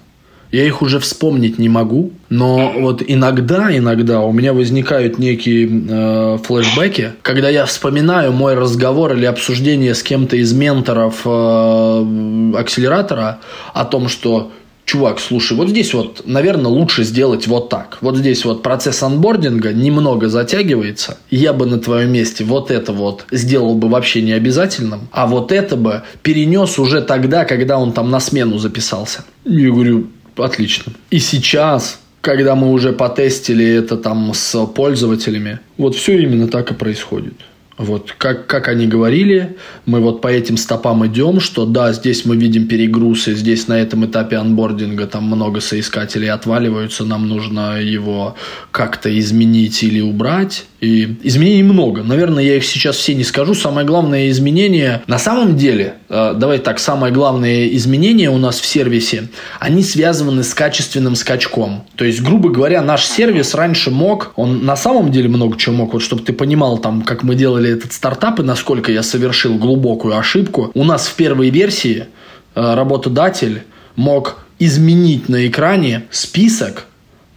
я 0.53 0.65
их 0.65 0.83
уже 0.83 0.99
вспомнить 0.99 1.57
не 1.57 1.67
могу, 1.67 2.11
но 2.29 2.71
вот 2.77 3.01
иногда, 3.05 3.75
иногда 3.75 4.21
у 4.21 4.31
меня 4.31 4.53
возникают 4.53 5.17
некие 5.17 5.67
э, 5.67 6.37
флешбеки, 6.43 7.13
когда 7.23 7.49
я 7.49 7.65
вспоминаю 7.65 8.31
мой 8.33 8.53
разговор 8.53 9.13
или 9.13 9.25
обсуждение 9.25 9.95
с 9.95 10.03
кем-то 10.03 10.35
из 10.37 10.53
менторов 10.53 11.21
э, 11.25 12.53
акселератора 12.55 13.39
о 13.73 13.85
том, 13.85 14.07
что 14.07 14.51
чувак, 14.85 15.19
слушай, 15.19 15.57
вот 15.57 15.69
здесь 15.69 15.91
вот, 15.95 16.21
наверное, 16.25 16.69
лучше 16.69 17.03
сделать 17.03 17.47
вот 17.47 17.69
так. 17.69 17.97
Вот 18.01 18.17
здесь 18.17 18.45
вот 18.45 18.61
процесс 18.61 19.01
анбординга 19.01 19.73
немного 19.73 20.29
затягивается. 20.29 21.17
Я 21.31 21.53
бы 21.53 21.65
на 21.65 21.79
твоем 21.79 22.11
месте 22.11 22.43
вот 22.43 22.69
это 22.69 22.91
вот 22.91 23.25
сделал 23.31 23.73
бы 23.73 23.89
вообще 23.89 24.21
не 24.21 24.33
обязательным, 24.33 25.07
а 25.11 25.25
вот 25.25 25.51
это 25.51 25.77
бы 25.77 26.03
перенес 26.21 26.77
уже 26.77 27.01
тогда, 27.01 27.43
когда 27.43 27.79
он 27.79 27.91
там 27.91 28.11
на 28.11 28.19
смену 28.19 28.59
записался. 28.59 29.23
Я 29.45 29.71
говорю, 29.71 30.09
Отлично. 30.37 30.93
И 31.11 31.19
сейчас, 31.19 31.99
когда 32.21 32.55
мы 32.55 32.71
уже 32.71 32.93
потестили 32.93 33.65
это 33.65 33.97
там 33.97 34.33
с 34.33 34.65
пользователями, 34.67 35.59
вот 35.77 35.95
все 35.95 36.17
именно 36.19 36.47
так 36.47 36.71
и 36.71 36.73
происходит. 36.73 37.35
Вот 37.77 38.13
как, 38.17 38.45
как 38.45 38.67
они 38.67 38.85
говорили, 38.85 39.57
мы 39.87 39.99
вот 39.99 40.21
по 40.21 40.27
этим 40.27 40.57
стопам 40.57 41.05
идем, 41.07 41.39
что 41.39 41.65
да, 41.65 41.91
здесь 41.91 42.23
мы 42.23 42.35
видим 42.35 42.67
перегрузы, 42.67 43.33
здесь 43.33 43.67
на 43.67 43.79
этом 43.79 44.05
этапе 44.05 44.35
анбординга 44.35 45.07
там 45.07 45.23
много 45.23 45.59
соискателей 45.59 46.29
отваливаются, 46.29 47.03
нам 47.03 47.27
нужно 47.27 47.81
его 47.81 48.35
как-то 48.71 49.17
изменить 49.17 49.81
или 49.81 50.01
убрать. 50.01 50.65
И 50.83 51.15
изменений 51.23 51.63
много. 51.63 52.03
Наверное, 52.03 52.43
я 52.43 52.57
их 52.57 52.65
сейчас 52.65 52.97
все 52.97 53.15
не 53.15 53.23
скажу. 53.23 53.53
Самое 53.53 53.87
главное 53.87 54.29
изменение, 54.29 55.01
на 55.07 55.17
самом 55.17 55.55
деле, 55.55 55.93
э, 56.09 56.33
давай 56.35 56.59
так, 56.59 56.77
самое 56.77 57.13
главное 57.13 57.69
изменение 57.69 58.29
у 58.29 58.37
нас 58.37 58.59
в 58.59 58.65
сервисе, 58.65 59.29
они 59.61 59.81
связаны 59.81 60.43
с 60.43 60.53
качественным 60.53 61.15
скачком. 61.15 61.85
То 61.95 62.03
есть, 62.03 62.21
грубо 62.21 62.49
говоря, 62.49 62.81
наш 62.81 63.05
сервис 63.05 63.55
раньше 63.55 63.91
мог, 63.91 64.33
он 64.35 64.65
на 64.65 64.75
самом 64.75 65.09
деле 65.09 65.29
много 65.29 65.57
чего 65.57 65.73
мог, 65.73 65.93
вот 65.93 66.01
чтобы 66.01 66.21
ты 66.21 66.33
понимал, 66.33 66.77
там, 66.77 67.03
как 67.03 67.23
мы 67.23 67.35
делали 67.35 67.71
этот 67.71 67.93
стартап 67.93 68.41
и 68.41 68.43
насколько 68.43 68.91
я 68.91 69.03
совершил 69.03 69.55
глубокую 69.55 70.17
ошибку. 70.17 70.69
У 70.73 70.83
нас 70.83 71.07
в 71.07 71.15
первой 71.15 71.49
версии 71.49 72.07
э, 72.55 72.73
работодатель 72.75 73.63
мог 73.95 74.43
изменить 74.59 75.29
на 75.29 75.47
экране 75.47 76.03
список 76.11 76.87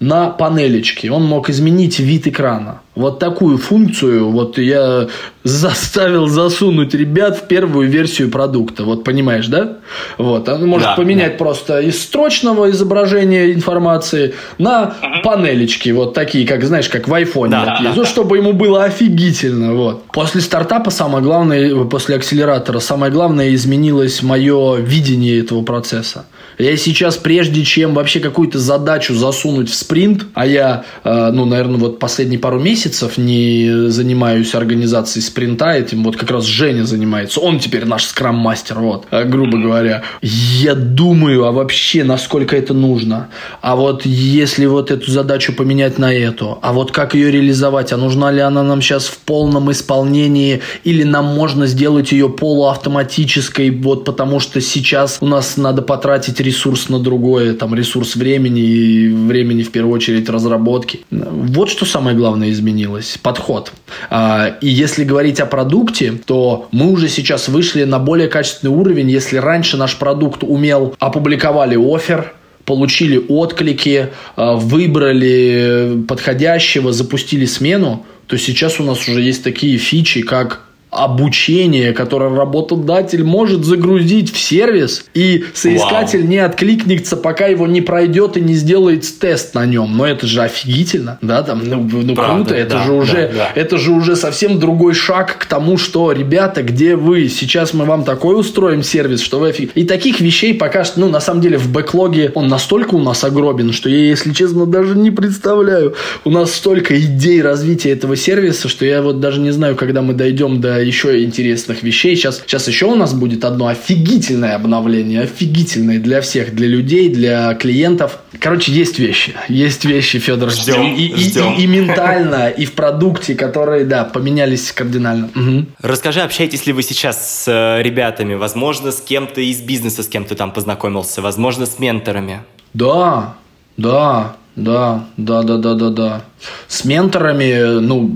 на 0.01 0.30
панелечке. 0.30 1.12
Он 1.12 1.24
мог 1.24 1.49
изменить 1.49 2.01
вид 2.01 2.26
экрана. 2.26 2.80
Вот 2.97 3.18
такую 3.18 3.59
функцию 3.59 4.30
вот 4.30 4.57
я 4.59 5.09
заставил 5.44 6.26
засунуть 6.26 6.94
ребят 6.94 7.38
в 7.38 7.47
первую 7.47 7.88
версию 7.88 8.30
продукта. 8.30 8.84
Вот 8.84 9.05
понимаешь, 9.05 9.47
да? 9.47 9.76
Вот. 10.18 10.49
Он 10.49 10.66
может 10.66 10.88
да, 10.88 10.94
поменять 10.97 11.32
да. 11.32 11.38
просто 11.38 11.80
из 11.80 12.03
строчного 12.03 12.70
изображения 12.70 13.53
информации 13.53 14.34
на 14.59 14.97
угу. 15.01 15.22
панелечки. 15.22 15.90
Вот 15.90 16.14
такие, 16.14 16.47
как, 16.47 16.64
знаешь, 16.64 16.88
как 16.88 17.07
в 17.07 17.14
айфоне. 17.14 17.51
Да, 17.51 17.78
да, 17.82 17.92
да, 17.94 18.05
чтобы 18.07 18.38
ему 18.38 18.55
было 18.55 18.84
офигительно. 18.84 19.74
Вот. 19.74 20.05
После 20.07 20.40
стартапа 20.40 20.90
самое 20.90 21.22
главное, 21.22 21.84
после 21.84 22.16
акселератора, 22.16 22.80
самое 22.80 23.12
главное 23.12 23.55
изменилось 23.55 24.22
мое 24.22 24.76
видение 24.76 25.40
этого 25.40 25.62
процесса. 25.62 26.24
Я 26.59 26.76
сейчас, 26.78 27.16
прежде 27.16 27.64
чем 27.64 27.92
вообще 27.94 28.18
какую-то 28.20 28.59
задачу 28.59 29.14
засунуть 29.14 29.68
в 29.68 29.74
спринт, 29.74 30.24
а 30.32 30.47
я, 30.47 30.84
э, 31.05 31.30
ну, 31.30 31.44
наверное, 31.44 31.78
вот 31.78 31.99
последние 31.99 32.40
пару 32.40 32.59
месяцев 32.59 32.86
месяцев 32.87 33.18
не 33.18 33.89
занимаюсь 33.91 34.55
организацией 34.55 35.24
спринта, 35.24 35.72
этим 35.72 36.05
вот 36.05 36.16
как 36.16 36.30
раз 36.30 36.45
Женя 36.45 36.84
занимается. 36.84 37.41
Он 37.41 37.59
теперь 37.59 37.84
наш 37.84 38.05
скрам-мастер, 38.05 38.78
вот, 38.78 39.07
э, 39.11 39.24
грубо 39.24 39.59
говоря. 39.59 40.03
Я 40.22 40.74
думаю, 40.74 41.45
а 41.47 41.53
вообще, 41.53 42.05
насколько 42.05 42.57
это 42.57 42.74
нужно? 42.74 43.28
А 43.61 43.74
вот 43.74 44.07
если 44.07 44.66
вот 44.66 44.91
эту 44.91 45.11
задачу 45.11 45.53
поменять 45.53 45.99
на 45.99 46.12
эту, 46.12 46.59
а 46.62 46.72
вот 46.72 46.93
как 46.93 47.14
ее 47.14 47.30
реализовать? 47.30 47.93
А 47.93 47.97
нужна 47.97 48.30
ли 48.32 48.41
она 48.41 48.62
нам 48.62 48.80
сейчас 48.82 49.07
в 49.07 49.18
полном 49.18 49.70
исполнении? 49.70 50.61
Или 50.84 51.03
нам 51.03 51.24
можно 51.24 51.66
сделать 51.66 52.12
ее 52.12 52.28
полуавтоматической, 52.28 53.70
вот 53.70 54.05
потому 54.05 54.41
что 54.41 54.61
сейчас 54.61 55.18
у 55.20 55.26
нас 55.26 55.57
надо 55.57 55.82
потратить 55.82 56.41
ресурс 56.41 56.89
на 56.89 57.01
другое, 57.01 57.55
там 57.55 57.74
ресурс 57.74 58.16
времени 58.16 58.61
и 58.61 59.09
времени 59.09 59.62
в 59.62 59.70
первую 59.70 59.95
очередь 59.95 60.28
разработки. 60.28 61.01
Вот 61.11 61.70
что 61.70 61.84
самое 61.84 62.16
главное 62.16 62.51
изменить 62.51 62.76
изменилось, 62.77 63.18
подход. 63.22 63.72
А, 64.11 64.57
и 64.61 64.68
если 64.68 65.05
говорить 65.05 65.41
о 65.41 65.47
продукте, 65.47 66.12
то 66.24 66.68
мы 66.72 66.91
уже 66.91 67.09
сейчас 67.09 67.49
вышли 67.49 67.85
на 67.85 67.99
более 67.99 68.29
качественный 68.29 68.74
уровень. 68.74 69.11
Если 69.11 69.39
раньше 69.39 69.77
наш 69.77 69.97
продукт 69.97 70.43
умел, 70.43 70.95
опубликовали 70.99 71.77
офер, 71.77 72.35
получили 72.64 73.24
отклики, 73.29 74.09
а, 74.37 74.55
выбрали 74.55 76.05
подходящего, 76.07 76.93
запустили 76.93 77.47
смену, 77.47 78.05
то 78.27 78.37
сейчас 78.37 78.81
у 78.81 78.85
нас 78.85 79.09
уже 79.09 79.22
есть 79.22 79.43
такие 79.43 79.79
фичи, 79.79 80.22
как 80.22 80.65
обучение, 80.97 81.92
которое 81.92 82.34
работодатель 82.34 83.24
может 83.24 83.64
загрузить 83.64 84.32
в 84.32 84.38
сервис, 84.38 85.05
и 85.14 85.44
соискатель 85.55 86.20
Вау. 86.20 86.28
не 86.28 86.38
откликнется, 86.38 87.16
пока 87.16 87.47
его 87.47 87.66
не 87.66 87.80
пройдет 87.80 88.36
и 88.36 88.40
не 88.40 88.55
сделает 88.55 89.05
тест 89.18 89.55
на 89.55 89.66
нем. 89.66 89.97
Но 89.97 90.07
это 90.07 90.26
же 90.26 90.42
офигительно, 90.42 91.18
да, 91.22 91.42
там, 91.42 91.62
ну, 91.64 91.88
ну 91.92 92.14
Правда, 92.14 92.44
круто, 92.44 92.55
это 92.55 92.70
да, 92.76 92.84
же 92.84 92.92
уже, 92.92 93.28
да, 93.28 93.34
да. 93.34 93.53
это 93.55 93.78
же 93.78 93.92
уже 93.92 94.16
совсем 94.16 94.59
другой 94.59 94.94
шаг 94.94 95.36
к 95.38 95.47
тому, 95.47 95.76
что, 95.76 96.12
ребята, 96.12 96.62
где 96.62 96.97
вы? 96.97 97.28
Сейчас 97.28 97.74
мы 97.74 97.84
вам 97.84 98.05
такой 98.05 98.38
устроим 98.38 98.82
сервис, 98.82 99.20
что 99.20 99.38
вы 99.38 99.51
офиг... 99.51 99.72
И 99.74 99.84
таких 99.84 100.20
вещей 100.20 100.55
пока 100.55 100.84
что, 100.84 101.01
ну, 101.01 101.09
на 101.09 101.20
самом 101.20 101.40
деле, 101.40 101.59
в 101.59 101.70
бэклоге 101.70 102.32
он 102.34 102.49
настолько 102.49 102.94
у 102.94 103.03
нас 103.03 103.22
огробен, 103.24 103.72
что 103.72 103.88
я, 103.88 103.99
если 103.99 104.32
честно, 104.32 104.66
даже 104.66 104.97
не 104.97 105.11
представляю. 105.11 105.94
У 106.24 106.30
нас 106.30 106.53
столько 106.53 106.99
идей 106.99 107.42
развития 107.42 107.90
этого 107.90 108.16
сервиса, 108.16 108.68
что 108.68 108.84
я 108.84 109.03
вот 109.03 109.20
даже 109.20 109.40
не 109.40 109.51
знаю, 109.51 109.76
когда 109.76 110.03
мы 110.03 110.14
дойдем 110.14 110.61
до 110.61 110.86
еще 110.87 111.22
интересных 111.22 111.82
вещей. 111.82 112.16
Сейчас, 112.16 112.43
сейчас 112.47 112.68
еще 112.68 112.87
у 112.87 112.95
нас 112.95 113.12
будет 113.14 113.45
одно 113.45 113.68
офигительное 113.68 114.55
обновление, 114.55 115.22
офигительное 115.22 115.99
для 115.99 116.20
всех, 116.20 116.55
для 116.55 116.68
людей, 116.68 117.09
для 117.09 117.55
клиентов. 117.55 118.18
Короче, 118.39 118.72
есть 118.72 118.99
вещи, 118.99 119.34
есть 119.49 119.84
вещи, 119.84 120.18
Федор. 120.18 120.51
Ждем, 120.51 120.95
и, 120.95 121.14
ждем. 121.16 121.55
И, 121.55 121.61
и, 121.61 121.64
и 121.64 121.66
ментально, 121.66 122.49
и 122.49 122.64
в 122.64 122.72
продукте, 122.72 123.34
которые, 123.34 123.84
да, 123.84 124.05
поменялись 124.05 124.72
кардинально. 124.72 125.30
Угу. 125.34 125.66
Расскажи, 125.82 126.20
общаетесь 126.20 126.66
ли 126.66 126.72
вы 126.72 126.82
сейчас 126.82 127.45
с 127.45 127.49
э, 127.49 127.82
ребятами? 127.82 128.34
Возможно, 128.34 128.93
с 128.93 129.01
кем-то 129.01 129.41
из 129.41 129.61
бизнеса, 129.61 130.03
с 130.03 130.09
кем 130.09 130.24
то 130.24 130.34
там 130.34 130.53
познакомился? 130.53 131.22
Возможно, 131.22 131.66
с 131.66 131.78
менторами? 131.78 132.43
Да, 132.74 133.37
да, 133.76 134.37
да, 134.55 135.07
да, 135.16 135.43
да, 135.43 135.57
да, 135.59 135.74
да, 135.74 135.91
да. 135.91 136.24
С 136.68 136.84
менторами, 136.84 137.80
ну, 137.80 138.14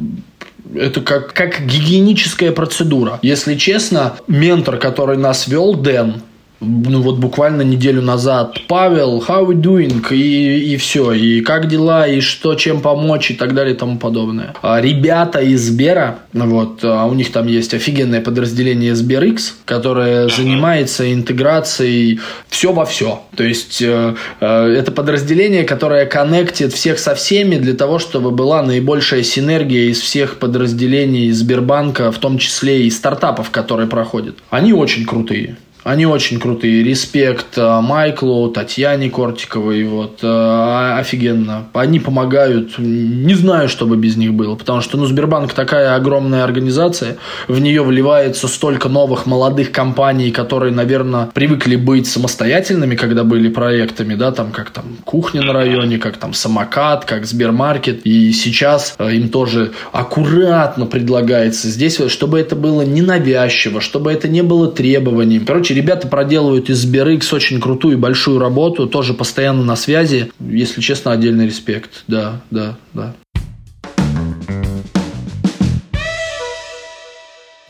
это 0.74 1.00
как, 1.00 1.32
как 1.32 1.64
гигиеническая 1.66 2.52
процедура. 2.52 3.18
Если 3.22 3.54
честно, 3.54 4.16
ментор, 4.26 4.78
который 4.78 5.16
нас 5.16 5.46
вел, 5.46 5.74
Дэн, 5.74 6.22
ну 6.60 7.00
вот 7.00 7.16
буквально 7.18 7.62
неделю 7.62 8.02
назад, 8.02 8.58
Павел, 8.68 9.24
how 9.26 9.46
we 9.46 9.54
doing, 9.54 10.04
и, 10.10 10.74
и 10.74 10.76
все, 10.76 11.12
и 11.12 11.40
как 11.40 11.68
дела, 11.68 12.06
и 12.06 12.20
что, 12.20 12.54
чем 12.54 12.80
помочь, 12.80 13.30
и 13.30 13.34
так 13.34 13.54
далее, 13.54 13.74
и 13.74 13.78
тому 13.78 13.98
подобное. 13.98 14.54
А 14.62 14.80
ребята 14.80 15.40
из 15.40 15.62
Сбера, 15.66 16.20
вот, 16.32 16.80
а 16.82 17.06
у 17.06 17.14
них 17.14 17.32
там 17.32 17.46
есть 17.46 17.72
офигенное 17.72 18.20
подразделение 18.20 18.92
SberX, 18.92 19.52
которое 19.64 20.28
занимается 20.28 21.12
интеграцией 21.12 22.20
все 22.48 22.72
во 22.72 22.84
все. 22.84 23.22
То 23.36 23.44
есть, 23.44 23.80
э, 23.80 24.14
э, 24.40 24.74
это 24.76 24.92
подразделение, 24.92 25.64
которое 25.64 26.04
коннектит 26.06 26.72
всех 26.72 26.98
со 26.98 27.14
всеми 27.14 27.56
для 27.56 27.74
того, 27.74 27.98
чтобы 27.98 28.30
была 28.30 28.62
наибольшая 28.62 29.22
синергия 29.22 29.90
из 29.90 30.00
всех 30.00 30.38
подразделений 30.38 31.30
Сбербанка, 31.30 32.12
в 32.12 32.18
том 32.18 32.38
числе 32.38 32.82
и 32.82 32.90
стартапов, 32.90 33.50
которые 33.50 33.88
проходят. 33.88 34.36
Они 34.50 34.72
очень 34.72 35.06
крутые. 35.06 35.56
Они 35.90 36.06
очень 36.06 36.38
крутые. 36.38 36.84
Респект 36.84 37.58
э, 37.58 37.80
Майклу, 37.80 38.48
Татьяне 38.48 39.10
Кортиковой. 39.10 39.82
Вот, 39.82 40.20
э, 40.22 40.94
офигенно. 41.00 41.64
Они 41.72 41.98
помогают. 41.98 42.78
Не 42.78 43.34
знаю, 43.34 43.68
что 43.68 43.86
бы 43.86 43.96
без 43.96 44.16
них 44.16 44.32
было. 44.32 44.54
Потому 44.54 44.82
что 44.82 44.96
ну, 44.96 45.06
Сбербанк 45.06 45.52
такая 45.52 45.96
огромная 45.96 46.44
организация. 46.44 47.16
В 47.48 47.60
нее 47.60 47.82
вливается 47.82 48.46
столько 48.46 48.88
новых 48.88 49.26
молодых 49.26 49.72
компаний, 49.72 50.30
которые, 50.30 50.72
наверное, 50.72 51.26
привыкли 51.34 51.74
быть 51.74 52.06
самостоятельными, 52.06 52.94
когда 52.94 53.24
были 53.24 53.48
проектами. 53.48 54.14
Да, 54.14 54.30
там, 54.30 54.52
как 54.52 54.70
там 54.70 54.84
кухня 55.04 55.42
на 55.42 55.52
районе, 55.52 55.98
как 55.98 56.18
там 56.18 56.34
самокат, 56.34 57.04
как 57.04 57.26
Сбермаркет. 57.26 58.02
И 58.04 58.30
сейчас 58.30 58.94
э, 59.00 59.12
им 59.14 59.28
тоже 59.28 59.72
аккуратно 59.90 60.86
предлагается 60.86 61.66
здесь, 61.66 62.00
чтобы 62.06 62.38
это 62.38 62.54
было 62.54 62.82
ненавязчиво, 62.82 63.80
чтобы 63.80 64.12
это 64.12 64.28
не 64.28 64.44
было 64.44 64.70
требованием. 64.70 65.44
Короче, 65.44 65.79
ребята 65.80 66.08
проделывают 66.08 66.68
из 66.68 66.84
SberX 66.84 67.34
очень 67.34 67.58
крутую 67.58 67.96
и 67.96 67.98
большую 67.98 68.38
работу, 68.38 68.86
тоже 68.86 69.14
постоянно 69.14 69.64
на 69.64 69.76
связи. 69.76 70.30
Если 70.38 70.82
честно, 70.82 71.12
отдельный 71.12 71.46
респект. 71.46 72.04
Да, 72.06 72.42
да, 72.50 72.76
да. 72.92 73.14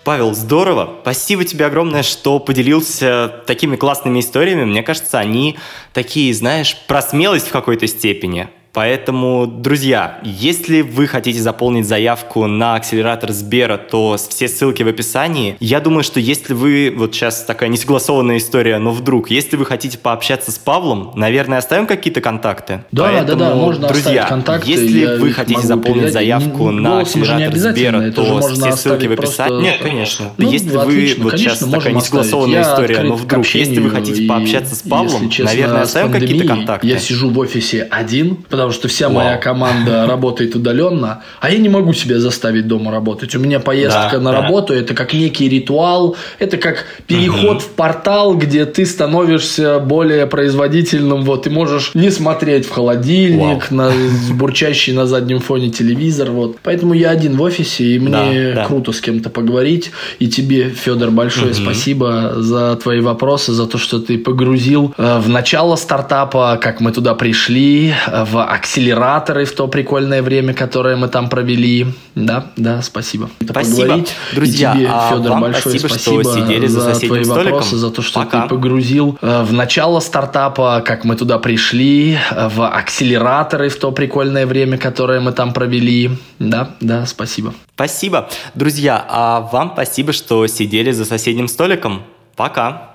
Павел, 0.02 0.34
здорово. 0.34 0.98
Спасибо 1.02 1.44
тебе 1.44 1.66
огромное, 1.66 2.02
что 2.02 2.40
поделился 2.40 3.32
такими 3.46 3.76
классными 3.76 4.18
историями. 4.18 4.64
Мне 4.64 4.82
кажется, 4.82 5.20
они 5.20 5.56
такие, 5.92 6.34
знаешь, 6.34 6.76
про 6.88 7.02
смелость 7.02 7.46
в 7.46 7.52
какой-то 7.52 7.86
степени. 7.86 8.48
Поэтому, 8.72 9.46
друзья, 9.46 10.20
если 10.22 10.82
вы 10.82 11.06
хотите 11.06 11.40
заполнить 11.40 11.86
заявку 11.86 12.46
на 12.46 12.76
акселератор 12.76 13.32
Сбера, 13.32 13.76
то 13.76 14.16
все 14.16 14.48
ссылки 14.48 14.82
в 14.82 14.88
описании. 14.88 15.56
Я 15.60 15.80
думаю, 15.80 16.04
что 16.04 16.20
если 16.20 16.54
вы, 16.54 16.92
вот 16.96 17.14
сейчас 17.14 17.42
такая 17.44 17.68
несогласованная 17.68 18.38
история, 18.38 18.78
но 18.78 18.92
вдруг, 18.92 19.30
если 19.30 19.56
вы 19.56 19.66
хотите 19.66 19.98
пообщаться 19.98 20.52
с 20.52 20.58
Павлом, 20.58 21.12
наверное, 21.16 21.58
оставим 21.58 21.86
какие-то 21.86 22.20
контакты. 22.20 22.84
Да, 22.92 23.04
Поэтому, 23.04 23.38
да, 23.38 23.48
да, 23.50 23.54
можно 23.56 23.88
друзья, 23.88 24.26
контакты. 24.26 24.70
Если 24.70 25.18
вы 25.18 25.32
хотите 25.32 25.62
заполнить 25.62 26.12
заявку 26.12 26.70
не, 26.70 26.80
на 26.80 27.00
акселератор 27.00 27.56
Сбера, 27.56 28.12
то 28.12 28.40
все 28.40 28.72
ссылки 28.72 29.06
в 29.06 29.12
описании. 29.12 29.16
Просто... 29.16 29.60
Нет, 29.60 29.78
конечно. 29.82 30.26
Ну, 30.36 30.50
если 30.50 30.76
отлично, 30.76 30.84
вы, 30.84 31.22
вот 31.24 31.32
конечно, 31.32 31.56
сейчас 31.56 31.70
такая 31.70 31.92
несогласованная 31.92 32.62
история, 32.62 33.00
но 33.02 33.16
вдруг, 33.16 33.46
если 33.46 33.80
вы 33.80 33.90
хотите 33.90 34.28
пообщаться 34.28 34.74
с 34.74 34.82
Павлом, 34.82 35.28
честно, 35.28 35.46
наверное, 35.46 35.82
оставим 35.82 36.12
какие-то 36.12 36.46
контакты. 36.46 36.86
Я 36.86 36.98
сижу 36.98 37.30
в 37.30 37.38
офисе 37.38 37.88
один, 37.90 38.44
потому 38.60 38.72
что 38.72 38.88
вся 38.88 39.08
Вау. 39.08 39.24
моя 39.24 39.36
команда 39.38 40.06
работает 40.08 40.54
удаленно, 40.54 41.22
а 41.40 41.50
я 41.50 41.58
не 41.58 41.70
могу 41.70 41.94
себя 41.94 42.18
заставить 42.18 42.66
дома 42.66 42.92
работать. 42.92 43.34
У 43.34 43.38
меня 43.38 43.58
поездка 43.58 44.10
да, 44.12 44.20
на 44.20 44.32
да. 44.32 44.42
работу 44.42 44.74
это 44.74 44.94
как 44.94 45.14
некий 45.14 45.48
ритуал, 45.48 46.16
это 46.38 46.58
как 46.58 46.84
переход 47.06 47.56
угу. 47.56 47.60
в 47.60 47.68
портал, 47.70 48.34
где 48.34 48.66
ты 48.66 48.84
становишься 48.84 49.78
более 49.78 50.26
производительным, 50.26 51.22
вот, 51.22 51.46
и 51.46 51.50
можешь 51.50 51.92
не 51.94 52.10
смотреть 52.10 52.66
в 52.66 52.70
холодильник, 52.70 53.70
Вау. 53.70 53.88
на 53.88 53.92
бурчащий 54.34 54.92
на 54.92 55.06
заднем 55.06 55.40
фоне 55.40 55.70
телевизор, 55.70 56.30
вот. 56.30 56.58
Поэтому 56.62 56.92
я 56.92 57.10
один 57.10 57.36
в 57.36 57.42
офисе, 57.42 57.84
и 57.84 57.98
мне 57.98 58.52
да, 58.54 58.66
круто 58.66 58.92
с 58.92 59.00
кем-то 59.00 59.30
поговорить. 59.30 59.90
И 60.18 60.28
тебе, 60.28 60.68
Федор, 60.68 61.10
большое 61.10 61.52
угу. 61.52 61.62
спасибо 61.62 62.34
за 62.36 62.76
твои 62.76 63.00
вопросы, 63.00 63.52
за 63.52 63.66
то, 63.66 63.78
что 63.78 64.00
ты 64.00 64.18
погрузил 64.18 64.94
э, 64.98 65.18
в 65.18 65.30
начало 65.30 65.76
стартапа, 65.76 66.58
как 66.60 66.80
мы 66.80 66.92
туда 66.92 67.14
пришли, 67.14 67.94
э, 68.06 68.24
в 68.24 68.49
акселераторы 68.50 69.44
в 69.44 69.52
то 69.52 69.68
прикольное 69.68 70.22
время, 70.22 70.54
которое 70.54 70.96
мы 70.96 71.08
там 71.08 71.28
провели. 71.28 71.86
Да, 72.16 72.46
да, 72.56 72.82
спасибо. 72.82 73.30
Спасибо, 73.42 74.04
друзья. 74.32 74.72
И 74.72 74.78
тебе, 74.78 74.88
а 74.90 75.10
Федор, 75.10 75.30
вам 75.30 75.40
большое 75.42 75.78
спасибо, 75.78 75.88
спасибо 75.88 76.22
что 76.24 76.34
сидели 76.34 76.66
за, 76.66 76.80
за 76.94 77.00
твои 77.00 77.24
столиком. 77.24 77.52
вопросы, 77.52 77.76
за 77.76 77.90
то, 77.90 78.02
что 78.02 78.20
Пока. 78.20 78.42
ты 78.42 78.48
погрузил 78.48 79.18
э, 79.22 79.42
в 79.44 79.52
начало 79.52 80.00
стартапа, 80.00 80.82
как 80.84 81.04
мы 81.04 81.14
туда 81.14 81.38
пришли, 81.38 82.18
в 82.32 82.66
акселераторы 82.66 83.68
в 83.68 83.78
то 83.78 83.92
прикольное 83.92 84.46
время, 84.46 84.78
которое 84.78 85.20
мы 85.20 85.30
там 85.30 85.52
провели. 85.52 86.10
Да, 86.40 86.70
да, 86.80 87.06
спасибо. 87.06 87.54
Спасибо. 87.74 88.28
Друзья, 88.54 89.04
а 89.08 89.48
вам 89.52 89.70
спасибо, 89.74 90.12
что 90.12 90.46
сидели 90.48 90.90
за 90.90 91.04
соседним 91.04 91.46
столиком. 91.46 92.02
Пока. 92.34 92.89